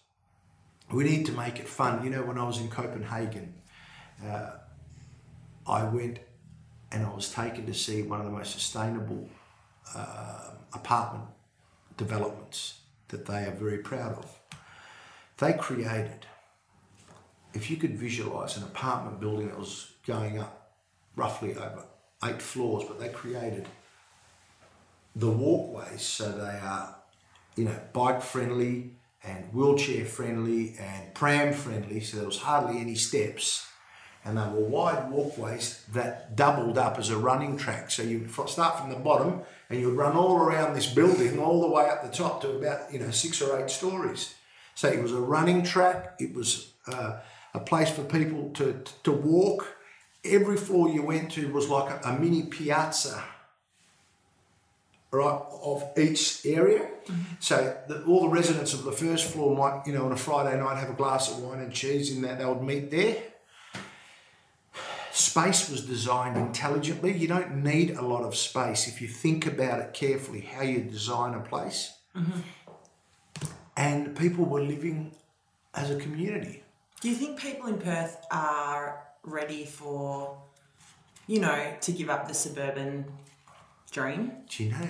We 0.92 1.04
need 1.04 1.26
to 1.26 1.32
make 1.32 1.60
it 1.60 1.68
fun. 1.68 2.02
You 2.02 2.10
know, 2.10 2.24
when 2.24 2.36
I 2.36 2.44
was 2.44 2.60
in 2.60 2.68
Copenhagen, 2.68 3.54
uh, 4.26 4.50
I 5.64 5.84
went 5.84 6.18
and 6.90 7.06
I 7.06 7.14
was 7.14 7.30
taken 7.30 7.66
to 7.66 7.74
see 7.74 8.02
one 8.02 8.18
of 8.18 8.26
the 8.26 8.32
most 8.32 8.52
sustainable 8.52 9.28
uh, 9.94 10.50
apartment 10.72 11.28
developments 11.96 12.80
that 13.08 13.26
they 13.26 13.44
are 13.44 13.52
very 13.52 13.78
proud 13.78 14.18
of. 14.18 14.40
They 15.38 15.52
created, 15.54 16.26
if 17.52 17.70
you 17.70 17.76
could 17.76 17.98
visualize 17.98 18.56
an 18.56 18.62
apartment 18.62 19.20
building 19.20 19.48
that 19.48 19.58
was 19.58 19.92
going 20.06 20.38
up 20.38 20.72
roughly 21.16 21.54
over 21.54 21.84
eight 22.24 22.40
floors, 22.40 22.84
but 22.86 23.00
they 23.00 23.08
created 23.08 23.68
the 25.16 25.30
walkways 25.30 26.02
so 26.02 26.30
they 26.32 26.58
are, 26.58 26.96
you 27.56 27.64
know, 27.64 27.78
bike 27.92 28.22
friendly 28.22 28.92
and 29.22 29.52
wheelchair 29.52 30.04
friendly 30.04 30.76
and 30.78 31.14
pram 31.14 31.52
friendly, 31.52 32.00
so 32.00 32.18
there 32.18 32.26
was 32.26 32.38
hardly 32.38 32.80
any 32.80 32.94
steps 32.94 33.66
and 34.24 34.38
they 34.38 34.42
were 34.42 34.66
wide 34.66 35.10
walkways 35.10 35.84
that 35.92 36.34
doubled 36.34 36.78
up 36.78 36.98
as 36.98 37.10
a 37.10 37.16
running 37.16 37.56
track. 37.58 37.90
So 37.90 38.02
you 38.02 38.26
start 38.46 38.78
from 38.78 38.88
the 38.88 38.96
bottom 38.96 39.42
and 39.68 39.78
you 39.78 39.88
would 39.88 39.96
run 39.96 40.16
all 40.16 40.38
around 40.38 40.74
this 40.74 40.86
building, 40.86 41.38
all 41.38 41.60
the 41.60 41.68
way 41.68 41.86
up 41.88 42.02
the 42.02 42.16
top 42.16 42.40
to 42.42 42.50
about 42.56 42.92
you 42.92 42.98
know 42.98 43.10
six 43.10 43.42
or 43.42 43.60
eight 43.60 43.70
stories. 43.70 44.34
So 44.74 44.88
it 44.88 45.02
was 45.02 45.12
a 45.12 45.20
running 45.20 45.62
track. 45.62 46.14
It 46.18 46.34
was 46.34 46.72
uh, 46.86 47.18
a 47.54 47.60
place 47.60 47.90
for 47.90 48.02
people 48.04 48.50
to 48.54 48.82
to 49.02 49.12
walk. 49.12 49.76
Every 50.24 50.56
floor 50.56 50.88
you 50.88 51.02
went 51.02 51.32
to 51.32 51.52
was 51.52 51.68
like 51.68 51.90
a, 51.90 52.08
a 52.08 52.18
mini 52.18 52.44
piazza. 52.44 53.22
Right 55.10 55.40
of 55.62 55.96
each 55.96 56.44
area, 56.44 56.88
mm-hmm. 57.06 57.34
so 57.38 57.76
the, 57.86 58.02
all 58.02 58.22
the 58.22 58.28
residents 58.30 58.74
of 58.74 58.82
the 58.82 58.90
first 58.90 59.30
floor 59.30 59.56
might, 59.56 59.86
you 59.86 59.92
know, 59.92 60.06
on 60.06 60.10
a 60.10 60.16
Friday 60.16 60.58
night 60.58 60.76
have 60.76 60.90
a 60.90 60.94
glass 60.94 61.30
of 61.30 61.40
wine 61.40 61.60
and 61.60 61.72
cheese 61.72 62.10
in 62.10 62.20
that 62.22 62.40
they 62.40 62.44
would 62.44 62.62
meet 62.62 62.90
there 62.90 63.22
space 65.14 65.70
was 65.70 65.86
designed 65.86 66.36
intelligently. 66.36 67.12
You 67.12 67.28
don't 67.28 67.62
need 67.62 67.92
a 67.92 68.02
lot 68.02 68.24
of 68.24 68.34
space 68.34 68.88
if 68.88 69.00
you 69.00 69.06
think 69.08 69.46
about 69.46 69.80
it 69.80 69.94
carefully, 69.94 70.40
how 70.40 70.62
you 70.62 70.80
design 70.80 71.34
a 71.34 71.40
place. 71.40 71.92
Mm-hmm. 72.16 72.40
And 73.84 74.16
people 74.16 74.46
were 74.46 74.62
living 74.62 75.12
as 75.74 75.90
a 75.90 75.96
community. 75.96 76.62
Do 77.02 77.10
you 77.10 77.14
think 77.14 77.38
people 77.38 77.66
in 77.66 77.76
Perth 77.76 78.16
are 78.30 79.04
ready 79.22 79.66
for, 79.66 80.38
you 81.26 81.38
know, 81.40 81.74
to 81.82 81.92
give 81.92 82.08
up 82.08 82.26
the 82.26 82.32
suburban 82.32 83.04
dream? 83.90 84.32
Do 84.48 84.64
you 84.64 84.70
know 84.70 84.88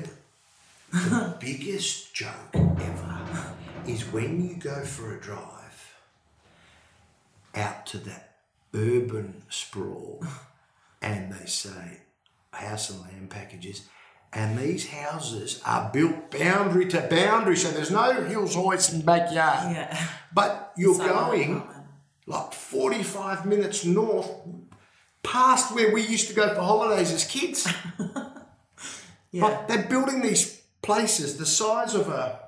the 0.92 1.36
biggest 1.40 2.14
joke 2.14 2.54
ever 2.54 3.52
is 3.84 4.12
when 4.12 4.48
you 4.48 4.54
go 4.54 4.84
for 4.84 5.16
a 5.16 5.20
drive 5.20 5.96
out 7.56 7.86
to 7.86 7.98
that 7.98 8.36
urban 8.74 9.42
sprawl 9.48 10.24
and 11.02 11.32
they 11.32 11.46
say 11.46 12.02
house 12.52 12.90
and 12.90 13.00
land 13.00 13.28
packages 13.28 13.88
and 14.34 14.58
these 14.58 14.88
houses 14.88 15.62
are 15.64 15.90
built 15.92 16.30
boundary 16.30 16.86
to 16.86 17.00
boundary 17.02 17.56
so 17.56 17.70
there's 17.70 17.90
no 17.90 18.22
hills 18.24 18.54
hoist 18.54 18.92
and 18.92 19.04
backyard 19.04 19.74
yeah. 19.74 20.08
but 20.32 20.72
you're 20.76 20.98
going 20.98 21.62
like 22.26 22.52
45 22.52 23.46
minutes 23.46 23.84
north 23.84 24.30
past 25.22 25.74
where 25.74 25.92
we 25.92 26.02
used 26.02 26.28
to 26.28 26.34
go 26.34 26.54
for 26.54 26.60
holidays 26.60 27.12
as 27.12 27.24
kids 27.24 27.72
yeah. 29.30 29.40
but 29.40 29.68
they're 29.68 29.88
building 29.88 30.20
these 30.20 30.62
places 30.82 31.38
the 31.38 31.46
size 31.46 31.94
of 31.94 32.08
a 32.08 32.40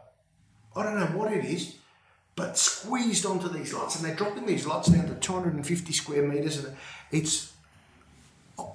i 0.75 0.83
don't 0.83 0.99
know 0.99 1.19
what 1.19 1.33
it 1.33 1.45
is 1.45 1.77
but 2.37 2.59
squeezed 2.59 3.25
onto 3.25 3.49
these 3.49 3.73
lots, 3.73 3.97
and 3.97 4.05
they're 4.05 4.15
dropping 4.15 4.45
these 4.45 4.67
lots 4.67 4.89
down 4.89 5.07
to 5.09 5.15
250 5.15 5.93
square 5.93 6.23
meters, 6.23 6.63
and 6.63 6.77
it's 7.11 7.53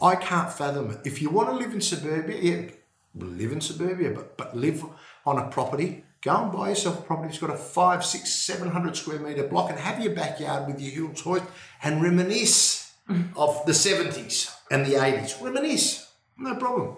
I 0.02 0.16
can't 0.16 0.52
fathom 0.52 0.90
it. 0.92 1.00
If 1.06 1.22
you 1.22 1.30
want 1.30 1.50
to 1.50 1.56
live 1.56 1.72
in 1.72 1.80
suburbia, 1.80 2.38
yeah, 2.42 2.72
live 3.16 3.52
in 3.52 3.62
suburbia, 3.62 4.12
but 4.12 4.38
but 4.38 4.56
live 4.56 4.84
on 5.26 5.38
a 5.38 5.50
property. 5.50 6.04
Go 6.22 6.44
and 6.44 6.52
buy 6.52 6.70
yourself 6.70 7.00
a 7.00 7.02
property 7.02 7.30
that's 7.30 7.40
got 7.40 7.50
a 7.50 7.58
five, 7.58 8.06
six, 8.06 8.34
seven 8.34 8.70
hundred 8.70 8.96
square 8.96 9.20
meter 9.20 9.48
block, 9.48 9.70
and 9.70 9.80
have 9.80 10.02
your 10.02 10.14
backyard 10.14 10.68
with 10.68 10.82
your 10.82 10.92
hills 10.92 11.22
hoist, 11.22 11.46
and 11.84 12.02
reminisce 12.02 12.94
of 13.36 13.66
the 13.66 13.74
seventies 13.74 14.52
and 14.70 14.86
the 14.86 15.04
eighties. 15.04 15.36
Reminisce, 15.42 16.12
no 16.38 16.56
problem. 16.56 16.98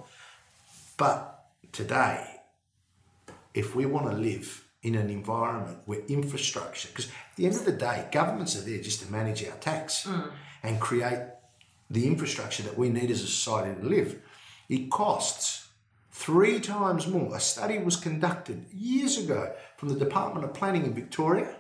But 0.98 1.46
today, 1.72 2.42
if 3.54 3.76
we 3.76 3.86
want 3.86 4.10
to 4.12 4.18
live 4.18 4.64
in 4.84 4.96
an 4.96 5.10
environment 5.10 5.80
where 5.86 6.02
infrastructure, 6.08 6.90
because 6.90 7.08
at 7.08 7.36
the 7.38 7.46
end 7.46 7.56
of 7.56 7.66
the 7.66 7.72
day, 7.72 8.08
governments 8.12 8.58
are 8.58 8.70
there 8.70 8.82
just 8.82 9.02
to 9.02 9.12
manage 9.12 9.44
our 9.46 9.56
tax 9.58 10.06
mm. 10.06 10.30
and 10.62 10.80
create 10.80 11.20
the 11.90 12.06
infrastructure 12.08 12.64
that 12.64 12.78
we 12.78 12.90
need 12.90 13.10
as 13.10 13.22
a 13.22 13.28
society 13.28 13.80
to 13.80 13.88
live. 13.88 14.20
It 14.70 14.92
costs 14.92 15.63
three 16.14 16.60
times 16.60 17.08
more. 17.08 17.36
A 17.36 17.40
study 17.40 17.80
was 17.80 17.98
conducted 17.98 18.66
years 18.72 19.18
ago 19.18 19.54
from 19.78 19.90
the 19.90 19.96
Department 19.96 20.46
of 20.46 20.54
Planning 20.54 20.86
in 20.86 20.94
Victoria 20.94 21.56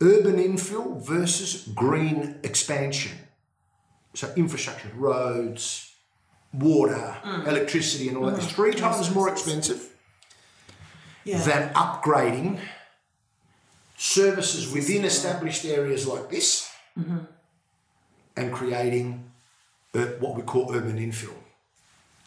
urban 0.00 0.36
infill 0.36 1.04
versus 1.04 1.68
green 1.74 2.38
expansion. 2.42 3.12
So, 4.14 4.32
infrastructure, 4.36 4.90
roads, 4.94 5.92
water, 6.52 7.16
mm. 7.24 7.46
electricity, 7.46 8.08
and 8.08 8.16
all 8.16 8.26
that 8.26 8.38
is 8.38 8.44
mm. 8.44 8.52
three 8.52 8.72
times 8.72 9.12
more 9.12 9.28
expensive 9.28 9.92
yeah. 11.24 11.42
than 11.42 11.72
upgrading 11.74 12.60
services 13.96 14.72
within 14.72 15.04
established 15.04 15.64
areas 15.64 16.06
like 16.06 16.30
this 16.30 16.70
mm-hmm. 16.98 17.18
and 18.36 18.52
creating 18.52 19.30
what 19.92 20.36
we 20.36 20.42
call 20.42 20.74
urban 20.74 20.98
infill. 20.98 21.43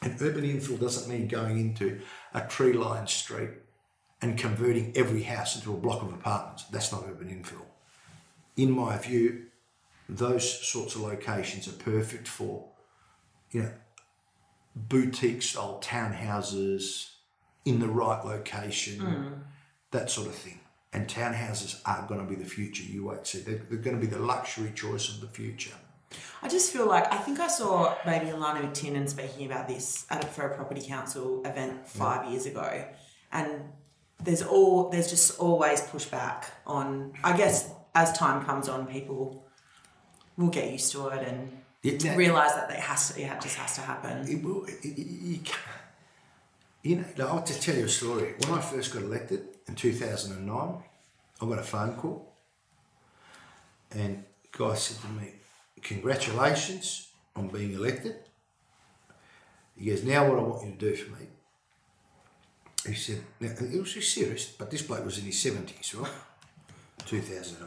And 0.02 0.22
urban 0.22 0.44
infill 0.44 0.80
doesn't 0.80 1.12
mean 1.12 1.28
going 1.28 1.58
into 1.58 2.02
a 2.34 2.42
tree 2.42 2.74
lined 2.74 3.10
street 3.10 3.50
and 4.22 4.38
converting 4.38 4.94
every 4.96 5.24
house 5.24 5.56
into 5.56 5.74
a 5.74 5.78
block 5.78 6.02
of 6.02 6.14
apartments. 6.14 6.66
That's 6.66 6.92
not 6.92 7.06
urban 7.08 7.30
infill. 7.30 7.66
In 8.56 8.72
my 8.72 8.98
view, 8.98 9.46
those 10.10 10.68
sorts 10.68 10.96
of 10.96 11.02
locations 11.02 11.68
are 11.68 11.74
perfect 11.74 12.28
for, 12.28 12.70
you 13.52 13.64
know, 13.64 13.72
boutique 14.76 15.42
style 15.42 15.82
townhouses, 15.84 17.10
in 17.68 17.80
the 17.82 17.88
right 17.88 18.24
location, 18.24 19.00
mm. 19.00 19.40
that 19.92 20.10
sort 20.10 20.28
of 20.28 20.36
thing. 20.36 20.62
And 20.94 21.06
townhouses 21.06 21.82
are 21.86 22.06
going 22.08 22.22
to 22.22 22.26
be 22.26 22.42
the 22.42 22.50
future. 22.50 22.84
You 22.84 23.04
won't 23.04 23.28
see. 23.28 23.40
They're, 23.40 23.62
they're 23.70 23.78
going 23.78 24.00
to 24.00 24.02
be 24.02 24.08
the 24.08 24.22
luxury 24.22 24.72
choice 24.74 25.10
of 25.10 25.20
the 25.20 25.28
future. 25.28 25.76
I 26.42 26.48
just 26.48 26.72
feel 26.72 26.88
like 26.88 27.12
I 27.12 27.18
think 27.18 27.40
I 27.40 27.48
saw 27.48 27.96
maybe 28.06 28.28
Alannah 28.28 28.62
MacTiernan 28.62 29.10
speaking 29.10 29.46
about 29.46 29.68
this 29.68 30.06
at 30.10 30.24
a, 30.24 30.28
for 30.28 30.48
a 30.48 30.56
property 30.56 30.82
council 30.82 31.42
event 31.46 31.88
five 31.88 32.26
yeah. 32.26 32.32
years 32.32 32.46
ago, 32.46 32.86
and 33.32 33.62
there's 34.24 34.44
all 34.44 34.90
there's 34.90 35.10
just 35.10 35.40
always 35.40 35.82
pushback 35.82 36.46
on. 36.66 37.14
I 37.24 37.36
guess 37.36 37.72
as 37.94 38.14
time 38.18 38.46
comes 38.46 38.70
on, 38.70 38.88
people 38.88 39.44
will 40.38 40.50
get 40.50 40.72
used 40.72 40.92
to 40.94 41.08
it 41.10 41.28
and 41.28 41.62
yeah, 41.84 42.16
realize 42.16 42.54
that 42.54 42.70
it 42.70 42.80
has 42.80 43.14
to. 43.14 43.22
It 43.22 43.42
just 43.42 43.56
has 43.56 43.76
to 43.76 43.82
happen. 43.82 44.28
It 44.28 44.44
will. 44.44 44.66
It, 44.66 44.78
it, 44.84 44.98
you 44.98 45.40
you 46.84 47.04
know, 47.18 47.28
I'll 47.28 47.44
just 47.44 47.62
tell 47.62 47.76
you 47.76 47.86
a 47.86 47.90
story. 47.90 48.36
When 48.40 48.58
I 48.58 48.62
first 48.62 48.94
got 48.94 49.04
elected 49.04 49.46
in 49.68 49.76
2009, 49.76 50.84
I 51.42 51.46
got 51.46 51.60
a 51.60 51.64
phone 51.64 51.96
call 51.96 52.34
and 53.92 54.24
guy 54.52 54.76
said 54.76 55.02
to 55.02 55.08
me, 55.10 55.32
Congratulations, 55.82 57.08
on 57.36 57.48
being 57.48 57.74
elected. 57.74 58.16
He 59.78 59.90
goes, 59.90 60.04
now 60.04 60.28
what 60.28 60.40
I 60.40 60.42
want 60.42 60.66
you 60.66 60.72
to 60.72 60.78
do 60.78 60.96
for 60.96 61.12
me. 61.12 61.28
He 62.86 62.96
said, 62.96 63.22
now, 63.40 63.50
it 63.50 63.80
was 63.80 64.14
serious, 64.14 64.46
but 64.48 64.72
this 64.72 64.82
bloke 64.82 65.06
was 65.06 65.18
in 65.18 65.26
his 65.26 65.36
70s, 65.36 66.00
right? 66.00 66.12
2000. 67.06 67.58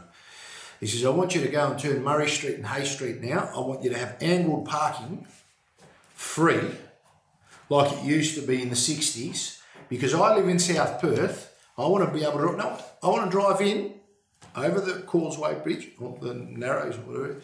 He 0.80 0.86
says, 0.86 1.04
I 1.04 1.10
want 1.10 1.34
you 1.34 1.42
to 1.42 1.48
go 1.48 1.70
and 1.70 1.78
turn 1.78 2.02
Murray 2.02 2.28
Street 2.28 2.56
and 2.56 2.66
Hay 2.66 2.84
Street 2.84 3.20
now. 3.20 3.50
I 3.54 3.60
want 3.60 3.84
you 3.84 3.90
to 3.90 3.98
have 3.98 4.16
angled 4.20 4.66
parking 4.66 5.26
free, 6.14 6.70
like 7.68 7.92
it 7.92 8.04
used 8.04 8.34
to 8.40 8.46
be 8.46 8.62
in 8.62 8.70
the 8.70 8.76
60s, 8.76 9.60
because 9.88 10.14
I 10.14 10.34
live 10.34 10.48
in 10.48 10.58
South 10.58 11.00
Perth. 11.00 11.54
I 11.76 11.86
want 11.86 12.04
to 12.06 12.18
be 12.18 12.24
able 12.24 12.38
to, 12.38 12.56
no, 12.56 12.78
I 13.02 13.08
want 13.08 13.24
to 13.26 13.30
drive 13.30 13.60
in 13.60 13.94
over 14.56 14.80
the 14.80 15.02
Causeway 15.02 15.60
Bridge, 15.62 15.90
or 15.98 16.18
the 16.20 16.34
Narrows, 16.34 16.96
or 16.96 17.00
whatever, 17.02 17.40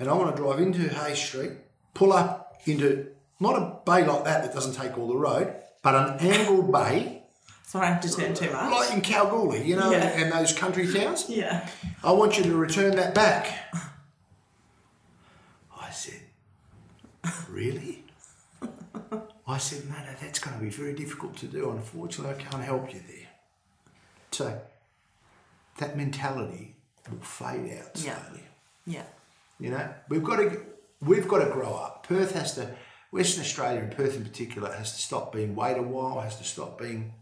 and 0.00 0.08
I 0.08 0.14
want 0.14 0.34
to 0.34 0.42
drive 0.42 0.58
into 0.58 0.88
Hay 0.88 1.14
Street, 1.14 1.52
pull 1.94 2.12
up 2.12 2.60
into 2.64 3.06
not 3.38 3.54
a 3.56 3.78
bay 3.86 4.04
like 4.04 4.24
that 4.24 4.42
that 4.42 4.52
doesn't 4.52 4.74
take 4.74 4.98
all 4.98 5.06
the 5.08 5.16
road, 5.16 5.54
but 5.82 5.94
an 5.94 6.18
angled 6.26 6.72
bay, 6.72 7.22
So 7.66 7.78
I 7.80 7.86
have 7.86 8.00
to 8.02 8.12
turn 8.14 8.34
too 8.34 8.50
much. 8.50 8.70
like 8.72 8.92
in 8.92 9.00
Kalgoorlie, 9.02 9.62
you 9.64 9.76
know, 9.76 9.90
Yeah. 9.92 9.98
and 10.04 10.32
those 10.32 10.52
country 10.52 10.92
towns. 10.92 11.26
Yeah. 11.28 11.68
I 12.02 12.10
want 12.12 12.36
you 12.36 12.42
to 12.44 12.54
return 12.56 12.96
that 12.96 13.14
back. 13.14 13.72
I 15.80 15.90
said, 15.90 16.20
Really? 17.48 18.04
I 19.46 19.58
said, 19.58 19.88
No, 19.88 19.96
no, 19.96 20.12
that's 20.20 20.38
going 20.38 20.56
to 20.56 20.62
be 20.62 20.70
very 20.70 20.92
difficult 20.94 21.36
to 21.38 21.46
do. 21.46 21.70
Unfortunately, 21.70 22.34
I 22.34 22.38
can't 22.42 22.62
help 22.64 22.92
you 22.94 23.00
there. 23.06 23.28
So 24.32 24.60
that 25.78 25.96
mentality 25.96 26.76
will 27.10 27.18
fade 27.20 27.78
out 27.78 27.90
Yeah. 27.96 28.16
slowly. 28.24 28.42
Yeah. 28.86 29.02
You 29.60 29.70
know, 29.70 29.94
we've 30.08 30.24
got 30.24 30.36
to 30.36 30.62
we've 31.00 31.28
got 31.28 31.44
to 31.44 31.50
grow 31.50 31.74
up. 31.74 32.06
Perth 32.08 32.32
has 32.32 32.54
to, 32.54 32.70
Western 33.10 33.42
Australia 33.42 33.80
and 33.80 33.94
Perth 33.94 34.16
in 34.16 34.24
particular 34.24 34.72
has 34.72 34.92
to 34.92 35.02
stop 35.02 35.32
being 35.32 35.54
wait 35.54 35.76
a 35.76 35.82
while. 35.82 36.20
Has 36.20 36.38
to 36.38 36.44
stop 36.44 36.78
being 36.78 37.14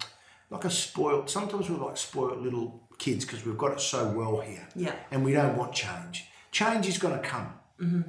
like 0.50 0.64
a 0.64 0.70
spoiled. 0.70 1.28
Sometimes 1.28 1.68
we're 1.68 1.84
like 1.84 1.96
spoiled 1.96 2.40
little 2.40 2.88
kids 2.98 3.24
because 3.24 3.44
we've 3.44 3.58
got 3.58 3.72
it 3.72 3.80
so 3.80 4.08
well 4.10 4.40
here. 4.40 4.66
Yeah. 4.74 4.94
And 5.10 5.24
we 5.24 5.32
don't 5.32 5.56
want 5.56 5.72
change. 5.72 6.26
Change 6.50 6.86
is 6.86 6.98
going 6.98 7.20
to 7.20 7.26
come. 7.26 7.52
Mm-hmm. 7.80 8.02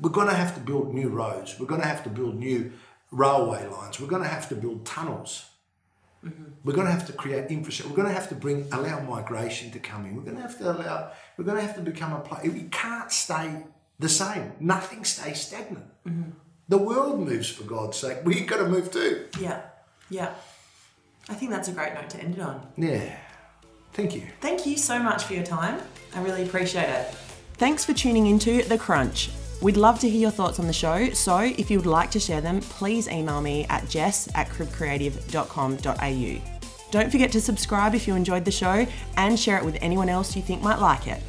We're 0.00 0.10
going 0.10 0.28
to 0.28 0.34
have 0.34 0.54
to 0.54 0.60
build 0.60 0.92
new 0.94 1.08
roads. 1.08 1.58
We're 1.58 1.66
going 1.66 1.80
to 1.80 1.86
have 1.86 2.02
to 2.04 2.10
build 2.10 2.36
new 2.36 2.72
railway 3.10 3.66
lines. 3.66 4.00
We're 4.00 4.08
going 4.08 4.22
to 4.22 4.28
have 4.28 4.48
to 4.48 4.54
build 4.54 4.84
tunnels. 4.84 5.50
Mm-hmm. 6.24 6.44
We're 6.64 6.72
going 6.72 6.86
to 6.86 6.92
have 6.92 7.06
to 7.06 7.12
create 7.12 7.50
infrastructure. 7.50 7.90
We're 7.90 8.02
going 8.02 8.08
to 8.08 8.18
have 8.18 8.28
to 8.30 8.34
bring 8.34 8.66
allow 8.72 9.00
migration 9.00 9.70
to 9.72 9.78
come 9.78 10.06
in. 10.06 10.16
We're 10.16 10.22
going 10.22 10.36
to 10.36 10.42
have 10.42 10.58
to 10.58 10.70
allow. 10.72 11.12
We're 11.36 11.44
going 11.44 11.58
to 11.58 11.62
have 11.62 11.76
to 11.76 11.82
become 11.82 12.12
a 12.12 12.20
place. 12.20 12.50
We 12.50 12.64
can't 12.70 13.12
stay 13.12 13.64
the 13.98 14.08
same. 14.08 14.52
Nothing 14.60 15.04
stays 15.04 15.40
stagnant. 15.42 15.86
Mm-hmm. 16.06 16.30
The 16.68 16.78
world 16.78 17.20
moves 17.20 17.48
for 17.48 17.64
God's 17.64 17.98
sake. 17.98 18.18
We've 18.24 18.46
got 18.46 18.58
to 18.58 18.68
move 18.68 18.90
too. 18.90 19.26
Yeah. 19.38 19.60
Yeah. 20.08 20.34
I 21.28 21.34
think 21.34 21.50
that's 21.50 21.68
a 21.68 21.72
great 21.72 21.94
note 21.94 22.10
to 22.10 22.18
end 22.18 22.36
it 22.36 22.40
on. 22.40 22.66
Yeah. 22.76 23.16
Thank 23.92 24.14
you. 24.14 24.22
Thank 24.40 24.66
you 24.66 24.76
so 24.76 24.98
much 24.98 25.24
for 25.24 25.34
your 25.34 25.44
time. 25.44 25.80
I 26.14 26.22
really 26.22 26.42
appreciate 26.42 26.88
it. 26.88 27.14
Thanks 27.54 27.84
for 27.84 27.92
tuning 27.92 28.26
into 28.26 28.62
The 28.62 28.78
Crunch. 28.78 29.30
We'd 29.64 29.78
love 29.78 29.98
to 30.00 30.10
hear 30.10 30.20
your 30.20 30.30
thoughts 30.30 30.60
on 30.60 30.66
the 30.66 30.74
show, 30.74 31.08
so 31.14 31.38
if 31.38 31.70
you 31.70 31.78
would 31.78 31.86
like 31.86 32.10
to 32.10 32.20
share 32.20 32.42
them, 32.42 32.60
please 32.60 33.08
email 33.08 33.40
me 33.40 33.64
at 33.70 33.88
jess 33.88 34.28
at 34.34 34.50
cribcreative.com.au. 34.50 36.90
Don't 36.90 37.10
forget 37.10 37.32
to 37.32 37.40
subscribe 37.40 37.94
if 37.94 38.06
you 38.06 38.14
enjoyed 38.14 38.44
the 38.44 38.50
show 38.50 38.86
and 39.16 39.40
share 39.40 39.56
it 39.56 39.64
with 39.64 39.78
anyone 39.80 40.10
else 40.10 40.36
you 40.36 40.42
think 40.42 40.60
might 40.60 40.80
like 40.80 41.06
it. 41.06 41.22